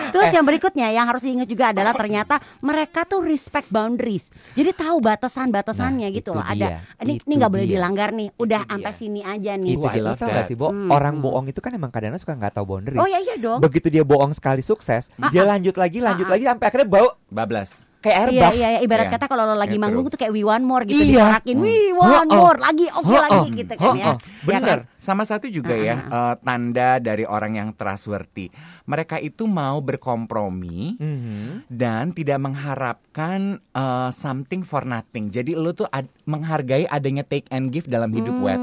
Terus 0.10 0.30
yang 0.30 0.46
berikutnya 0.46 0.88
yang 0.90 1.06
harus 1.06 1.22
diingat 1.22 1.46
juga 1.46 1.72
adalah 1.72 1.92
ternyata 1.92 2.36
mereka 2.60 3.04
tuh 3.04 3.22
respect 3.22 3.68
boundaries. 3.70 4.30
Jadi 4.54 4.72
tahu 4.72 4.98
batasan-batasannya 5.00 6.02
Nah, 6.04 6.12
gitu 6.12 6.32
itu 6.32 6.32
loh. 6.32 6.46
Ada 6.46 6.80
ini 7.02 7.18
itu 7.18 7.26
ini 7.26 7.34
nggak 7.36 7.52
boleh 7.52 7.66
dia. 7.66 7.80
Dilanggar 8.04 8.10
nih. 8.12 8.28
Udah 8.36 8.62
Itu 8.64 8.72
sampai 8.76 8.94
sini 8.94 9.22
aja 9.24 9.52
nih. 9.56 9.72
Itu 9.76 9.86
Wah, 9.86 9.94
I 9.94 9.96
dia. 9.96 10.04
Lo 10.04 10.10
love 10.12 10.20
tau 10.20 10.28
that. 10.28 10.38
gak 10.44 10.46
sih, 10.48 10.56
Bo? 10.58 10.68
Orang 10.92 11.16
bohong 11.24 11.46
itu 11.48 11.60
kan 11.64 11.72
emang 11.72 11.92
kadang-kadang 11.94 12.22
suka 12.22 12.34
nggak 12.36 12.54
tahu 12.60 12.66
boundaries. 12.68 13.00
Oh 13.00 13.08
ya 13.08 13.20
iya 13.24 13.36
dong. 13.40 13.60
Begitu 13.64 13.88
dia 13.88 14.04
bohong 14.04 14.34
sekali 14.36 14.62
sukses, 14.66 15.08
dia 15.32 15.44
lanjut 15.48 15.76
lagi, 15.80 16.04
lanjut 16.04 16.28
lagi 16.28 16.44
sampai 16.48 16.66
akhirnya 16.68 16.88
bau 16.90 17.08
Bablas. 17.32 17.93
Kayak 18.04 18.18
air 18.20 18.30
Iya 18.30 18.42
bah. 18.42 18.52
iya 18.52 18.68
iya. 18.70 18.80
ibarat 18.82 19.08
Iya. 19.08 19.14
kata 19.16 19.26
kalau 19.26 19.44
lo 19.46 19.56
lagi 19.56 19.74
Iya, 19.74 19.82
manggung 19.82 20.04
true. 20.04 20.12
tuh 20.12 20.20
kayak 20.20 20.32
we 20.32 20.44
one 20.44 20.62
more 20.62 20.84
gitu 20.84 21.00
Iya. 21.00 21.08
disorakin. 21.40 21.56
We 21.58 21.76
Hmm. 21.90 22.04
one 22.04 22.28
Oh, 22.28 22.36
oh. 22.36 22.42
more 22.44 22.60
lagi 22.60 22.86
oke 22.92 23.08
Oh, 23.08 23.16
lagi 23.18 23.40
oh. 23.40 23.56
gitu 23.56 23.74
kan 23.74 23.92
ya. 23.94 24.06
Oh, 24.06 24.12
oh. 24.12 24.18
Ya 24.20 24.46
Benar. 24.46 24.62
kan? 24.62 24.80
Sama 25.00 25.24
satu 25.24 25.48
juga 25.48 25.74
ya 25.74 25.96
eh, 25.98 26.36
tanda 26.38 26.90
dari 26.98 27.24
orang 27.24 27.54
yang 27.54 27.70
trustworthy. 27.72 28.52
Mereka 28.84 29.18
itu 29.18 29.44
mau 29.46 29.80
berkompromi 29.80 30.96
Mhm. 30.96 31.68
dan 31.68 32.12
tidak 32.12 32.38
mengharapkan 32.38 33.40
eh, 33.58 34.10
something 34.12 34.62
for 34.62 34.84
nothing. 34.84 35.28
Jadi 35.28 35.54
lu 35.54 35.72
tuh 35.72 35.88
ad- 35.88 36.12
menghargai 36.24 36.86
adanya 36.86 37.22
take 37.22 37.48
and 37.50 37.70
give 37.70 37.86
dalam 37.86 38.12
hidup 38.12 38.36
web. 38.38 38.60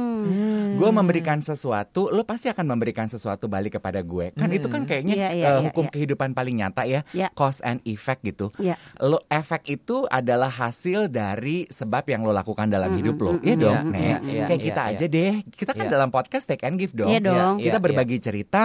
Hmm. 0.71 0.79
Gue 0.79 0.91
memberikan 0.95 1.43
sesuatu, 1.43 2.15
lu 2.15 2.23
pasti 2.23 2.47
akan 2.47 2.63
memberikan 2.63 3.11
sesuatu 3.11 3.51
balik 3.51 3.83
kepada 3.83 4.01
gue. 4.01 4.31
Kan 4.33 4.55
itu 4.55 4.71
kan 4.71 4.87
kayaknya 4.87 5.15
Iya, 5.19 5.29
iya, 5.35 5.47
eh, 5.51 5.55
iya, 5.59 5.63
hukum 5.67 5.91
iya. 5.91 5.93
kehidupan 5.93 6.31
paling 6.31 6.63
nyata 6.63 6.87
ya, 6.87 7.03
Iya. 7.11 7.29
cause 7.35 7.59
and 7.61 7.83
effect 7.85 8.23
gitu. 8.23 8.55
Iya. 8.57 8.79
Lo 9.03 9.19
efek 9.27 9.67
itu 9.67 10.07
adalah 10.07 10.49
hasil 10.49 11.11
dari 11.11 11.67
sebab 11.67 12.07
yang 12.07 12.23
lo 12.23 12.31
lakukan 12.31 12.71
dalam 12.71 12.95
hidup 12.95 13.19
lo. 13.19 13.33
Iya 13.43 13.57
dong, 13.59 13.91
Iya, 13.91 13.91
Nek. 13.91 13.99
iya, 13.99 14.17
iya, 14.23 14.45
Kayak 14.47 14.61
iya, 14.61 14.67
kita 14.71 14.83
iya. 14.87 14.91
aja 14.95 15.07
deh. 15.11 15.33
Kita 15.51 15.73
kan 15.75 15.87
Iya. 15.89 15.93
dalam 15.93 16.11
podcast 16.15 16.45
take 16.47 16.63
and 16.63 16.79
give 16.79 16.95
dong. 16.95 17.11
Iya 17.11 17.21
dong. 17.21 17.55
Kita 17.59 17.79
Iya, 17.79 17.83
berbagi 17.83 18.17
cerita 18.23 18.65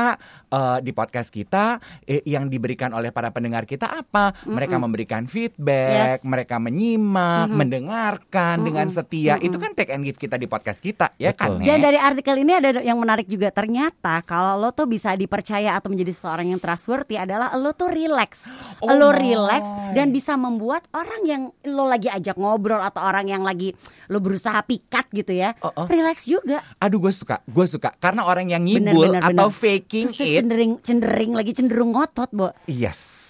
eh, 0.52 0.78
di 0.80 0.92
podcast 0.94 1.34
kita 1.34 1.80
eh, 2.06 2.22
yang 2.24 2.48
diberikan 2.48 2.94
oleh 2.94 3.10
para 3.10 3.34
pendengar 3.34 3.66
kita 3.66 3.89
apa? 3.89 4.36
Mereka 4.46 4.78
memberikan 4.78 5.26
feedback, 5.26 6.22
Yes. 6.22 6.28
mereka 6.28 6.62
menyimak, 6.62 7.50
mendengarkan 7.50 8.62
dengan 8.62 8.88
setia. 8.89 9.38
Itu 9.39 9.58
kan 9.58 9.74
take 9.74 9.91
and 9.91 10.04
give 10.04 10.18
kita 10.18 10.36
di 10.36 10.46
podcast 10.46 10.80
kita, 10.80 11.15
ya 11.18 11.32
kan? 11.32 11.56
Betul. 11.56 11.62
Nek? 11.63 11.68
Dan 11.68 11.80
dari 11.82 11.94
artikel 11.97 12.36
ini 12.38 12.53
ada 12.53 12.79
yang 12.79 12.95
menarik 12.95 13.25
juga 13.25 13.49
ternyata 13.49 14.21
kalau 14.21 14.55
lo 14.55 14.69
tuh 14.69 14.86
bisa 14.86 15.12
dipercaya 15.12 15.73
atau 15.73 15.88
menjadi 15.88 16.12
seorang 16.12 16.47
yang 16.47 16.60
trustworthy 16.60 17.15
adalah 17.15 17.51
lo 17.53 17.71
tuh 17.71 17.89
relax, 17.89 18.45
Oh 18.79 18.91
lo 18.91 19.10
my. 19.10 19.17
relax 19.17 19.63
dan 19.91 20.10
bisa 20.10 20.34
membuat 20.34 20.86
orang 20.91 21.21
yang 21.23 21.41
lo 21.65 21.86
lagi 21.86 22.08
ajak 22.08 22.36
ngobrol 22.36 22.79
atau 22.79 23.01
orang 23.01 23.25
yang 23.25 23.41
lagi 23.41 23.73
lo 24.05 24.19
berusaha 24.19 24.62
pikat 24.62 25.10
gitu 25.12 25.34
ya, 25.34 25.58
Oh, 25.60 25.73
oh. 25.73 25.86
relax 25.88 26.29
juga. 26.29 26.62
Aduh, 26.77 26.99
gue 26.99 27.10
suka, 27.10 27.41
gue 27.41 27.65
suka 27.65 27.89
karena 27.97 28.23
orang 28.23 28.47
yang 28.47 28.62
Bener, 28.62 28.93
ngibul 28.93 29.17
bener, 29.17 29.21
atau 29.25 29.47
bener. 29.49 29.58
faking 29.58 30.05
Terus 30.13 30.21
it, 30.21 30.36
cenderung 30.38 30.73
cenderung 30.79 31.34
lagi 31.34 31.51
cenderung 31.51 31.91
ngotot, 31.91 32.29
Bo. 32.29 32.53
yes. 32.67 33.25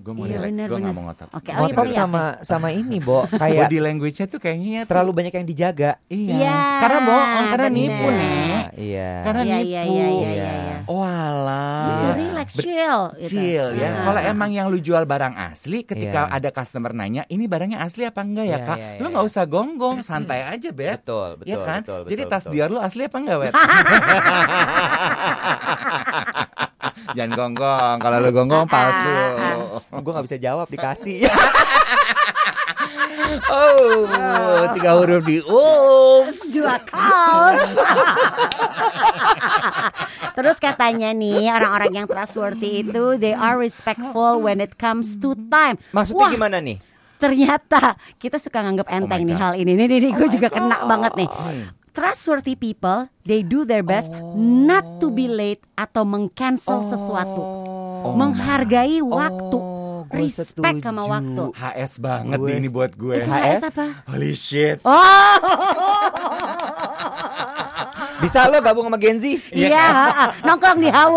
Gue 0.00 0.10
mau 0.10 0.24
Iya, 0.24 0.40
relax, 0.40 0.56
gue 0.56 0.78
gak 0.80 0.90
mau 0.90 1.04
ngotot. 1.04 1.28
Oke, 1.30 1.46
oh, 1.46 1.52
iya, 1.52 1.58
Ngotot 1.60 1.86
iya. 1.86 1.94
sama 1.94 2.22
sama 2.40 2.68
ini, 2.70 2.98
Bo. 2.98 3.22
Kayak 3.28 3.68
Body 3.68 3.78
language-nya 3.78 4.26
tuh 4.26 4.38
kayaknya 4.38 4.80
tuh- 4.80 4.88
terlalu 4.88 5.10
banyak 5.14 5.32
yang 5.34 5.44
dijaga. 5.44 5.90
Iya. 6.06 6.34
Iya, 6.34 6.56
Karena 6.80 6.98
bohong, 7.02 7.46
karena 7.46 7.66
bener. 7.66 7.78
nipu 7.78 8.06
nih. 8.10 8.50
Iya. 8.72 9.10
Karena 9.20 9.42
Iya, 9.42 9.52
nipu. 9.52 9.62
iya, 9.62 9.82
iya, 9.82 9.84
iya, 9.84 10.08
iya, 10.08 10.30
iya. 10.56 10.76
Oh 10.86 11.00
alah. 11.00 11.84
Gitu, 11.84 12.00
Iya. 12.00 12.12
relax, 12.18 12.48
Bet- 12.50 12.62
chill. 12.64 13.00
gitu. 13.14 13.30
Chill 13.30 13.66
ya. 13.76 13.88
Ah. 13.90 14.02
Kalau 14.02 14.20
emang 14.22 14.50
yang 14.50 14.66
lu 14.66 14.78
jual 14.78 15.02
barang 15.04 15.34
asli, 15.36 15.78
ketika 15.82 16.20
Iya. 16.26 16.34
ada 16.34 16.48
customer 16.50 16.90
nanya, 16.90 17.22
ini 17.26 17.44
barangnya 17.44 17.78
asli 17.78 18.02
apa 18.02 18.20
enggak 18.20 18.44
ya 18.44 18.52
Iya, 18.52 18.64
kak? 18.64 18.74
iya, 18.74 18.88
lu 18.96 19.02
iya. 19.02 19.10
nggak 19.12 19.24
usah 19.26 19.42
gonggong, 19.44 19.96
santai 20.00 20.40
aja 20.42 20.68
bet. 20.70 20.98
Betul, 20.98 21.28
Ya 21.44 21.54
betul, 21.54 21.62
kan? 21.62 21.80
betul, 21.82 22.00
Jadi 22.06 22.20
betul, 22.20 22.32
tas 22.32 22.42
betul. 22.42 22.52
Dior 22.56 22.68
lu 22.70 22.78
asli 22.80 23.02
apa 23.04 23.16
enggak 23.16 23.36
wet? 23.38 23.52
Jangan 27.16 27.32
gonggong. 27.36 27.96
Kalau 27.98 28.16
lu 28.20 28.30
gonggong 28.30 28.66
palsu. 28.66 29.14
Gue 29.90 30.12
gak 30.14 30.26
bisa 30.26 30.38
jawab 30.38 30.66
dikasih. 30.70 31.26
Oh, 33.30 34.66
tiga 34.74 34.98
huruf 34.98 35.22
di 35.22 35.38
um. 35.46 36.26
dua 36.50 36.82
kaos. 36.82 37.62
Terus 40.36 40.56
katanya 40.58 41.14
nih 41.14 41.46
orang-orang 41.46 41.94
yang 41.94 42.06
trustworthy 42.10 42.82
itu 42.82 43.14
they 43.22 43.30
are 43.30 43.54
respectful 43.54 44.42
when 44.42 44.58
it 44.58 44.74
comes 44.78 45.14
to 45.22 45.38
time. 45.46 45.78
Maksudnya 45.94 46.26
Wah, 46.26 46.32
gimana 46.34 46.58
nih? 46.58 46.82
Ternyata 47.20 47.94
kita 48.18 48.40
suka 48.42 48.64
nganggap 48.64 48.90
enteng 48.90 49.22
my 49.22 49.28
nih 49.30 49.36
God. 49.36 49.42
hal 49.42 49.52
ini. 49.60 49.72
Nih, 49.76 49.86
nih, 49.86 49.98
nih 50.08 50.12
gue 50.16 50.28
juga 50.40 50.48
kena 50.50 50.78
banget 50.88 51.12
nih. 51.14 51.28
Trustworthy 52.00 52.56
people, 52.56 53.12
they 53.28 53.44
do 53.44 53.68
their 53.68 53.84
best 53.84 54.08
not 54.32 55.04
to 55.04 55.12
be 55.12 55.28
late 55.28 55.60
atau 55.76 56.00
meng-cancel 56.08 56.80
sesuatu. 56.88 57.44
Oh 58.00 58.16
Menghargai 58.16 59.04
waktu. 59.04 59.58
Oh, 59.60 60.08
gua 60.08 60.16
Respect 60.16 60.80
sama 60.80 61.04
waktu. 61.04 61.52
HS 61.52 62.00
banget 62.00 62.40
Gue 62.40 62.48
nih 62.48 62.56
ini 62.56 62.68
buat 62.72 62.96
gue. 62.96 63.20
Itu 63.20 63.28
HS? 63.28 63.36
HS 63.36 63.64
apa? 63.68 63.86
Holy 64.16 64.32
shit. 64.32 64.80
Oh, 64.80 65.36
Bisa 68.24 68.48
lo 68.48 68.64
gabung 68.64 68.88
sama 68.88 68.96
Genzi? 68.96 69.36
iya, 69.52 70.32
nongkrong 70.40 70.80
di 70.80 70.88
HW. 70.88 71.16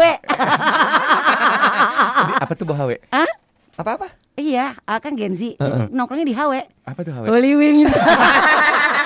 Apa 2.44 2.52
tuh 2.60 2.68
Bahawe? 2.68 2.96
Hah? 3.08 3.32
Apa-apa? 3.80 4.12
Iya, 4.36 4.76
ah, 4.84 5.00
kan 5.00 5.16
Gen 5.16 5.32
Z 5.32 5.56
nongkrongnya 5.96 6.28
di 6.28 6.36
HW. 6.36 6.54
Apa 6.84 7.00
tuh 7.08 7.16
Hawe? 7.16 7.26
Holy 7.32 7.56
Wings. 7.56 7.96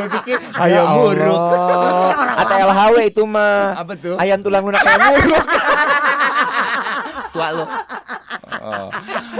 gue 0.00 0.10
pikir 0.16 0.38
Ya 0.38 0.78
ayam 0.80 0.84
buruk. 0.96 1.38
Allah. 1.68 2.12
Atau 2.38 2.56
LHW 2.60 2.96
itu 3.06 3.22
mah 3.24 3.74
Apa 3.76 3.92
tuh? 3.94 4.14
Ayam 4.16 4.38
tulang 4.38 4.62
lunak 4.62 4.80
ayam 4.80 5.02
buruk 5.12 5.44
Tua 7.28 7.48
lo. 7.52 7.64
Oh. 8.58 8.88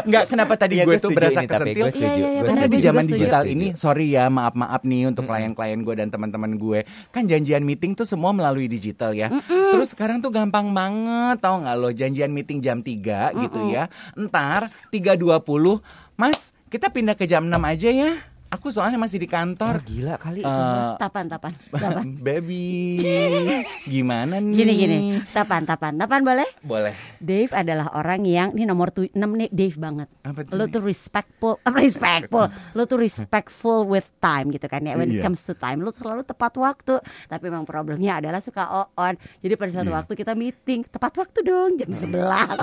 Enggak, 0.04 0.24
kenapa 0.30 0.54
tadi 0.54 0.78
Iya, 0.78 0.84
gue 0.84 0.94
gue 0.94 1.02
tuh 1.02 1.10
berasa 1.10 1.40
ini, 1.40 1.48
kesentil? 1.48 1.82
gue 1.82 1.90
setuju. 1.90 2.06
Gue 2.06 2.28
benar, 2.28 2.46
Karena 2.46 2.66
di 2.68 2.78
zaman 2.78 3.04
digital 3.04 3.42
Setuju. 3.42 3.54
ini, 3.56 3.66
sorry 3.74 4.06
ya, 4.08 4.24
maaf-maaf 4.28 4.82
nih 4.84 5.02
untuk 5.08 5.24
klien-klien 5.24 5.80
gue 5.80 5.94
dan 5.96 6.08
teman-teman 6.08 6.52
gue. 6.54 6.80
Kan 7.10 7.26
janjian 7.26 7.64
meeting 7.64 7.92
tuh 7.92 8.04
semua 8.04 8.30
melalui 8.30 8.68
digital 8.68 9.10
ya. 9.10 9.32
Terus 9.48 9.90
sekarang 9.90 10.20
tuh 10.20 10.30
gampang 10.30 10.70
banget, 10.70 11.40
tau 11.40 11.58
nggak 11.58 11.76
lo 11.76 11.90
janjian 11.90 12.30
meeting 12.30 12.60
jam 12.60 12.78
3 12.78 13.34
gitu 13.34 13.58
ya. 13.68 13.88
Ntar 14.14 14.68
3.20, 14.92 15.82
Mas 16.14 16.52
kita 16.68 16.92
pindah 16.92 17.16
ke 17.16 17.24
jam 17.24 17.42
6 17.42 17.56
aja 17.58 17.88
ya. 17.90 18.12
Aku 18.48 18.72
soalnya 18.72 18.96
masih 18.96 19.20
di 19.20 19.28
Oh, 19.28 19.32
kantor. 19.34 19.84
gila 19.84 20.16
kali 20.16 20.40
itu. 20.40 20.48
Mah. 20.48 20.96
Tapan, 20.96 21.28
tapan, 21.28 21.52
tapan. 21.74 22.04
baby, 22.16 22.96
gimana 23.86 24.40
nih? 24.40 24.56
Gini 24.56 24.72
gini, 24.74 24.98
tapan, 25.28 25.62
tapan, 25.62 25.92
tapan 25.94 26.24
boleh? 26.24 26.48
Boleh. 26.60 26.96
Dave 27.18 27.52
adalah 27.52 27.92
orang 27.92 28.24
yang 28.24 28.48
ini 28.52 28.64
nomor 28.64 28.88
tu, 28.88 29.04
6 29.04 29.12
nih 29.12 29.52
Dave 29.52 29.76
banget. 29.76 30.08
Apa 30.22 30.48
Lu 30.50 30.64
Nih? 30.64 30.72
tuh 30.72 30.80
respectful, 30.80 31.60
apa 31.66 31.76
respectful. 31.76 32.48
Lu 32.72 32.82
tuh 32.82 32.96
respectful 32.96 33.84
with 33.84 34.08
time 34.16 34.48
gitu 34.48 34.64
kan 34.64 34.80
ya. 34.80 34.96
When 34.96 35.08
it 35.08 35.20
Iya. 35.20 35.24
comes 35.24 35.44
to 35.44 35.52
time, 35.52 35.78
lu 35.78 35.92
selalu 35.92 36.24
tepat 36.24 36.56
waktu. 36.56 36.96
Tapi 37.26 37.44
memang 37.44 37.62
problemnya 37.62 38.16
adalah 38.16 38.40
suka 38.40 38.64
on. 38.90 39.12
Jadi 39.38 39.54
pada 39.54 39.70
suatu 39.70 39.92
Iya. 39.92 39.98
waktu 39.98 40.12
kita 40.14 40.32
meeting, 40.32 40.82
tepat 40.84 41.12
waktu 41.16 41.44
dong 41.44 41.76
jam 41.76 41.92
11. 41.92 42.56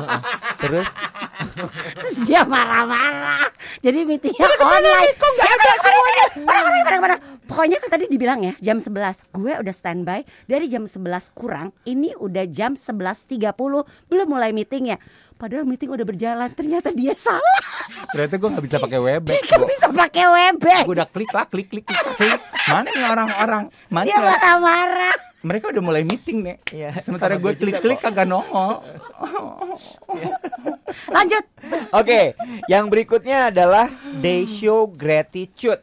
Terus 0.58 0.90
Terus 1.94 2.16
dia 2.26 2.42
marah-marah. 2.44 3.48
Jadi 3.80 4.02
meetingnya 4.04 4.50
online. 4.58 5.14
Kok 5.14 5.32
gak 5.32 5.52
ada 5.52 5.75
semuanya? 5.80 6.26
Mana, 6.46 6.60
mana, 7.00 7.16
Pokoknya 7.46 7.78
kan 7.78 7.90
tadi 7.94 8.10
dibilang 8.10 8.42
ya 8.42 8.54
jam 8.58 8.82
11 8.82 9.38
Gue 9.38 9.54
udah 9.54 9.74
standby 9.74 10.26
dari 10.50 10.66
jam 10.66 10.90
11 10.90 10.98
kurang 11.32 11.70
Ini 11.86 12.18
udah 12.18 12.46
jam 12.50 12.74
11.30 12.74 13.54
Belum 14.10 14.28
mulai 14.28 14.50
meeting 14.50 14.92
ya 14.92 14.98
Padahal 15.38 15.68
meeting 15.68 15.94
udah 15.94 16.06
berjalan 16.08 16.50
Ternyata 16.52 16.90
dia 16.90 17.14
salah 17.14 17.62
Ternyata 18.10 18.36
gue 18.42 18.50
gak 18.50 18.66
bisa 18.66 18.78
pakai 18.82 18.98
Dia 18.98 19.06
Webex. 19.22 19.40
gak 19.46 19.62
Bo. 19.62 19.68
bisa 19.70 19.88
pakai 19.94 20.26
Webex 20.26 20.84
Gue 20.90 20.96
udah 20.98 21.10
klik 21.10 21.32
lah, 21.32 21.46
klik, 21.46 21.68
klik, 21.70 21.86
klik, 21.86 22.02
klik. 22.18 22.42
Mana 22.66 22.90
nih 22.90 23.06
orang-orang? 23.06 23.64
Mana? 23.94 24.06
Dia 24.10 24.18
marah-marah 24.20 25.16
Mereka 25.46 25.70
udah 25.70 25.84
mulai 25.86 26.02
meeting 26.02 26.42
nih. 26.42 26.58
Iya, 26.74 26.90
Sementara 27.06 27.38
gue 27.38 27.54
klik-klik 27.54 28.02
kagak 28.02 28.26
nongol. 28.26 28.82
Lanjut 31.08 31.46
Oke, 31.92 32.38
yang 32.68 32.90
berikutnya 32.90 33.50
adalah 33.50 33.90
they 34.20 34.46
show 34.46 34.86
gratitude. 34.86 35.82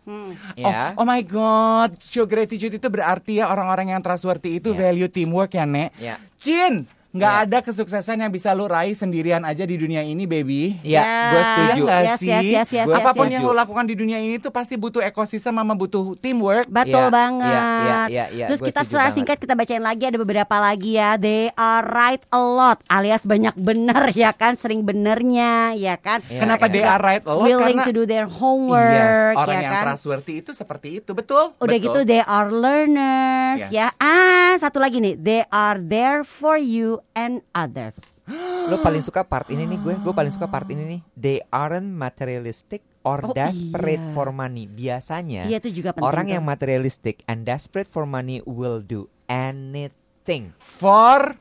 Ya. 0.54 0.94
Oh, 0.94 1.02
oh 1.02 1.06
my 1.06 1.22
god, 1.22 1.98
show 1.98 2.22
gratitude 2.22 2.78
itu 2.78 2.86
berarti 2.86 3.42
ya 3.42 3.50
orang-orang 3.50 3.90
yang 3.90 4.00
trustworthy 4.00 4.62
itu 4.62 4.70
Ya. 4.72 4.78
value 4.78 5.10
teamwork 5.10 5.52
ya, 5.52 5.64
Nek. 5.66 5.90
Ya. 5.98 6.16
Cin, 6.38 6.86
nggak 7.12 7.34
Ya. 7.34 7.44
ada 7.44 7.58
kesuksesan 7.60 8.16
yang 8.18 8.28
bisa 8.28 8.50
lu 8.50 8.64
raih 8.64 8.92
sendirian 8.92 9.40
aja 9.42 9.62
di 9.62 9.76
dunia 9.76 10.00
ini, 10.00 10.24
baby. 10.24 10.80
Ya, 10.82 11.04
gue 11.28 11.42
setuju. 11.42 11.60
Iya 11.78 11.84
nggak 11.84 12.00
Yes, 12.02 12.18
sih? 12.18 12.26
yes, 12.26 12.42
yes, 12.42 12.68
yes, 12.72 12.86
Gua 12.86 12.96
yes, 12.96 13.04
Apa 13.04 13.12
pun 13.12 13.26
yes. 13.26 13.34
yang 13.34 13.42
lo 13.42 13.52
lakukan 13.52 13.84
di 13.84 13.94
dunia 13.94 14.16
ini 14.16 14.36
tuh 14.36 14.48
pasti 14.48 14.74
butuh 14.74 15.00
ekosistem 15.02 15.52
sama 15.52 15.72
butuh 15.72 16.16
teamwork. 16.16 16.66
Betul 16.66 17.04
Iya, 17.04 17.12
banget. 17.12 17.46
iya, 17.46 17.60
iya, 17.60 18.00
iya, 18.08 18.24
iya, 18.32 18.46
Terus 18.46 18.58
gua 18.58 18.66
kita 18.66 18.80
setuju 18.80 18.88
secara 18.88 19.04
banget. 19.04 19.16
singkat 19.18 19.36
kita 19.38 19.54
bacain 19.54 19.82
lagi 19.82 20.04
ada 20.04 20.18
beberapa 20.18 20.56
lagi 20.56 20.90
ya. 20.94 21.10
They 21.14 21.52
are 21.52 21.84
right 21.84 22.22
a 22.26 22.40
lot 22.40 22.80
alias 22.88 23.22
banyak 23.22 23.54
bener 23.54 24.02
ya 24.14 24.32
kan, 24.32 24.56
sering 24.56 24.80
benernya 24.80 25.52
ya 25.74 25.94
kan. 25.96 26.24
Iya, 26.24 26.40
Kenapa 26.40 26.64
iya. 26.66 26.72
they 26.72 26.82
are 26.82 27.02
right 27.02 27.22
a 27.22 27.30
lot? 27.30 27.44
Willing 27.44 27.76
Karena 27.76 27.84
to 27.84 27.92
do 27.92 28.04
their 28.04 28.24
yes, 28.24 28.34
homework 28.34 29.34
orang 29.36 29.52
ya 29.52 29.60
yang 29.60 29.72
kan. 29.74 29.84
trustworthy 29.86 30.34
itu 30.38 30.50
seperti 30.50 30.88
itu, 30.98 31.12
betul? 31.12 31.52
Udah 31.54 31.68
betul. 31.68 31.84
gitu 31.84 32.00
they 32.02 32.22
are 32.22 32.48
learners 32.48 33.60
Yes. 33.60 33.68
ya. 33.70 33.88
Ah, 33.98 34.56
satu 34.56 34.78
lagi 34.78 34.96
nih, 34.96 35.14
they 35.14 35.42
are 35.46 35.76
there 35.76 36.22
for 36.22 36.56
you 36.56 37.01
and 37.12 37.42
others. 37.50 38.22
Lo 38.62 38.78
paling 38.78 39.00
suka 39.00 39.22
part 39.22 39.46
ini 39.46 39.64
nih 39.64 39.78
gue, 39.78 39.94
gue 39.96 40.12
paling 40.12 40.30
suka 40.30 40.46
part 40.46 40.66
ini 40.66 40.84
nih. 40.88 41.00
They 41.12 41.38
aren't 41.48 41.88
materialistic 41.88 42.80
or 43.02 43.18
Oh, 43.20 43.32
desperate 43.32 43.98
iya. 43.98 44.12
for 44.12 44.30
money. 44.30 44.64
Biasanya 44.64 45.44
Iya 45.44 45.58
itu 45.58 45.74
juga 45.76 45.90
penting. 45.90 46.06
orang 46.06 46.26
tuh. 46.26 46.32
yang 46.32 46.44
materialistic 46.44 47.26
and 47.26 47.42
desperate 47.42 47.86
for 47.86 48.04
money 48.04 48.38
will 48.44 48.78
do 48.78 49.10
anything. 49.26 50.54
for 50.56 51.34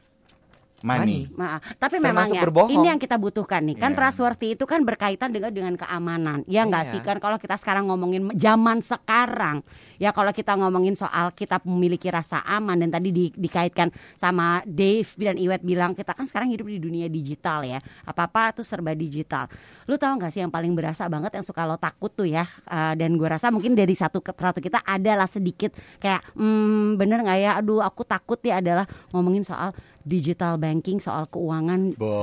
money. 0.83 1.29
Maaf, 1.33 1.61
tapi 1.77 1.97
memang 1.97 2.27
ya 2.29 2.41
berbohong. 2.43 2.73
ini 2.73 2.87
yang 2.89 2.99
kita 2.99 3.15
butuhkan 3.15 3.61
nih. 3.63 3.77
Kan 3.77 3.93
Iya. 3.93 3.97
trustworthy 4.01 4.53
itu 4.53 4.65
kan 4.65 4.81
berkaitan 4.81 5.29
dengan 5.29 5.53
dengan 5.53 5.73
keamanan. 5.75 6.43
Ya 6.45 6.65
nggak 6.65 6.83
Iya. 6.87 6.91
sih 6.91 7.01
kan 7.01 7.17
kalau 7.17 7.37
kita 7.37 7.55
sekarang 7.55 7.87
ngomongin 7.87 8.33
zaman 8.33 8.81
sekarang. 8.81 9.61
Ya 10.01 10.09
kalau 10.09 10.33
kita 10.33 10.57
ngomongin 10.57 10.97
soal 10.97 11.29
kita 11.31 11.61
memiliki 11.61 12.09
rasa 12.09 12.41
aman 12.41 12.73
dan 12.75 12.89
tadi 12.89 13.13
di- 13.13 13.33
dikaitkan 13.33 13.89
sama 14.17 14.65
Dave 14.65 15.05
dan 15.15 15.37
Iwet 15.37 15.61
bilang 15.61 15.93
kita 15.93 16.11
kan 16.11 16.25
sekarang 16.25 16.49
hidup 16.49 16.65
di 16.65 16.81
dunia 16.81 17.05
digital 17.05 17.61
ya. 17.61 17.77
Apa-apa 18.03 18.57
tuh 18.57 18.65
serba 18.65 18.97
digital. 18.97 19.45
Lu 19.85 20.01
tahu 20.01 20.17
nggak 20.17 20.33
sih 20.33 20.41
yang 20.41 20.49
paling 20.49 20.73
berasa 20.73 21.05
banget 21.05 21.37
yang 21.37 21.45
suka 21.45 21.63
lo 21.63 21.77
takut 21.77 22.09
tuh 22.09 22.25
ya. 22.25 22.43
Eh, 22.65 22.93
dan 22.97 23.13
gue 23.13 23.27
rasa 23.29 23.53
mungkin 23.53 23.77
dari 23.77 23.93
satu 23.93 24.19
ke 24.19 24.33
satu 24.33 24.57
kita 24.57 24.81
adalah 24.81 25.29
sedikit 25.29 25.69
kayak 26.01 26.33
hmm, 26.33 26.97
bener 26.97 27.21
nggak 27.21 27.37
ya? 27.37 27.51
Aduh 27.61 27.79
aku 27.79 28.01
takut 28.01 28.41
ya 28.41 28.57
adalah 28.57 28.89
ngomongin 29.13 29.45
soal 29.45 29.69
digital 30.03 30.55
banking, 30.55 30.97
soal 30.97 31.25
keuangan 31.25 31.93
Bo. 31.93 32.13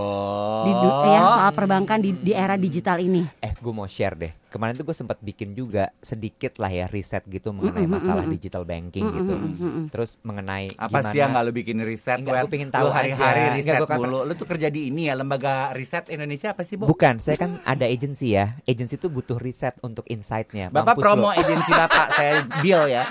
di 0.62 0.72
ya 1.08 1.22
soal 1.28 1.50
perbankan 1.52 1.98
di, 1.98 2.10
di 2.14 2.32
era 2.32 2.54
digital 2.54 2.98
ini. 2.98 3.22
Eh, 3.38 3.52
gue 3.52 3.72
mau 3.72 3.84
share 3.84 4.14
deh. 4.14 4.32
Kemarin 4.48 4.72
tuh 4.72 4.82
gue 4.82 4.96
sempat 4.96 5.20
bikin 5.20 5.52
juga 5.52 5.92
sedikit 5.98 6.56
lah 6.56 6.68
ya 6.68 6.88
riset 6.88 7.20
gitu 7.26 7.52
mengenai 7.52 7.84
Mm-mm, 7.84 8.00
masalah 8.00 8.24
mm-mm. 8.24 8.32
digital 8.32 8.64
banking 8.64 9.04
Mm-mm, 9.04 9.16
gitu. 9.20 9.34
mm-mm. 9.36 9.84
Terus 9.88 10.16
mengenai 10.22 10.72
Apa 10.72 10.88
gimana 10.98 11.12
sih 11.12 11.18
yang 11.20 11.30
nggak 11.30 11.44
lu 11.44 11.52
bikin 11.52 11.76
riset? 11.78 12.16
Enggak, 12.16 12.32
gua 12.38 12.48
pengen 12.48 12.70
tahu 12.72 12.88
hari-hari 12.88 13.42
riset 13.52 13.76
Enggak, 13.76 13.80
gua 13.82 13.88
kan- 13.92 14.00
mulu. 14.00 14.18
Lu 14.24 14.32
tuh 14.32 14.48
kerja 14.48 14.68
di 14.68 14.88
ini 14.88 15.04
ya 15.04 15.14
lembaga 15.14 15.68
riset 15.70 16.08
Indonesia 16.08 16.48
apa 16.48 16.64
sih, 16.64 16.80
Bu? 16.80 16.88
Bukan, 16.88 17.20
saya 17.20 17.36
kan 17.36 17.60
ada 17.62 17.84
agensi 17.84 18.32
ya. 18.32 18.56
Agensi 18.64 18.96
tuh 18.96 19.12
butuh 19.12 19.36
riset 19.36 19.76
untuk 19.82 20.08
insight-nya. 20.08 20.72
Bapak 20.72 20.96
Mampus 20.96 21.02
promo 21.04 21.28
agensi 21.28 21.70
Bapak, 21.70 22.06
saya 22.10 22.32
deal 22.64 22.88
ya. 22.88 23.04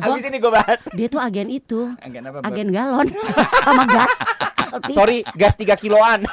Habis 0.00 0.24
ini 0.24 0.36
gue 0.40 0.52
bahas. 0.52 0.80
Dia 0.96 1.08
tuh 1.08 1.20
agen 1.20 1.48
itu, 1.52 1.92
Agen 2.00 2.22
apa, 2.24 2.38
agen 2.46 2.68
galon 2.72 3.08
sama 3.66 3.84
gas. 3.84 4.12
Sorry, 4.94 5.20
gas 5.36 5.52
3 5.60 5.76
kiloan. 5.76 6.24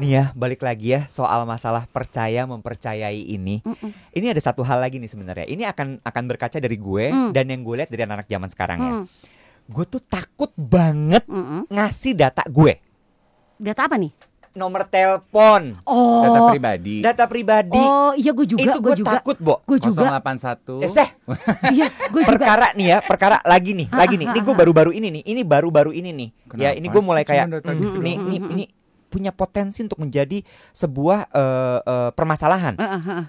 Nih 0.00 0.16
ya, 0.16 0.24
balik 0.32 0.64
lagi 0.64 0.96
ya 0.96 1.04
soal 1.12 1.44
masalah 1.44 1.84
percaya 1.84 2.48
mempercayai 2.48 3.20
ini. 3.20 3.60
Mm-mm. 3.60 3.92
Ini 4.16 4.32
ada 4.32 4.40
satu 4.40 4.64
hal 4.64 4.80
lagi 4.80 4.96
nih 4.96 5.12
sebenarnya. 5.12 5.44
Ini 5.44 5.68
akan 5.68 6.00
akan 6.00 6.24
berkaca 6.24 6.56
dari 6.56 6.80
gue 6.80 7.04
Mm. 7.12 7.30
dan 7.36 7.44
yang 7.46 7.60
gue 7.60 7.74
lihat 7.76 7.92
dari 7.92 8.08
anak-anak 8.08 8.28
zaman 8.28 8.48
sekarang 8.48 8.78
ya. 8.80 8.92
Hmm, 8.96 9.04
Gue 9.70 9.84
tuh 9.86 10.00
takut 10.00 10.50
banget 10.56 11.22
mm-mm. 11.28 11.68
ngasih 11.68 12.16
data 12.16 12.42
gue. 12.48 12.80
Data 13.60 13.86
apa 13.86 14.00
nih? 14.00 14.10
Nomor 14.50 14.82
telepon, 14.84 15.78
Oh, 15.86 16.26
Data 16.26 16.40
pribadi. 16.50 16.96
data 16.98 17.24
pribadi. 17.30 17.78
oh 17.78 18.10
iya 18.18 18.34
gue 18.34 18.42
juga, 18.42 18.66
itu 18.66 18.78
gue 18.82 18.94
juga, 18.98 19.22
takut, 19.22 19.38
Bo. 19.38 19.62
gue 19.62 19.78
juga. 19.78 20.18
081. 20.18 20.82
Eh, 20.82 20.90
Seh, 20.90 21.06
Iya, 21.78 21.86
gue 22.10 22.18
juga. 22.18 22.30
perkara 22.34 22.66
nih 22.74 22.86
ya, 22.88 22.98
perkara 22.98 23.38
lagi 23.42 23.78
nih, 23.78 23.86
lagi 23.88 24.18
nih. 24.18 24.26
Ini 24.26 24.40
gue 24.42 24.54
baru-baru 24.58 24.90
ini 24.90 25.08
nih, 25.08 25.22
ini 25.24 25.42
baru-baru 25.46 25.94
ini 25.94 26.10
nih. 26.10 26.28
ya, 26.58 26.74
ini 26.74 26.82
gue 26.82 26.92
Kenapa 26.92 27.06
mulai 27.06 27.22
kayak 27.22 27.46
Mm-mm. 27.46 27.78
gitu? 27.78 27.98
nih, 28.02 28.16
ini, 28.18 28.36
ini 28.50 28.64
punya 29.06 29.30
potensi 29.30 29.82
untuk 29.82 29.98
menjadi 29.98 30.42
sebuah 30.70 31.30
eh, 31.30 31.78
eh, 31.80 32.10
permasalahan. 32.10 32.74
Ah, 32.74 32.86
ah, 32.90 33.02
ah. 33.06 33.24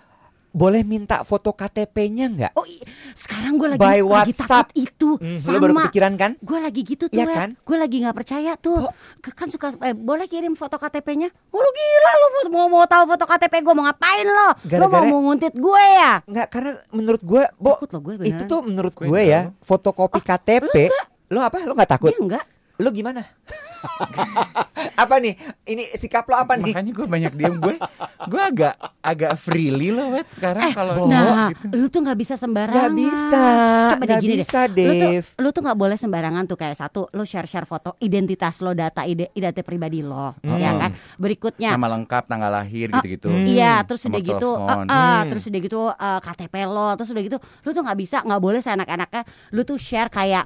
Boleh 0.51 0.83
minta 0.83 1.23
foto 1.23 1.51
KTP-nya 1.51 2.27
nggak? 2.27 2.51
Oh, 2.53 2.63
i- 2.63 2.83
sekarang 3.13 3.55
gue 3.55 3.69
lagi 3.69 3.79
By 3.79 3.99
lagi 3.99 4.03
WhatsApp. 4.35 4.67
takut 4.67 4.69
itu 4.75 5.09
Hmm, 5.15 5.37
sama. 5.37 5.47
lo 5.47 5.57
baru 5.57 5.73
kepikiran 5.81 6.13
kan? 6.13 6.31
Gue 6.37 6.59
lagi 6.59 6.81
gitu 6.83 7.07
tuh 7.07 7.15
Iya 7.15 7.25
Wet. 7.25 7.37
kan? 7.37 7.49
Gue 7.57 7.77
lagi 7.77 7.97
nggak 7.97 8.11
percaya 8.13 8.51
tuh 8.55 8.83
Ke- 9.17 9.31
Kan 9.31 9.47
suka 9.47 9.71
eh, 9.79 9.93
Boleh 9.93 10.25
kirim 10.25 10.51
foto 10.53 10.75
KTP-nya 10.75 11.31
Oh 11.47 11.57
lu 11.57 11.69
gila 11.69 12.11
lu 12.13 12.27
mau, 12.49 12.67
mau 12.67 12.83
tahu 12.83 13.07
foto 13.07 13.23
KTP 13.23 13.53
gue 13.61 13.71
Mau 13.71 13.85
ngapain 13.85 14.23
lo 14.23 14.35
Lo 14.35 14.45
mau 14.45 14.59
Gara-gara- 14.91 15.07
mau 15.07 15.19
nguntit 15.23 15.53
gue 15.53 15.83
ya 15.93 16.19
Nggak, 16.21 16.47
karena 16.49 16.71
menurut 16.89 17.21
gue, 17.21 17.43
Bo, 17.55 17.71
Takut 17.77 17.89
lo 17.89 17.99
gue 18.01 18.13
beneran 18.17 18.29
itu 18.29 18.43
tuh 18.45 18.59
menurut 18.61 18.93
Gue 18.93 19.07
gue 19.07 19.21
ya, 19.23 19.41
fotokopi 19.61 20.19
KTP. 20.19 20.75
Lo 21.27 21.39
apa? 21.39 21.63
Lo 21.63 21.71
nggak 21.71 21.89
takut? 21.89 22.11
Dia 22.11 22.19
enggak 22.19 22.43
Lo 22.77 22.91
gimana? 22.91 23.23
apa 25.03 25.15
nih? 25.17 25.33
Ini 25.63 25.83
sikap 25.93 26.25
lo 26.25 26.37
apa 26.37 26.55
nih? 26.55 26.71
Makanya 26.71 26.91
gue 26.91 27.07
banyak 27.07 27.33
diem 27.33 27.55
gue. 27.55 27.75
Gue 28.23 28.41
agak 28.41 28.73
agak 29.01 29.33
freely 29.35 29.89
loh, 29.89 30.11
wet 30.11 30.27
sekarang 30.27 30.71
kalau 30.71 31.07
Nah, 31.07 31.49
gitu. 31.51 31.73
lu 31.73 31.87
tuh 31.87 32.01
nggak 32.01 32.15
bisa 32.15 32.33
sembarangan. 32.35 32.77
Nggak 32.77 32.93
bisa, 32.93 33.43
Coba 33.89 33.97
deh 33.97 34.07
nggak 34.07 34.21
gini 34.21 34.35
bisa, 34.37 34.59
deh. 34.67 34.85
Lu 34.85 34.93
tuh, 34.93 35.01
Dave. 35.07 35.27
lu 35.37 35.49
tuh 35.51 35.61
nggak 35.63 35.79
boleh 35.79 35.97
sembarangan 35.97 36.43
tuh 36.45 36.57
kayak 36.57 36.77
satu, 36.77 37.01
lu 37.11 37.23
share 37.23 37.45
share 37.45 37.65
foto 37.65 37.97
identitas 37.99 38.59
lo, 38.59 38.71
data 38.71 39.01
ide, 39.03 39.29
identitas 39.31 39.65
pribadi 39.65 39.99
lo, 39.99 40.37
Hmm. 40.39 40.55
ya 40.55 40.71
kan. 40.75 40.91
Berikutnya, 41.17 41.73
Nama 41.73 41.87
lengkap, 41.91 42.23
tanggal 42.25 42.51
lahir 42.51 42.87
gitu-gitu. 42.91 43.27
Hmm. 43.27 43.47
Iya, 43.47 43.81
terus 43.83 44.01
Nomor 44.03 44.13
udah 44.13 44.21
gitu, 44.23 44.49
telepon. 44.51 44.85
eh, 44.85 44.93
eh, 44.93 45.01
Hmm. 45.17 45.27
terus 45.27 45.43
udah 45.45 45.61
gitu 45.61 45.79
eh, 45.89 46.19
KTP 46.21 46.55
lo, 46.63 46.87
terus 46.93 47.09
udah 47.09 47.23
gitu, 47.23 47.37
lu 47.61 47.69
tuh 47.71 47.81
nggak 47.81 47.99
bisa, 47.99 48.17
nggak 48.21 48.41
boleh 48.41 48.59
seenak-enaknya, 48.59 49.21
lu 49.51 49.61
tuh 49.61 49.77
share 49.77 50.07
kayak 50.07 50.45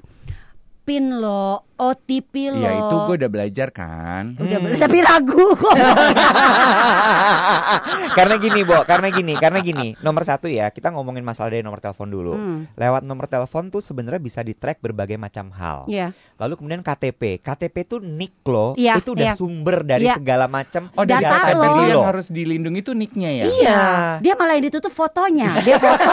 pin 0.81 1.17
lo, 1.17 1.65
OTP 1.75 2.33
lo. 2.49 2.57
Iya 2.57 2.69
itu 2.73 2.95
gue 3.01 3.13
udah 3.17 3.29
belajar 3.29 3.67
kan. 3.69 4.33
udah 4.35 4.57
boleh, 4.57 4.77
tapi 4.77 4.97
ragu. 4.99 5.45
karena 8.13 8.35
gini, 8.37 8.59
Bo, 8.61 8.77
karena 8.83 9.07
gini, 9.09 9.33
karena 9.35 9.59
gini. 9.59 9.93
Nomor 9.99 10.21
satu 10.23 10.45
ya, 10.45 10.69
kita 10.69 10.89
ngomongin 10.89 11.21
masalah 11.21 11.49
dari 11.49 11.61
nomor 11.61 11.77
telepon 11.77 12.07
dulu. 12.07 12.31
Hmm. 12.33 12.59
Lewat 12.73 13.01
nomor 13.03 13.25
telepon 13.25 13.67
tuh 13.67 13.79
sebenarnya 13.79 14.17
bisa 14.17 14.39
di 14.39 14.51
track 14.51 14.79
berbagai 14.79 15.15
macam 15.15 15.49
hal. 15.51 15.83
Iya. 15.85 16.11
Lalu 16.35 16.51
kemudian 16.55 16.79
KTP, 16.79 17.39
KTP 17.39 17.75
tuh 17.85 17.99
nick 17.99 18.31
lo, 18.45 18.71
Iya, 18.75 18.97
itu 18.97 19.11
udah 19.11 19.25
iya. 19.25 19.33
sumber 19.33 19.75
dari 19.83 20.05
Iya. 20.05 20.15
segala 20.15 20.45
macam 20.47 20.87
Oh, 20.93 21.03
Data 21.03 21.21
data 21.21 21.49
lo. 21.51 21.61
diri 21.61 21.81
yang 21.89 21.97
lo. 21.97 22.01
harus 22.05 22.25
dilindungi 22.29 22.79
itu 22.79 22.91
nicknya 22.93 23.29
ya. 23.33 23.43
Iya, 23.45 23.79
dia 24.19 24.33
malah 24.33 24.53
yang 24.55 24.63
ditutup 24.65 24.89
fotonya. 24.89 25.49
Dia 25.61 25.75
foto, 25.75 26.05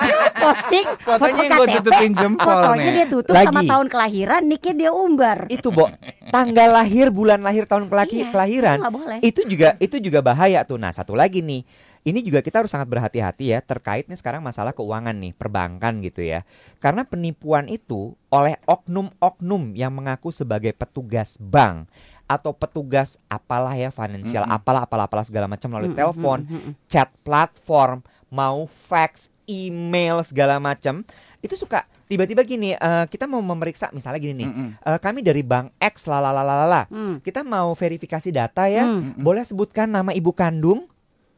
dia 0.00 0.16
posting 0.42 0.84
foto 0.98 1.20
Fotonya 1.20 1.40
yang 1.40 1.50
gua 1.52 1.64
KTP, 1.64 1.74
tutupin 1.78 2.10
jempol, 2.12 2.44
fotonya 2.48 2.82
Nek. 2.82 2.92
dia 2.92 3.06
tutup 3.06 3.32
Lagi. 3.32 3.46
sama 3.46 3.60
tahun 3.64 3.86
kelahiran, 3.86 4.40
nicknya 4.44 4.74
dia 4.76 4.90
umbar. 4.96 5.44
Itu, 5.52 5.68
Bo. 5.68 5.92
Tanggal 6.32 6.72
lahir, 6.72 7.12
bulan 7.12 7.44
lahir, 7.44 7.68
tahun 7.68 7.92
kelaki, 7.92 8.24
Iya, 8.24 8.32
kelahiran. 8.32 8.78
itu 8.80 8.88
boleh. 8.88 9.18
Itu 9.20 9.40
juga 9.44 9.68
itu 9.76 9.96
juga 10.00 10.24
bahaya 10.24 10.64
tuh. 10.64 10.80
Nah, 10.80 10.90
satu 10.96 11.12
lagi 11.12 11.44
nih. 11.44 11.62
Ini 12.06 12.22
juga 12.22 12.38
kita 12.38 12.62
harus 12.62 12.70
sangat 12.70 12.86
berhati-hati 12.86 13.50
ya 13.50 13.58
terkait 13.58 14.06
nih 14.06 14.14
sekarang 14.14 14.38
masalah 14.38 14.70
keuangan 14.70 15.10
nih, 15.10 15.34
perbankan 15.34 15.98
gitu 16.06 16.22
ya. 16.22 16.46
Karena 16.78 17.02
penipuan 17.02 17.66
itu 17.66 18.14
oleh 18.30 18.54
oknum-oknum 18.62 19.74
yang 19.74 19.90
mengaku 19.90 20.30
sebagai 20.30 20.70
petugas 20.70 21.34
bank 21.42 21.90
atau 22.30 22.54
petugas 22.54 23.18
apalah 23.26 23.74
ya 23.74 23.90
financial, 23.90 24.46
apalah 24.46 24.86
apalah 24.86 25.10
apalah 25.10 25.26
segala 25.26 25.50
macam 25.50 25.66
melalui 25.66 25.98
telepon, 25.98 26.46
chat 26.86 27.10
platform, 27.26 28.06
mau 28.30 28.70
fax, 28.70 29.34
email 29.50 30.22
segala 30.22 30.62
macam. 30.62 31.02
Itu 31.42 31.58
suka 31.58 31.90
tiba-tiba 32.06 32.42
gini, 32.42 32.72
eh, 32.72 33.04
kita 33.06 33.24
mau 33.24 33.38
memeriksa 33.38 33.90
misalnya 33.90 34.18
gini 34.18 34.34
nih. 34.36 34.48
Mm-mm. 34.48 34.68
eh, 34.78 34.98
kami 34.98 35.20
dari 35.20 35.42
bank 35.42 35.74
X 35.76 36.06
lalalalala. 36.06 36.86
Hmm. 36.86 37.18
Kita 37.18 37.42
mau 37.42 37.70
verifikasi 37.72 38.30
data 38.30 38.66
ya. 38.66 38.86
Hmm. 38.86 39.14
Boleh 39.14 39.42
sebutkan 39.42 39.86
nama 39.86 40.10
ibu 40.10 40.30
kandung? 40.30 40.86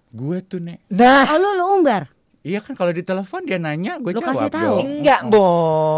Gue 0.09 0.41
tuh 0.41 0.59
nek. 0.59 0.85
Nah, 0.89 1.25
Oh, 1.27 1.37
lu 1.37 1.51
lu 1.55 1.65
umbar. 1.75 2.09
Iya 2.41 2.63
kan 2.63 2.73
kalau 2.73 2.95
di 2.95 3.03
telepon 3.03 3.43
dia 3.43 3.59
nanya 3.59 3.99
gue 3.99 4.09
Lu 4.09 4.23
jawab 4.23 4.47
kasih 4.47 4.49
tahu. 4.49 4.77
enggak, 4.81 5.21
Bo. 5.27 5.45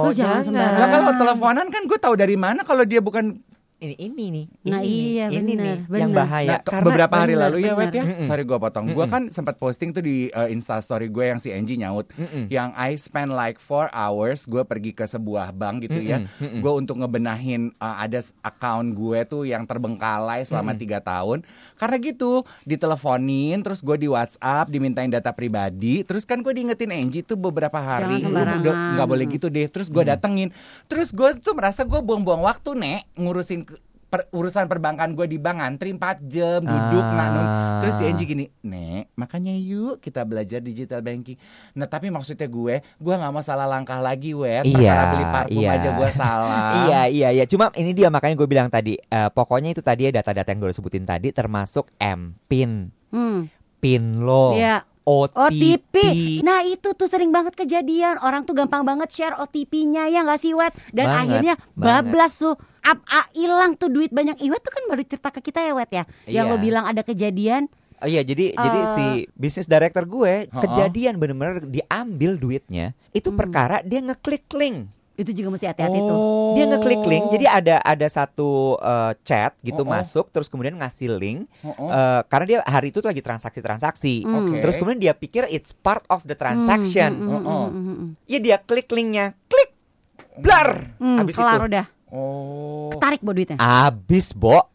Lu 0.03 0.11
jangan 0.11 0.41
sembarangan. 0.43 0.81
Lah 0.81 0.89
kalau 0.89 1.13
teleponan 1.15 1.67
kan 1.69 1.83
gue 1.85 1.99
tahu 2.01 2.15
dari 2.17 2.35
mana 2.35 2.65
kalau 2.65 2.83
dia 2.83 2.99
bukan 2.99 3.39
Ini 3.81 3.97
ini 3.97 4.25
nih. 4.29 4.47
Nah, 4.69 4.81
ini 4.85 4.93
iya, 5.17 5.25
nih, 5.33 5.41
ini 5.41 5.53
bener, 5.57 5.65
nih 5.65 6.01
yang 6.05 6.13
bener. 6.13 6.21
bahaya. 6.21 6.51
Nah, 6.53 6.61
Karena 6.69 6.85
beberapa 6.85 7.15
hari 7.17 7.33
bener, 7.33 7.45
lalu 7.49 7.57
ya 7.65 7.73
bener. 7.73 7.81
Wet 7.81 7.93
ya. 7.97 8.05
Mm-mm. 8.05 8.29
Sorry 8.29 8.43
gue 8.45 8.59
potong. 8.61 8.87
Gue 8.93 9.09
Mm-mm. 9.09 9.15
kan 9.17 9.23
sempat 9.33 9.57
posting 9.57 9.97
tuh 9.97 10.05
di 10.05 10.29
uh, 10.37 10.53
Insta 10.53 10.77
story 10.85 11.09
gue 11.09 11.25
yang 11.33 11.41
si 11.41 11.49
Angie 11.49 11.81
nyaut. 11.81 12.05
Mm-mm. 12.13 12.53
Yang 12.53 12.69
I 12.77 12.91
spend 13.01 13.33
like 13.33 13.57
4 13.57 13.89
hours 13.89 14.45
gue 14.45 14.61
pergi 14.69 14.93
ke 14.93 15.09
sebuah 15.09 15.57
bank 15.57 15.89
gitu 15.89 15.97
ya. 15.97 16.21
Mm-mm, 16.21 16.29
mm-mm. 16.29 16.61
Gue 16.61 16.73
untuk 16.77 17.01
ngebenahin 17.01 17.73
uh, 17.81 17.97
ada 18.05 18.21
account 18.45 18.93
gue 18.93 19.19
tuh 19.25 19.49
yang 19.49 19.65
terbengkalai 19.65 20.45
selama 20.45 20.77
tiga 20.77 21.01
tahun. 21.01 21.41
Karena 21.81 21.97
gitu 22.05 22.45
diteleponin 22.69 23.65
terus 23.65 23.81
gue 23.81 23.97
di 23.97 24.13
WhatsApp 24.13 24.69
dimintain 24.69 25.09
data 25.09 25.33
pribadi. 25.33 26.05
Terus 26.05 26.29
kan 26.29 26.45
gue 26.45 26.53
diingetin 26.53 26.93
Angie 26.93 27.25
tuh 27.25 27.41
beberapa 27.41 27.81
hari. 27.81 28.21
Lu 28.21 28.29
udah 28.29 28.61
nggak 29.01 29.09
boleh 29.09 29.25
gitu 29.25 29.49
deh. 29.49 29.65
Terus 29.73 29.89
gue 29.89 30.05
datengin. 30.05 30.53
Terus 30.85 31.17
gue 31.17 31.33
tuh 31.41 31.57
merasa 31.57 31.81
gue 31.89 32.01
buang-buang 32.05 32.45
waktu 32.45 32.77
nek 32.77 33.09
ngurusin 33.17 33.70
per- 34.11 34.27
urusan 34.29 34.67
perbankan 34.67 35.15
gue 35.15 35.25
di 35.25 35.39
bank 35.39 35.57
ngantri 35.57 35.95
4 35.95 36.03
jam 36.27 36.61
duduk 36.61 37.01
Ah. 37.01 37.15
nanun 37.15 37.47
terus 37.79 37.95
si 37.95 38.05
Angie 38.05 38.27
gini 38.27 38.45
nek 38.61 39.15
makanya 39.15 39.55
yuk 39.55 39.97
kita 39.97 40.21
belajar 40.23 40.59
digital 40.59 40.99
banking 40.99 41.39
nah 41.73 41.87
tapi 41.87 42.09
maksudnya 42.09 42.45
gue 42.45 42.75
gue 42.83 43.15
nggak 43.15 43.31
mau 43.31 43.41
salah 43.41 43.65
langkah 43.65 43.97
lagi 43.97 44.33
wet 44.33 44.63
Iya, 44.63 44.75
perkara 44.75 45.05
beli 45.09 45.25
parfum 45.25 45.61
iya. 45.61 45.71
aja 45.73 45.89
gue 45.93 46.09
salah 46.11 46.59
Iya 46.83 47.01
iya 47.07 47.29
iya. 47.33 47.45
Cuma 47.47 47.71
ini 47.73 47.91
dia 47.93 48.09
makanya 48.09 48.35
gue 48.35 48.49
bilang 48.49 48.67
tadi. 48.67 48.99
eh, 48.99 49.29
pokoknya 49.29 49.71
itu 49.71 49.81
tadi 49.81 50.05
ya 50.05 50.13
data-data 50.13 50.49
yang 50.49 50.61
gue 50.61 50.73
sebutin 50.73 51.05
tadi 51.05 51.31
termasuk 51.31 51.87
MPIN, 51.97 52.91
Hmm. 53.09 53.47
PIN 53.79 54.21
lo, 54.21 54.53
Iya. 54.53 54.83
OTP. 55.03 55.41
OTP. 55.81 55.95
Nah 56.41 56.63
itu 56.63 56.93
tuh 56.93 57.07
sering 57.07 57.31
banget 57.31 57.57
kejadian 57.57 58.21
Orang 58.21 58.45
tuh 58.45 58.53
gampang 58.53 58.85
banget 58.85 59.09
share 59.09 59.35
OTP-nya 59.35 60.07
ya 60.07 60.23
nggak 60.23 60.39
sih 60.39 60.53
Wet 60.53 60.71
Dan 60.91 61.09
Banget, 61.09 61.19
akhirnya 61.25 61.55
banget. 61.57 61.81
bablas 62.05 62.33
tuh 62.37 62.55
hilang 63.33 63.75
tuh 63.75 63.89
duit 63.89 64.09
banyak 64.09 64.37
Iwet 64.39 64.61
tuh 64.61 64.71
kan 64.71 64.83
baru 64.87 65.03
cerita 65.03 65.29
ke 65.29 65.41
kita 65.43 65.61
ya 65.61 65.73
Wet 65.73 65.91
ya 65.91 66.05
Yang 66.27 66.45
Iya. 66.45 66.51
lo 66.51 66.57
bilang 66.57 66.85
ada 66.85 67.01
kejadian 67.01 67.69
Oh 67.97 68.09
iya 68.09 68.21
jadi 68.21 68.51
jadi 68.51 68.79
Eh. 68.79 68.89
si 68.91 69.07
bisnis 69.35 69.67
director 69.67 70.03
gue 70.03 70.49
Ha-ha. 70.49 70.63
kejadian 70.63 71.17
bener-bener 71.17 71.61
diambil 71.63 72.35
duitnya 72.35 72.97
itu 73.11 73.29
Hmm. 73.29 73.37
perkara 73.37 73.81
dia 73.81 74.01
ngeklik 74.01 74.49
link. 74.51 74.89
Itu 75.13 75.37
juga 75.37 75.53
mesti 75.53 75.69
hati-hati 75.69 76.01
tuh 76.01 76.17
Oh. 76.17 76.57
Dia 76.57 76.65
ngeklik 76.67 77.05
link. 77.05 77.29
Jadi 77.29 77.45
ada 77.45 77.77
ada 77.79 78.07
satu 78.09 78.81
eh, 78.81 79.13
chat 79.21 79.53
gitu 79.61 79.77
Oh, 79.77 79.85
oh. 79.85 79.93
masuk 79.93 80.33
terus 80.33 80.49
kemudian 80.49 80.75
ngasih 80.75 81.13
link 81.13 81.45
Oh, 81.61 81.77
oh. 81.77 81.89
eh, 81.89 82.25
karena 82.25 82.45
dia 82.49 82.59
hari 82.65 82.89
itu 82.89 82.99
tuh 82.99 83.13
lagi 83.13 83.21
transaksi-transaksi. 83.21 84.25
Hmm. 84.25 84.49
Oke. 84.49 84.65
Terus 84.65 84.75
kemudian 84.75 84.97
dia 84.99 85.13
pikir 85.13 85.45
it's 85.47 85.77
part 85.77 86.01
of 86.09 86.25
the 86.25 86.33
transaction. 86.33 87.13
Hmm, 87.13 87.45
hmm. 87.45 88.07
Ya 88.25 88.41
dia 88.41 88.57
klik 88.57 88.89
linknya, 88.89 89.37
klik, 89.45 89.77
blar. 90.37 90.97
Hmm, 90.97 91.21
Habis 91.21 91.37
kelar 91.37 91.59
itu 91.59 91.69
udah 91.69 91.87
oh 92.11 92.91
Tarik 92.95 93.21
bo 93.21 93.31
duitnya 93.31 93.57
habis, 93.57 94.31
Bo. 94.33 94.67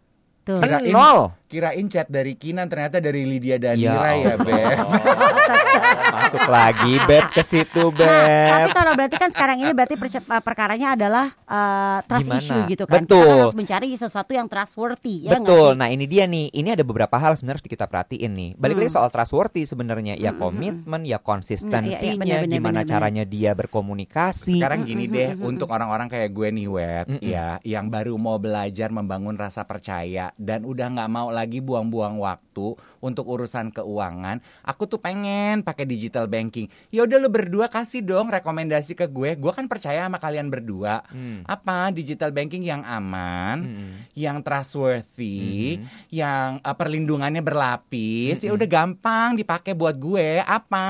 Tuh 0.41 0.61
Kirain- 0.61 0.93
Nol. 0.93 1.33
kirain 1.47 1.87
chat 1.87 2.05
dari 2.05 2.35
Kinan 2.35 2.67
ternyata 2.67 2.97
dari 2.97 3.25
Lydia 3.25 3.57
Danira 3.57 4.13
Ya 4.13 4.13
ya. 4.13 4.35
Beb 4.37 4.45
Masuk 6.25 6.47
lagi 6.47 6.93
beb 7.05 7.25
ke 7.29 7.41
situ, 7.41 7.83
Nah, 7.93 8.49
tapi 8.49 8.69
beb. 8.69 8.75
kalau 8.75 8.91
berarti 8.97 9.15
kan 9.15 9.29
sekarang 9.29 9.57
ini 9.61 9.71
berarti 9.71 9.95
uh, 9.95 10.41
perkaranya 10.41 10.87
adalah 10.97 11.25
uh, 11.45 11.99
trust 12.03 12.25
Gimana? 12.25 12.41
issue 12.41 12.61
gitu 12.65 12.83
kan. 12.85 13.05
Kita 13.05 13.13
Betul. 13.13 13.25
kan 13.25 13.37
harus 13.45 13.57
mencari 13.57 13.87
sesuatu 13.93 14.31
yang 14.33 14.47
trustworthy 14.49 15.29
ya 15.29 15.37
Betul. 15.37 15.75
sih? 15.75 15.79
Nah, 15.79 15.87
ini 15.89 16.05
dia 16.05 16.25
nih. 16.25 16.49
Ini 16.49 16.69
ada 16.73 16.83
beberapa 16.83 17.15
hal 17.15 17.35
sebenarnya 17.35 17.61
harus 17.61 17.65
kita 17.65 17.85
perhatiin 17.85 18.31
nih. 18.33 18.49
Balik 18.55 18.75
Hmm. 18.75 18.83
lagi 18.83 18.91
soal 18.91 19.09
trustworthy 19.09 19.63
sebenarnya. 19.63 20.13
Ya 20.15 20.33
komitmen, 20.33 21.01
ya 21.05 21.19
konsistensinya, 21.19 21.93
Iya, 21.93 22.01
iya, 22.01 22.17
benar, 22.17 22.39
benar, 22.43 22.55
gimana 22.57 22.79
benar, 22.81 22.89
caranya 22.89 23.23
dia 23.23 23.51
berkomunikasi. 23.53 24.57
Sekarang 24.57 24.81
gini 24.83 25.05
deh, 25.05 25.37
untuk 25.37 25.69
orang-orang 25.69 26.07
kayak 26.07 26.29
gue 26.31 26.47
nih 26.51 26.67
wet, 26.67 27.05
Mm-mm. 27.07 27.21
ya, 27.21 27.59
yang 27.61 27.87
baru 27.87 28.17
mau 28.17 28.37
belajar 28.37 28.89
membangun 28.89 29.35
rasa 29.35 29.63
percaya 29.63 30.33
dan 30.35 30.63
udah 30.63 30.87
nggak 30.89 31.11
mau 31.11 31.29
lagi 31.29 31.59
buang-buang 31.59 32.17
waktu 32.17 32.73
untuk 33.05 33.29
urusan 33.29 33.69
keuangan, 33.69 34.41
aku 34.65 34.89
tuh 34.89 34.97
pengen 34.97 35.61
pakai 35.61 35.85
digital 35.85 36.25
banking. 36.25 36.65
Ya 36.89 37.05
udah 37.05 37.21
lu 37.21 37.29
berdua 37.29 37.69
kasih 37.69 38.01
dong 38.01 38.33
rekomendasi 38.33 38.97
ke 38.97 39.05
gue. 39.05 39.37
Gue 39.37 39.53
kan 39.53 39.69
percaya 39.69 40.09
sama 40.09 40.17
kalian 40.17 40.49
berdua. 40.49 41.05
Hmm. 41.13 41.45
Apa 41.45 41.93
digital 41.93 42.33
banking 42.33 42.65
yang 42.65 42.81
aman, 42.81 43.61
Mm-mm. 43.61 43.91
yang 44.17 44.41
trustworthy, 44.41 45.77
Mhm. 45.77 45.85
yang 46.09 46.47
uh, 46.59 46.73
perlindungannya 46.73 47.45
berlapis, 47.45 48.41
ya 48.41 48.49
Mm-mm. 48.49 48.57
udah 48.57 48.67
gampang 48.67 49.29
dipakai 49.37 49.77
buat 49.77 49.93
gue. 49.93 50.41
Apa? 50.41 50.87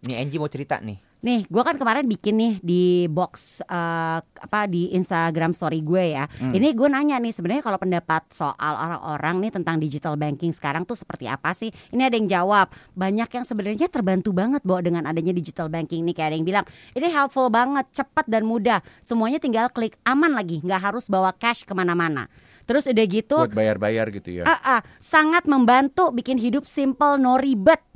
Nih 0.00 0.16
Angie 0.16 0.40
mau 0.40 0.48
cerita 0.48 0.80
nih. 0.80 1.07
Nih, 1.18 1.42
gue 1.50 1.62
kan 1.66 1.74
kemarin 1.74 2.06
bikin 2.06 2.38
nih 2.38 2.54
di 2.62 2.84
box 3.10 3.58
uh, 3.66 4.22
apa 4.22 4.70
di 4.70 4.94
Instagram 4.94 5.50
story 5.50 5.82
gue 5.82 6.14
ya. 6.14 6.30
Hmm. 6.30 6.54
Ini 6.54 6.70
gue 6.78 6.86
nanya 6.86 7.18
nih 7.18 7.34
sebenarnya 7.34 7.66
kalau 7.66 7.74
pendapat 7.74 8.30
soal 8.30 8.74
orang-orang 8.78 9.42
nih 9.42 9.50
tentang 9.50 9.82
digital 9.82 10.14
banking 10.14 10.54
sekarang 10.54 10.86
tuh 10.86 10.94
seperti 10.94 11.26
apa 11.26 11.50
sih? 11.58 11.74
Ini 11.90 12.06
ada 12.06 12.14
yang 12.14 12.30
jawab. 12.30 12.70
Banyak 12.94 13.34
yang 13.34 13.42
sebenarnya 13.42 13.90
terbantu 13.90 14.30
banget 14.30 14.62
bahwa 14.62 14.80
dengan 14.86 15.02
adanya 15.10 15.34
digital 15.34 15.66
banking 15.66 16.06
nih 16.06 16.14
kayak 16.14 16.28
ada 16.30 16.36
yang 16.38 16.46
bilang 16.46 16.66
ini 16.94 17.10
helpful 17.10 17.50
banget, 17.50 17.90
cepat 17.90 18.30
dan 18.30 18.46
mudah. 18.46 18.78
Semuanya 19.02 19.42
tinggal 19.42 19.66
klik 19.74 19.98
aman 20.06 20.38
lagi, 20.38 20.62
nggak 20.62 20.94
harus 20.94 21.10
bawa 21.10 21.34
cash 21.34 21.66
ke 21.66 21.74
mana-mana. 21.74 22.30
Terus 22.68 22.84
udah 22.84 23.06
gitu 23.08 23.36
Buat 23.42 23.56
bayar-bayar 23.56 24.12
gitu 24.12 24.28
ya. 24.38 24.44
Ah, 24.44 24.78
ah, 24.78 24.80
sangat 25.00 25.48
membantu 25.48 26.12
bikin 26.12 26.36
hidup 26.36 26.68
simple 26.68 27.16
no 27.18 27.40
ribet. 27.40 27.87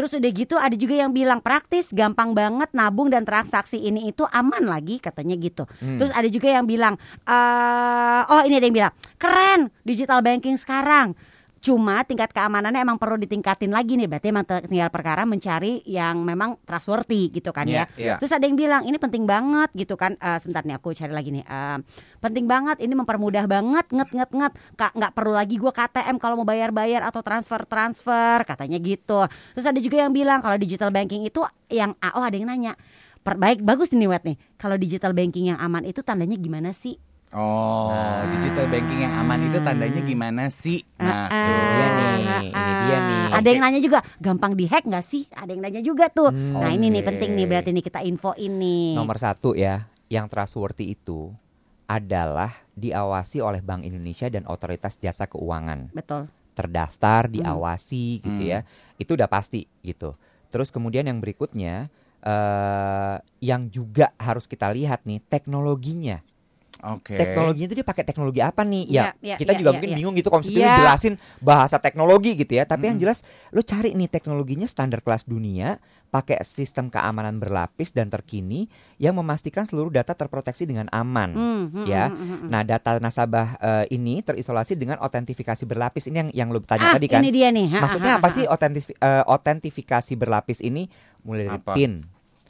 Terus 0.00 0.16
udah 0.16 0.32
gitu 0.32 0.56
ada 0.56 0.72
juga 0.72 0.96
yang 0.96 1.12
bilang 1.12 1.44
praktis, 1.44 1.92
gampang 1.92 2.32
banget 2.32 2.72
nabung 2.72 3.12
dan 3.12 3.20
transaksi 3.28 3.76
ini 3.76 4.08
itu 4.08 4.24
aman 4.32 4.64
lagi 4.64 4.96
katanya 4.96 5.36
gitu. 5.36 5.68
Hmm. 5.76 6.00
Terus 6.00 6.08
ada 6.16 6.24
juga 6.32 6.48
yang 6.48 6.64
bilang, 6.64 6.96
eh 7.28 8.22
oh 8.24 8.40
ini 8.48 8.56
ada 8.56 8.64
yang 8.64 8.76
bilang 8.80 8.92
keren 9.20 9.68
digital 9.84 10.24
banking 10.24 10.56
sekarang. 10.56 11.12
Cuma 11.60 12.00
tingkat 12.08 12.32
keamanannya 12.32 12.80
emang 12.80 12.96
perlu 12.96 13.20
ditingkatin 13.20 13.68
lagi 13.68 14.00
nih. 14.00 14.08
Berarti 14.08 14.32
emang 14.32 14.48
tinggal 14.48 14.88
perkara 14.88 15.28
mencari 15.28 15.84
yang 15.84 16.24
memang 16.24 16.56
trustworthy 16.64 17.28
gitu 17.28 17.52
kan 17.52 17.68
ya. 17.68 17.84
Iya, 17.94 18.00
iya. 18.00 18.14
Terus 18.16 18.32
ada 18.32 18.48
yang 18.48 18.56
bilang 18.56 18.82
ini 18.88 18.96
penting 18.96 19.28
banget 19.28 19.68
gitu 19.76 19.92
kan. 20.00 20.16
Eh, 20.16 20.38
sebentar 20.40 20.64
nih 20.64 20.80
aku 20.80 20.96
cari 20.96 21.12
lagi 21.12 21.28
nih. 21.36 21.44
Eh, 21.44 21.78
penting 22.24 22.48
banget 22.48 22.80
ini 22.80 22.96
mempermudah 22.96 23.44
banget 23.44 23.86
nget 23.92 24.08
nget 24.08 24.30
nget. 24.32 24.52
Kak 24.80 24.92
nggak 24.96 25.12
perlu 25.12 25.36
lagi 25.36 25.60
gua 25.60 25.72
KTM 25.76 26.16
kalau 26.16 26.40
mau 26.40 26.48
bayar 26.48 26.72
bayar 26.72 27.04
atau 27.04 27.20
transfer 27.20 27.60
transfer 27.68 28.40
katanya 28.48 28.80
gitu. 28.80 29.28
Terus 29.52 29.66
ada 29.68 29.76
juga 29.84 30.00
yang 30.00 30.16
bilang 30.16 30.40
kalau 30.40 30.56
digital 30.56 30.88
banking 30.88 31.28
itu 31.28 31.44
yang 31.68 31.92
oh 32.16 32.24
ada 32.24 32.40
yang 32.40 32.48
nanya. 32.48 32.72
Per, 33.20 33.36
baik 33.36 33.60
bagus 33.60 33.92
nih 33.92 34.08
Wet 34.08 34.24
nih. 34.24 34.40
Kalau 34.56 34.80
digital 34.80 35.12
banking 35.12 35.52
yang 35.52 35.60
aman 35.60 35.84
itu 35.84 36.00
tandanya 36.00 36.40
gimana 36.40 36.72
sih? 36.72 36.96
Oh, 37.30 37.94
digital 38.34 38.66
banking 38.66 39.06
yang 39.06 39.14
aman 39.14 39.46
itu 39.46 39.62
tandanya 39.62 40.02
gimana 40.02 40.50
sih? 40.50 40.82
Nah, 40.98 41.30
Ah, 41.30 41.46
ini 41.46 41.62
dia 41.62 41.86
nih, 41.86 42.18
ah, 42.26 42.42
ini 42.42 42.72
dia 42.82 42.90
ah. 42.90 43.00
nih. 43.06 43.22
Ada 43.30 43.46
yang 43.46 43.60
nanya 43.62 43.80
juga, 43.80 43.98
gampang 44.18 44.52
dihack 44.58 44.82
nggak 44.82 45.06
sih? 45.06 45.30
Ada 45.30 45.54
yang 45.54 45.62
nanya 45.62 45.78
juga 45.78 46.10
tuh. 46.10 46.34
Hmm. 46.34 46.58
nah 46.58 46.74
ini 46.74 46.90
nih 46.90 47.06
penting 47.06 47.30
nih 47.38 47.46
berarti 47.46 47.70
nih 47.70 47.84
kita 47.86 48.02
info 48.02 48.34
ini. 48.34 48.98
Nomor 48.98 49.14
satu 49.14 49.54
ya, 49.54 49.86
yang 50.10 50.26
trustworthy 50.26 50.90
itu 50.90 51.30
adalah 51.86 52.50
diawasi 52.74 53.38
oleh 53.38 53.62
Bank 53.62 53.86
Indonesia 53.86 54.26
dan 54.26 54.42
Otoritas 54.46 54.98
Jasa 54.98 55.26
Keuangan. 55.26 55.94
Betul. 55.94 56.26
terdaftar, 56.50 57.24
Hmm. 57.24 57.40
diawasi 57.40 58.20
gitu 58.20 58.42
Hmm. 58.42 58.52
ya. 58.52 58.60
Itu 58.98 59.16
udah 59.16 59.30
pasti 59.30 59.64
gitu. 59.80 60.12
Terus 60.50 60.68
kemudian 60.68 61.08
yang 61.08 61.16
berikutnya 61.16 61.88
eh 62.20 63.16
yang 63.40 63.72
juga 63.72 64.12
harus 64.20 64.44
kita 64.44 64.68
lihat 64.68 65.08
nih 65.08 65.24
teknologinya. 65.24 66.20
Oke. 66.80 67.14
teknologinya 67.16 67.66
itu 67.68 67.76
dia 67.76 67.86
pakai 67.86 68.04
teknologi 68.04 68.40
apa 68.40 68.64
nih? 68.64 68.84
Iya, 68.88 69.02
Ya, 69.02 69.08
iya, 69.20 69.36
kita 69.36 69.52
iya, 69.52 69.58
juga 69.60 69.68
iya, 69.70 69.74
mungkin 69.76 69.90
iya. 69.92 69.96
bingung 70.00 70.14
gitu 70.16 70.28
kalau 70.32 70.40
misalnya 70.40 70.60
Iya. 70.64 70.76
jelasin 70.80 71.14
bahasa 71.40 71.76
teknologi 71.76 72.30
gitu 72.36 72.52
ya. 72.56 72.64
Tapi 72.64 72.88
yang 72.88 72.98
jelas 72.98 73.22
lu 73.52 73.60
cari 73.60 73.92
nih 73.92 74.08
teknologinya 74.08 74.64
standar 74.64 75.04
kelas 75.04 75.28
dunia, 75.28 75.76
pakai 76.10 76.42
sistem 76.42 76.90
keamanan 76.90 77.38
berlapis 77.38 77.94
dan 77.94 78.10
terkini 78.10 78.66
yang 78.98 79.14
memastikan 79.14 79.62
seluruh 79.62 79.94
data 79.94 80.12
terproteksi 80.12 80.66
dengan 80.66 80.90
aman. 80.90 81.30
Hmm, 81.32 81.64
hmm, 81.70 81.84
ya. 81.86 82.10
hmm, 82.10 82.18
hmm, 82.18 82.36
hmm. 82.44 82.48
Nah, 82.50 82.62
data 82.66 82.98
nasabah 82.98 83.48
eh, 83.62 83.84
ini 83.94 84.20
terisolasi 84.20 84.74
dengan 84.74 84.98
otentifikasi 84.98 85.62
berlapis. 85.64 86.10
Ini 86.10 86.16
yang 86.26 86.30
yang 86.34 86.48
lu 86.50 86.58
tanya 86.66 86.90
ah, 86.90 86.94
tadi 86.98 87.06
kan. 87.06 87.22
ini 87.22 87.30
dia 87.30 87.48
nih. 87.54 87.70
Ha, 87.70 87.78
Maksudnya 87.78 88.12
ha, 88.16 88.18
apa 88.18 88.28
ha, 88.28 88.34
sih 88.34 88.44
eh, 88.44 89.22
otentifikasi 89.24 90.12
berlapis 90.18 90.58
ini? 90.60 90.90
Mulai 91.22 91.46
dari 91.46 91.60
Apa? 91.62 91.72
PIN, 91.78 91.92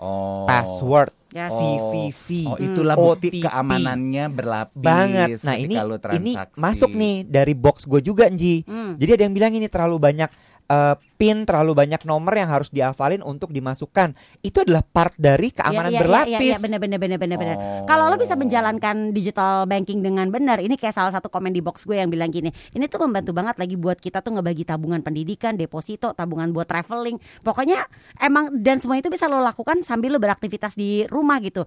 Oh. 0.00 0.48
password, 0.48 1.12
Yes. 1.30 1.52
CVV. 1.52 2.26
Oh, 2.48 2.56
itulah 2.58 2.96
Hmm. 2.98 3.06
bukti 3.06 3.28
OTP. 3.30 3.44
keamanannya 3.46 4.24
berlapis 4.32 4.80
banget. 4.82 5.28
Nah 5.44 5.54
ini 5.54 5.74
ini 6.16 6.32
masuk 6.56 6.90
nih 6.90 7.22
dari 7.22 7.54
box 7.54 7.86
gue 7.86 8.00
juga 8.00 8.26
Nji. 8.26 8.66
Hmm. 8.66 8.98
Jadi 8.98 9.10
ada 9.14 9.22
yang 9.28 9.34
bilang 9.36 9.52
ini 9.52 9.68
terlalu 9.68 10.00
banyak 10.00 10.26
eh, 10.70 10.94
pin, 11.18 11.42
terlalu 11.44 11.74
banyak 11.74 12.06
nomor 12.06 12.32
yang 12.32 12.48
harus 12.48 12.70
dihafalin 12.70 13.20
untuk 13.20 13.50
dimasukkan. 13.50 14.14
Itu 14.40 14.62
adalah 14.64 14.80
part 14.80 15.12
dari 15.18 15.50
keamanan 15.50 15.90
Ya, 15.92 15.98
ya, 15.98 16.00
berlapis. 16.00 16.38
Ya, 16.38 16.56
ya, 16.56 16.58
bener, 16.62 16.78
bener, 16.80 16.98
bener, 17.02 17.18
bener, 17.18 17.36
bener. 17.36 17.56
Oh. 17.58 17.84
Kalau 17.84 18.08
lo 18.08 18.16
bisa 18.16 18.38
menjalankan 18.38 19.10
digital 19.12 19.66
banking 19.66 20.00
dengan 20.00 20.30
benar, 20.30 20.62
ini 20.62 20.78
kayak 20.78 20.94
salah 20.96 21.12
satu 21.12 21.28
komen 21.28 21.52
di 21.52 21.60
box 21.60 21.84
gue 21.84 21.98
yang 21.98 22.08
bilang 22.08 22.30
gini, 22.30 22.48
ini 22.72 22.84
tuh 22.86 23.02
membantu 23.04 23.34
banget 23.34 23.58
lagi 23.58 23.74
buat 23.76 23.98
kita 23.98 24.22
tuh 24.22 24.38
ngebagi 24.38 24.64
tabungan 24.64 25.02
pendidikan, 25.04 25.58
deposito, 25.58 26.14
tabungan 26.14 26.54
buat 26.54 26.64
traveling. 26.64 27.18
Pokoknya 27.42 27.84
emang 28.22 28.54
dan 28.62 28.78
semua 28.78 28.96
itu 28.96 29.10
bisa 29.10 29.26
lo 29.26 29.42
lakukan 29.42 29.82
sambil 29.82 30.14
lo 30.14 30.22
beraktivitas 30.22 30.78
di 30.78 31.04
rumah 31.10 31.42
gitu. 31.42 31.66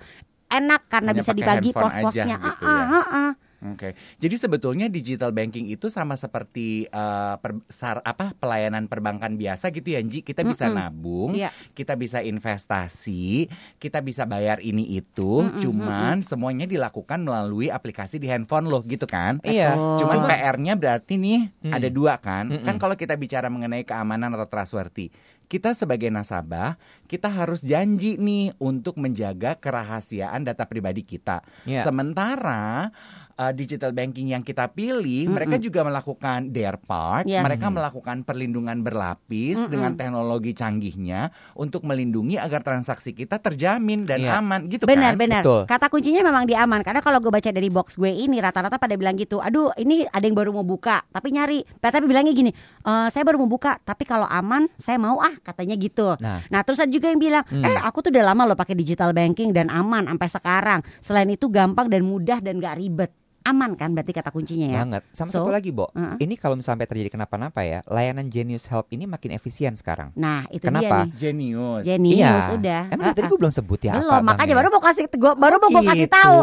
Enak 0.49 0.85
karena 0.85 1.11
Hanya 1.13 1.19
bisa 1.21 1.31
dibagi 1.33 1.69
pos-posnya. 1.73 2.37
gitu 2.37 2.45
Ah, 2.45 2.57
ah, 2.61 2.81
ya. 2.81 3.01
ah, 3.01 3.07
ah. 3.09 3.31
Oke, 3.63 3.95
jadi 4.17 4.36
sebetulnya 4.36 4.86
digital 4.86 5.32
banking 5.32 5.67
itu 5.67 5.88
sama 5.88 6.13
seperti 6.13 6.84
eh, 6.86 7.36
per- 7.38 7.63
sar- 7.67 8.04
apa 8.04 8.36
pelayanan 8.36 8.86
perbankan 8.86 9.34
biasa 9.34 9.71
gitu 9.71 9.95
ya, 9.95 9.99
Nji. 9.99 10.19
Kita 10.19 10.43
bisa 10.43 10.67
Mm-mm. 10.67 10.78
nabung, 10.78 11.32
Iya. 11.32 11.47
kita 11.71 11.95
bisa 11.95 12.19
investasi, 12.19 13.47
kita 13.78 13.99
bisa 13.99 14.23
bayar 14.23 14.60
ini 14.60 14.84
itu. 14.93 15.41
Mm-mm, 15.41 15.60
cuman 15.60 16.15
semuanya 16.21 16.65
dilakukan 16.65 17.23
melalui 17.23 17.67
aplikasi 17.67 18.17
di 18.17 18.28
handphone 18.28 18.67
loh, 18.67 18.84
gitu 18.84 19.06
kan? 19.06 19.39
Iya. 19.41 19.76
Oh. 19.76 19.95
Cuman 19.95 20.26
PR-nya 20.26 20.73
berarti 20.76 21.15
nih 21.15 21.47
Hmm. 21.62 21.71
ada 21.71 21.88
dua 21.88 22.17
kan. 22.17 22.49
Mm-mm. 22.49 22.63
Kan 22.63 22.76
kalau 22.76 22.93
kita 22.93 23.15
bicara 23.15 23.47
mengenai 23.47 23.84
keamanan 23.84 24.34
atau 24.34 24.45
trustworthy, 24.45 25.08
kita 25.43 25.71
sebagai 25.71 26.10
nasabah, 26.10 26.76
kita 27.06 27.30
harus 27.30 27.62
janji 27.62 28.17
nih 28.17 28.58
untuk 28.58 28.97
menjaga 28.97 29.54
kerahasiaan 29.54 30.41
data 30.41 30.65
pribadi 30.65 31.06
kita. 31.06 31.45
Iya. 31.63 31.86
Sementara 31.86 32.89
uh, 33.35 33.51
digital 33.51 33.91
banking 33.91 34.31
yang 34.31 34.41
kita 34.41 34.67
pilih, 34.67 35.29
mereka 35.29 35.57
juga 35.57 35.81
melakukan 35.81 36.49
their 36.49 36.77
part, 36.77 37.25
Yes. 37.25 37.41
mereka 37.41 37.69
melakukan 37.69 38.21
perlindungan 38.21 38.81
berlapis 38.81 39.57
Mm-mm. 39.57 39.71
dengan 39.71 39.91
teknologi 39.93 40.51
canggihnya 40.51 41.27
untuk 41.53 41.83
melindungi 41.83 42.35
agar 42.35 42.61
transaksi 42.61 43.11
kita 43.11 43.37
terjamin 43.37 44.05
dan 44.05 44.19
Iya. 44.19 44.39
aman 44.39 44.67
gitu 44.67 44.83
Benar, 44.85 45.13
kan. 45.13 45.21
benar. 45.21 45.41
Betul. 45.41 45.61
Kata 45.65 45.85
kuncinya 45.87 46.21
memang 46.21 46.45
di 46.45 46.53
aman 46.53 46.81
karena 46.81 46.99
kalau 46.99 47.19
gue 47.19 47.31
baca 47.31 47.49
dari 47.49 47.69
box 47.69 47.95
gue 47.95 48.09
ini 48.09 48.37
rata-rata 48.37 48.77
pada 48.77 48.93
bilang 48.93 49.15
gitu. 49.15 49.39
Aduh, 49.39 49.73
ini 49.75 50.05
ada 50.05 50.23
yang 50.23 50.35
baru 50.35 50.51
mau 50.51 50.65
buka, 50.65 51.01
tapi 51.09 51.31
nyari. 51.31 51.63
Tapi 51.79 52.03
bilangnya 52.03 52.33
gini, 52.33 52.51
"E, 52.81 52.91
saya 53.09 53.23
baru 53.23 53.39
mau 53.41 53.49
buka, 53.49 53.77
tapi 53.81 54.03
kalau 54.03 54.25
aman 54.25 54.67
saya 54.75 54.97
mau 54.97 55.17
ah, 55.17 55.33
katanya 55.39 55.75
gitu. 55.75 56.15
Nah. 56.19 56.43
Nah, 56.49 56.61
terus 56.61 56.81
ada 56.81 56.91
juga 56.91 57.07
yang 57.09 57.21
bilang, 57.21 57.43
Hmm. 57.47 57.63
"Eh, 57.63 57.79
aku 57.79 58.01
tuh 58.01 58.09
udah 58.11 58.33
lama 58.33 58.43
loh 58.45 58.57
pakai 58.57 58.73
digital 58.73 59.11
banking 59.11 59.51
dan 59.51 59.69
aman 59.69 60.05
sampai 60.05 60.29
sekarang. 60.29 60.79
Selain 60.99 61.29
itu 61.29 61.47
gampang 61.47 61.87
dan 61.87 62.03
mudah 62.03 62.39
dan 62.39 62.59
gak 62.59 62.77
ribet." 62.77 63.11
Aman 63.43 63.75
kan 63.75 63.91
berarti 63.91 64.12
kata 64.12 64.29
kuncinya 64.29 64.67
ya. 64.67 64.79
Banget. 64.79 65.03
Sama 65.10 65.27
So, 65.27 65.38
satu 65.38 65.51
lagi, 65.51 65.69
Bo. 65.69 65.88
uh-uh. 65.89 66.15
Ini 66.15 66.36
kalau 66.36 66.56
sampai 66.58 66.84
terjadi 66.84 67.12
kenapa-napa 67.12 67.60
ya, 67.62 67.84
layanan 67.86 68.27
Genius 68.27 68.65
Help 68.65 68.88
ini 68.89 69.03
makin 69.03 69.32
efisien 69.32 69.73
sekarang. 69.73 70.12
Nah, 70.13 70.47
itu 70.47 70.63
Kenapa? 70.63 71.03
dia 71.03 71.03
nih. 71.03 71.10
Genius. 71.13 71.84
Genius 71.84 72.15
iya. 72.17 72.34
udah. 72.49 72.82
Emang 72.88 73.06
dari 73.06 73.13
tadi 73.13 73.21
Uh-uh. 73.21 73.29
gue 73.29 73.39
belum 73.39 73.53
sebut 73.53 73.79
ya 73.82 73.93
Belum, 73.93 74.12
apa 74.13 74.23
makanya 74.25 74.53
baru 74.56 74.67
mau 74.69 74.82
kasih 74.82 75.03
gua 75.13 75.34
baru 75.34 75.56
mau 75.58 75.69
gue 75.69 75.84
kasih 75.86 76.01
Gitu. 76.01 76.15
tahu. 76.15 76.38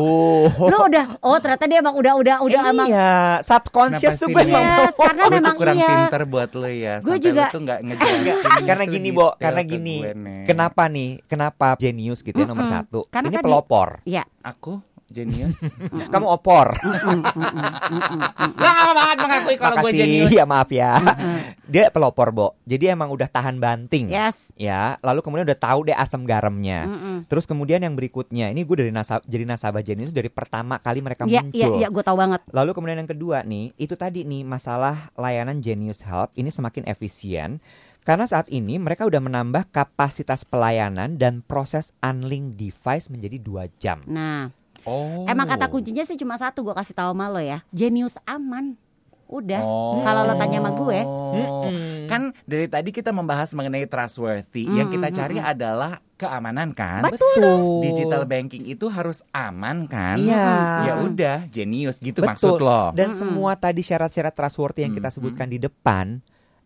Lu 0.62 0.76
udah 0.82 1.04
oh 1.20 1.36
ternyata 1.36 1.64
dia 1.64 1.78
emang 1.78 1.94
udah 1.94 2.12
udah 2.14 2.36
udah 2.42 2.60
Eh, 2.60 2.70
emang 2.70 2.86
iya, 2.86 3.10
subconscious 3.40 4.14
tuh 4.16 4.28
gue 4.28 4.42
Nia? 4.42 4.52
emang 4.52 4.64
Yes, 4.80 4.94
karena 4.94 5.22
tuh 5.22 5.32
memang 5.32 5.54
kurang 5.54 5.76
iya. 5.76 5.88
pinter 5.90 6.22
buat 6.26 6.50
lo 6.52 6.68
ya. 6.68 6.94
Gue 7.00 7.16
juga- 7.16 7.48
tuh 7.48 7.60
nggak 7.60 7.78
ngejelasin 7.86 8.62
karena 8.62 8.84
gini 8.86 9.08
Bo, 9.10 9.26
karena 9.34 9.62
gini. 9.62 9.96
Kenapa 10.44 10.82
nih? 10.86 11.10
Kenapa 11.24 11.66
Genius 11.74 12.20
gitu 12.20 12.36
ya 12.36 12.44
nomor 12.44 12.66
satu? 12.66 13.08
Karena 13.08 13.28
ini 13.28 13.36
tadi- 13.36 13.46
pelopor. 13.46 13.88
ya. 14.04 14.24
Aku 14.40 14.80
genius. 15.10 15.58
Kamu 16.14 16.26
opor. 16.30 16.72
Lo 16.80 18.70
gak 18.70 18.94
banget 18.94 19.16
mengakui 19.20 19.56
kalau 19.58 19.76
gue 19.82 19.92
genius. 19.92 20.30
Ya 20.30 20.44
maaf 20.46 20.70
ya. 20.70 20.96
Dia 21.66 21.90
pelopor, 21.90 22.30
Bo. 22.30 22.48
Jadi 22.64 22.90
emang 22.90 23.10
udah 23.10 23.26
tahan 23.26 23.58
banting. 23.58 24.10
Yes. 24.10 24.54
Ya, 24.54 24.94
lalu 25.02 25.20
kemudian 25.20 25.46
udah 25.46 25.58
tahu 25.58 25.90
deh 25.90 25.96
asam 25.98 26.22
garamnya. 26.22 26.86
Mm-mm. 26.86 27.16
Terus 27.26 27.44
kemudian 27.44 27.82
yang 27.82 27.94
berikutnya, 27.98 28.50
ini 28.50 28.62
gue 28.62 28.86
dari 28.86 28.92
nasab 28.94 29.22
jadi 29.26 29.44
nasabah 29.46 29.82
Genius 29.82 30.14
dari 30.14 30.30
pertama 30.30 30.78
kali 30.78 31.02
mereka 31.02 31.26
Iya, 31.26 31.42
iya, 31.50 31.66
muncul. 31.66 31.72
iya, 31.78 31.88
gue 31.90 32.04
tahu 32.06 32.16
banget. 32.16 32.40
Lalu 32.50 32.70
kemudian 32.74 32.98
yang 33.02 33.10
kedua 33.10 33.42
nih, 33.42 33.74
itu 33.76 33.94
tadi 33.98 34.22
nih 34.22 34.42
masalah 34.46 35.10
layanan 35.18 35.58
Genius 35.58 36.02
Help 36.06 36.30
ini 36.38 36.48
semakin 36.50 36.86
efisien 36.86 37.58
karena 38.00 38.24
saat 38.24 38.48
ini 38.48 38.80
mereka 38.80 39.04
udah 39.04 39.20
menambah 39.20 39.68
kapasitas 39.70 40.48
pelayanan 40.48 41.20
dan 41.20 41.44
proses 41.44 41.92
unlink 42.00 42.56
device 42.56 43.12
menjadi 43.12 43.36
dua 43.36 43.68
jam. 43.76 44.00
Nah, 44.08 44.48
Oh. 44.88 45.28
emang 45.28 45.46
kata 45.46 45.68
kuncinya 45.68 46.04
sih 46.06 46.16
cuma 46.16 46.36
satu 46.40 46.64
gue 46.64 46.74
kasih 46.74 46.96
tahu 46.96 47.12
sama 47.12 47.28
lo 47.28 47.40
ya. 47.40 47.60
Genius 47.72 48.16
aman. 48.24 48.76
Udah. 49.30 49.62
Oh. 49.62 50.02
Kalau 50.02 50.26
lo 50.26 50.34
tanya 50.34 50.58
sama 50.58 50.74
gue, 50.74 50.98
Mm-mm. 51.06 52.10
Kan 52.10 52.34
dari 52.42 52.66
tadi 52.66 52.90
kita 52.90 53.14
membahas 53.14 53.54
mengenai 53.54 53.86
trustworthy. 53.86 54.66
Yang 54.66 54.98
kita 54.98 55.08
cari 55.14 55.38
adalah 55.38 56.02
keamanan 56.18 56.74
kan. 56.74 57.06
Betul. 57.06 57.78
Digital 57.86 58.26
banking 58.26 58.66
itu 58.66 58.90
harus 58.90 59.22
aman 59.30 59.86
kan? 59.86 60.18
Iya. 60.18 60.50
Ya 60.82 60.94
udah, 61.06 61.38
genius 61.46 62.02
gitu 62.02 62.26
Betul. 62.26 62.30
maksud 62.34 62.58
lo. 62.58 62.90
Dan 62.90 63.14
Mm-mm. 63.14 63.20
semua 63.22 63.54
tadi 63.54 63.86
syarat-syarat 63.86 64.34
trustworthy 64.34 64.82
yang 64.82 64.92
kita 64.98 65.14
sebutkan 65.14 65.46
di 65.46 65.62
depan 65.62 66.18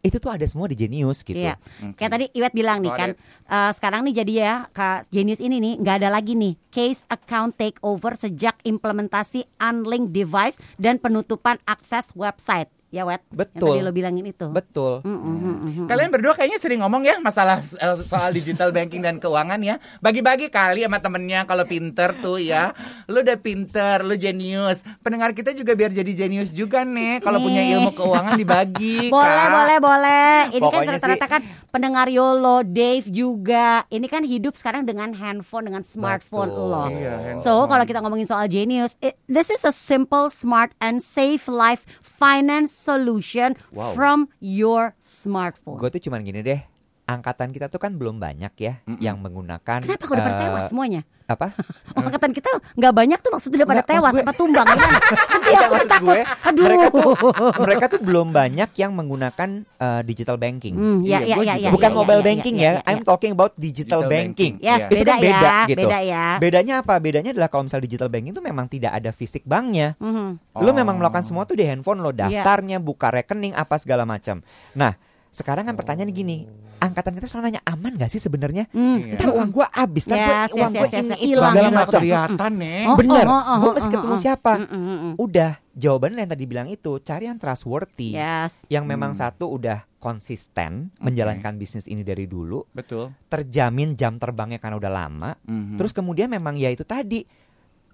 itu 0.04 0.20
tuh 0.20 0.28
ada 0.28 0.44
semua 0.44 0.68
di 0.68 0.76
Genius 0.76 1.24
gitu. 1.24 1.40
Iya. 1.40 1.56
Oke. 1.56 1.96
Kayak 1.96 2.12
tadi 2.12 2.24
Iwet 2.36 2.52
bilang 2.52 2.84
nih 2.84 2.92
Got 2.92 3.00
kan, 3.00 3.10
it. 3.16 3.18
eh, 3.48 3.70
sekarang 3.72 4.00
nih 4.04 4.14
jadi 4.20 4.32
ya 4.36 4.54
Kak 4.76 5.08
Genius 5.08 5.40
ini 5.40 5.56
nih 5.64 5.74
nggak 5.80 5.96
ada 6.04 6.12
lagi 6.12 6.36
nih 6.36 6.60
case 6.68 7.08
account 7.08 7.56
takeover 7.56 8.12
sejak 8.12 8.60
implementasi 8.68 9.48
unlink 9.56 10.12
device 10.12 10.60
dan 10.76 11.00
penutupan 11.00 11.56
akses 11.64 12.12
website. 12.12 12.68
Ya 12.94 13.02
Wet, 13.02 13.26
yang 13.26 13.34
Betul. 13.34 13.74
tadi 13.74 13.82
lo 13.82 13.90
bilangin 13.90 14.22
itu. 14.24 14.46
Betul. 14.48 15.02
Mm, 15.02 15.10
mm, 15.10 15.34
mm, 15.34 15.56
mm. 15.58 15.86
Kalian 15.86 16.08
berdua 16.08 16.30
kayaknya 16.32 16.56
sering 16.56 16.78
ngomong 16.78 17.02
ya 17.02 17.18
masalah 17.18 17.58
eh, 17.58 17.96
soal 18.00 18.30
digital 18.30 18.70
banking 18.70 19.02
dan 19.02 19.18
keuangan 19.18 19.58
ya. 19.58 19.82
Bagi-bagi 19.98 20.46
kali 20.46 20.86
sama 20.86 21.02
temennya 21.02 21.42
kalau 21.42 21.66
pinter 21.66 22.14
tuh 22.14 22.38
ya. 22.38 22.70
Lu 23.06 23.18
udah 23.18 23.34
pinter, 23.34 24.00
lu 24.00 24.14
jenius. 24.14 24.86
Pendengar 25.02 25.34
kita 25.34 25.50
juga 25.50 25.74
biar 25.74 25.90
jadi 25.90 26.06
jenius 26.16 26.48
juga 26.48 26.86
nih. 26.86 27.18
Kalau 27.18 27.42
punya 27.42 27.66
ilmu 27.68 27.90
keuangan 27.92 28.38
dibagi. 28.38 29.10
Boleh, 29.14 29.26
Kak. 29.42 29.50
boleh, 29.52 29.78
boleh. 29.80 30.34
Ini 30.52 30.62
Pokoknya 30.62 30.86
kan 30.86 31.00
ternyata 31.00 31.26
kan 31.28 31.40
pendengar 31.68 32.06
Yolo, 32.06 32.62
Dave 32.62 33.06
juga. 33.08 33.82
Ini 33.88 34.06
kan 34.06 34.22
hidup 34.22 34.54
sekarang 34.54 34.86
dengan 34.86 35.10
handphone, 35.10 35.66
dengan 35.66 35.82
smartphone 35.82 36.46
Betul. 36.46 36.70
lo. 36.70 36.84
Iya, 36.86 37.42
So 37.42 37.50
handphone. 37.50 37.66
kalau 37.68 37.84
kita 37.84 37.98
ngomongin 37.98 38.28
soal 38.28 38.46
genius, 38.46 38.94
it- 39.00 39.18
this 39.26 39.50
is 39.50 39.62
a 39.62 39.74
simple, 39.74 40.30
smart, 40.30 40.70
and 40.78 41.02
safe 41.02 41.50
life 41.50 41.82
finance 42.24 42.72
solution 42.72 43.52
Wow. 43.68 43.92
from 43.92 44.18
your 44.40 44.96
smartphone. 44.96 45.76
Gue 45.76 45.92
tuh 45.92 46.00
cuman 46.08 46.24
gini 46.24 46.40
deh. 46.40 46.60
Angkatan 47.04 47.52
kita 47.52 47.68
tuh 47.68 47.76
kan 47.76 47.92
belum 48.00 48.16
banyak 48.16 48.52
ya 48.56 48.80
yang 48.96 49.20
menggunakan 49.20 49.84
Kenapa 49.84 50.08
udah 50.08 50.24
pada 50.24 50.32
eh, 50.32 50.40
tewas 50.40 50.64
semuanya? 50.72 51.04
Apa? 51.24 51.56
Angkatan 51.96 52.30
kita 52.30 52.48
nggak 52.74 52.92
banyak 52.92 53.18
tuh 53.18 53.30
maksudnya 53.30 53.56
udah 53.58 53.68
pada 53.70 53.82
tewas 53.82 54.12
gue- 54.12 54.20
apa 54.20 54.32
tumbang 54.32 54.66
gimana? 54.70 54.98
Sedih 55.00 55.34
Enggak, 55.34 55.56
aku 55.58 55.72
maksud 55.72 55.88
takut. 55.88 56.06
gue 56.06 56.20
Aduh. 56.44 56.64
mereka 56.64 56.86
tuh 56.90 57.12
mereka 57.58 57.84
tuh 57.88 58.00
belum 58.00 58.28
banyak 58.30 58.70
yang 58.74 58.92
menggunakan 58.92 59.48
eh, 59.64 60.00
digital 60.02 60.36
banking. 60.36 60.74
Hmm, 60.74 60.98
ya, 61.00 61.18
Iya, 61.18 61.18
ya, 61.24 61.34
gue 61.34 61.44
ya, 61.44 61.54
juga. 61.54 61.64
ya, 61.64 61.70
Bukan 61.72 61.90
ya, 61.90 61.96
mobile 61.96 62.20
ya, 62.20 62.26
banking 62.26 62.54
ya, 62.56 62.62
ya, 62.62 62.72
ya, 62.74 62.80
I'm 62.86 63.00
ya. 63.00 63.04
talking 63.04 63.32
about 63.32 63.52
digital, 63.54 63.72
Digital 63.74 64.00
banking. 64.06 64.52
banking. 64.54 64.54
Yes, 64.60 64.76
Iya. 64.76 64.84
Itu 64.84 64.94
beda 64.94 65.04
kan 65.06 65.18
beda 65.18 65.32
ya, 65.40 65.56
gitu. 65.64 65.78
beda 65.80 65.98
ya. 66.00 66.24
Bedanya 66.38 66.74
apa? 66.78 66.94
Bedanya 66.98 67.30
adalah 67.30 67.48
kalau 67.48 67.64
misal 67.64 67.80
digital 67.80 68.08
banking 68.08 68.32
itu 68.32 68.42
memang 68.42 68.66
tidak 68.66 68.92
ada 68.92 69.10
fisik 69.10 69.42
banknya. 69.44 69.96
Mhm. 69.98 70.28
Lu 70.56 70.70
Oh. 70.70 70.74
memang 70.74 70.94
melakukan 70.94 71.22
semua 71.22 71.44
tuh 71.44 71.54
di 71.54 71.64
handphone 71.64 71.98
lo, 71.98 72.10
Iya. 72.10 72.44
daftarnya, 72.44 72.78
buka 72.78 73.08
rekening 73.10 73.52
apa 73.52 73.74
segala 73.76 74.04
macam. 74.04 74.44
Nah, 74.72 74.92
sekarang 75.34 75.66
kan 75.66 75.74
pertanyaan 75.74 76.14
gini, 76.14 76.46
angkatan 76.78 77.10
kita 77.12 77.26
selalu 77.26 77.50
nanya 77.50 77.62
aman 77.66 77.98
gak 77.98 78.06
sih 78.06 78.22
sebenarnya? 78.22 78.70
Hmm. 78.70 79.02
Iya. 79.02 79.18
Ntar 79.18 79.34
uang 79.34 79.50
gua 79.50 79.66
habis, 79.74 80.06
ntar 80.06 80.14
gua- 80.16 80.30
Yes, 80.30 80.38
yes, 80.46 80.54
uang 80.54 80.72
gua 80.72 80.86
yes, 80.86 80.92
yes, 80.94 80.94
ini 80.94 81.10
yes. 81.10 81.18
itu 81.18 81.26
Hilang, 81.26 81.50
segala 81.50 81.58
hilang. 81.66 81.74
macam. 81.74 82.00
kelihatan 82.00 82.52
nih. 82.54 82.82
Oh, 82.86 82.96
Bener, 82.96 83.24
oh, 83.26 83.34
oh, 83.34 83.56
gue 83.58 83.66
oh, 83.66 83.74
mesti 83.74 83.88
oh, 83.90 83.94
ketemu 83.98 84.14
oh. 84.14 84.20
siapa? 84.22 84.52
Mm, 84.54 84.68
mm, 84.70 84.78
mm. 84.94 85.12
Udah, 85.18 85.52
jawabannya 85.74 86.18
yang 86.22 86.30
tadi 86.30 86.44
bilang 86.46 86.68
itu, 86.70 86.92
cari 87.02 87.24
yang 87.26 87.38
trustworthy. 87.42 88.14
Yes. 88.14 88.52
Yang 88.70 88.84
memang 88.86 89.10
Hmm. 89.10 89.20
satu 89.20 89.50
udah 89.50 89.82
konsisten 89.98 90.92
menjalankan 91.00 91.56
bisnis 91.56 91.88
ini 91.88 92.04
dari 92.04 92.24
dulu, 92.24 92.62
Betul. 92.70 93.10
terjamin 93.26 93.96
jam 93.96 94.20
terbangnya 94.20 94.60
karena 94.60 94.76
udah 94.76 94.92
lama. 94.92 95.30
Mhm. 95.42 95.80
Terus 95.80 95.90
kemudian 95.90 96.28
memang 96.28 96.54
ya 96.54 96.68
itu 96.68 96.84
tadi 96.84 97.24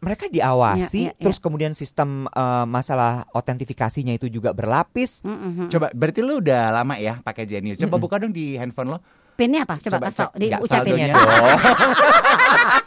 mereka 0.00 0.26
diawasi, 0.26 1.00
Iya, 1.06 1.12
iya, 1.12 1.20
terus 1.20 1.38
kemudian 1.38 1.72
sistem 1.72 2.24
eh, 2.26 2.64
masalah 2.64 3.28
otentifikasinya 3.30 4.12
itu 4.12 4.26
juga 4.26 4.50
berlapis. 4.50 5.20
Mm-mm. 5.22 5.68
Coba 5.68 5.92
berarti 5.92 6.20
lu 6.20 6.40
udah 6.40 6.72
lama 6.72 6.96
ya 6.96 7.20
pakai 7.20 7.44
Genius. 7.44 7.76
Coba 7.76 7.96
buka 7.96 8.16
dong 8.16 8.32
di 8.32 8.56
handphone 8.56 8.96
lo. 8.96 8.98
Pinnya 9.36 9.64
apa? 9.64 9.80
Coba, 9.80 9.96
Coba 9.96 10.06
kasih 10.08 10.18
tau, 10.20 10.30
cek. 10.30 10.36
Nggak 10.36 10.60
diucapin 10.60 10.92
saldonya. 10.92 11.06
ya. 11.06 11.14
dong. 11.16 11.24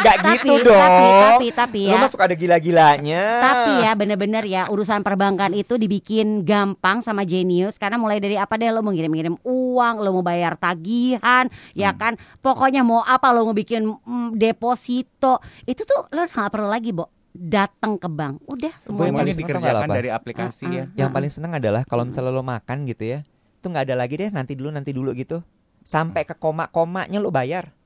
Gak 0.00 0.16
Tapi, 0.16 0.32
gitu 0.32 0.54
tapi, 0.56 0.64
dong. 0.64 1.20
tapi, 1.20 1.46
tapi 1.52 1.80
Lu 1.84 1.96
ya. 1.96 2.00
masuk 2.00 2.20
ada 2.20 2.32
gila-gilanya. 2.32 3.22
Tapi 3.42 3.72
ya 3.84 3.92
bener-bener 3.92 4.44
ya 4.46 4.62
urusan 4.66 5.04
perbankan 5.04 5.52
itu 5.52 5.76
dibikin 5.76 6.40
gampang 6.40 7.04
sama 7.04 7.22
Genius 7.22 7.76
karena 7.76 8.00
mulai 8.00 8.16
dari 8.16 8.40
apa 8.40 8.56
deh 8.56 8.70
lo 8.70 8.80
mau 8.80 8.94
ngirim-ngirim 8.94 9.36
uang, 9.44 9.59
lo 9.78 10.10
mau 10.20 10.24
bayar 10.24 10.58
tagihan, 10.58 11.46
ya 11.76 11.94
kan? 11.94 12.18
Pokoknya 12.42 12.82
mau 12.82 13.04
apa 13.06 13.30
lo 13.30 13.46
mau 13.46 13.54
bikin 13.54 13.86
mm, 13.86 14.36
deposito, 14.36 15.38
itu 15.64 15.82
tuh 15.86 16.10
lo 16.10 16.26
nggak 16.26 16.50
perlu 16.50 16.68
lagi, 16.68 16.90
Bo. 16.90 17.06
Datang 17.30 17.94
ke 17.94 18.10
bank. 18.10 18.42
Udah 18.50 18.74
semuanya. 18.82 19.22
Semuanya 19.22 19.34
dikerjakan 19.38 19.86
apa? 19.86 19.94
dari 19.94 20.10
aplikasi 20.10 20.64
ya. 20.66 20.84
Yang 20.98 21.10
paling 21.14 21.30
seneng 21.30 21.52
adalah 21.54 21.82
kalau 21.86 22.02
misalnya 22.02 22.34
lo 22.34 22.42
makan 22.42 22.90
gitu 22.90 23.06
ya, 23.06 23.18
itu 23.60 23.66
nggak 23.70 23.86
ada 23.86 23.96
lagi 23.96 24.14
deh 24.18 24.30
nanti 24.34 24.58
dulu 24.58 24.74
nanti 24.74 24.90
dulu 24.90 25.14
gitu. 25.14 25.38
Sampai 25.86 26.26
ke 26.26 26.34
koma-komanya 26.34 27.22
lo 27.22 27.30
bayar. 27.30 27.79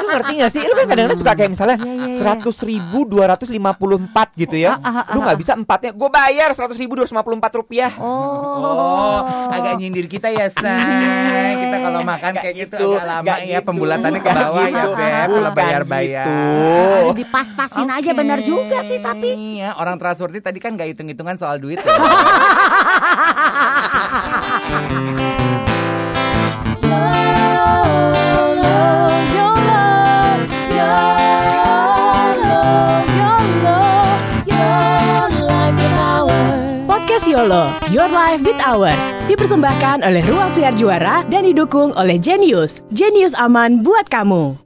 Lu 0.00 0.06
ngerti 0.08 0.32
gak 0.40 0.50
sih? 0.52 0.62
Lu 0.64 0.74
kan 0.74 0.86
kadang-kadang 0.88 1.20
suka 1.20 1.32
kayak 1.36 1.50
misalnya 1.52 1.76
Iya, 1.80 1.86
iya, 1.86 2.06
iya. 2.08 2.16
seratus 2.18 2.56
ribu 2.64 3.04
dua 3.06 3.24
ratus 3.36 3.48
lima 3.52 3.72
puluh 3.76 3.96
empat 4.00 4.32
gitu 4.36 4.56
ya. 4.56 4.76
Ah, 4.80 5.04
ah, 5.04 5.04
ah, 5.06 5.14
Lu 5.14 5.22
nggak 5.22 5.38
bisa 5.38 5.52
empatnya. 5.56 5.90
Gue 5.94 6.10
bayar 6.10 6.50
seratus 6.56 6.76
ribu 6.76 6.96
dua 6.96 7.04
ratus 7.04 7.14
lima 7.14 7.24
puluh 7.24 7.36
empat 7.38 7.52
rupiah. 7.56 7.92
Oh. 8.00 8.60
Oh, 8.60 9.18
agak 9.52 9.76
nyindir 9.80 10.06
kita 10.08 10.28
ya, 10.32 10.48
Say. 10.50 11.60
Kita 11.60 11.76
kalau 11.80 12.00
makan 12.02 12.32
kayak 12.40 12.54
gitu, 12.56 12.76
gitu, 12.76 12.96
agak 12.96 13.06
lama 13.06 13.36
ya 13.44 13.60
gitu, 13.60 13.66
pembulatannya 13.68 14.20
ke 14.20 14.30
bawah 14.30 14.64
ya, 14.64 14.72
gitu. 14.72 14.90
Beb. 14.96 15.28
Kalau 15.30 15.52
bayar-bayar. 15.52 16.26
gitu. 16.26 17.14
Dipas-pasin 17.20 17.88
aja 17.90 18.10
Oke. 18.10 18.18
bener 18.18 18.38
juga 18.42 18.78
sih 18.86 18.98
tapi. 19.02 19.28
Iya, 19.60 19.76
orang 19.76 19.96
trustworthy 20.00 20.40
tadi 20.40 20.58
kan 20.62 20.74
gak 20.76 20.88
hitung-hitungan 20.96 21.36
soal 21.36 21.60
duit 21.60 21.78
loh. 21.82 21.92
YOLO, 37.40 37.72
Your 37.88 38.04
Life 38.12 38.44
with 38.44 38.60
Ours 38.68 39.00
Dipersembahkan 39.24 40.04
oleh 40.04 40.20
Ruang 40.28 40.52
Siar 40.52 40.76
Juara 40.76 41.24
dan 41.24 41.48
didukung 41.48 41.88
oleh 41.96 42.20
Genius. 42.20 42.84
Genius 42.92 43.32
aman 43.32 43.80
buat 43.80 44.12
kamu 44.12 44.60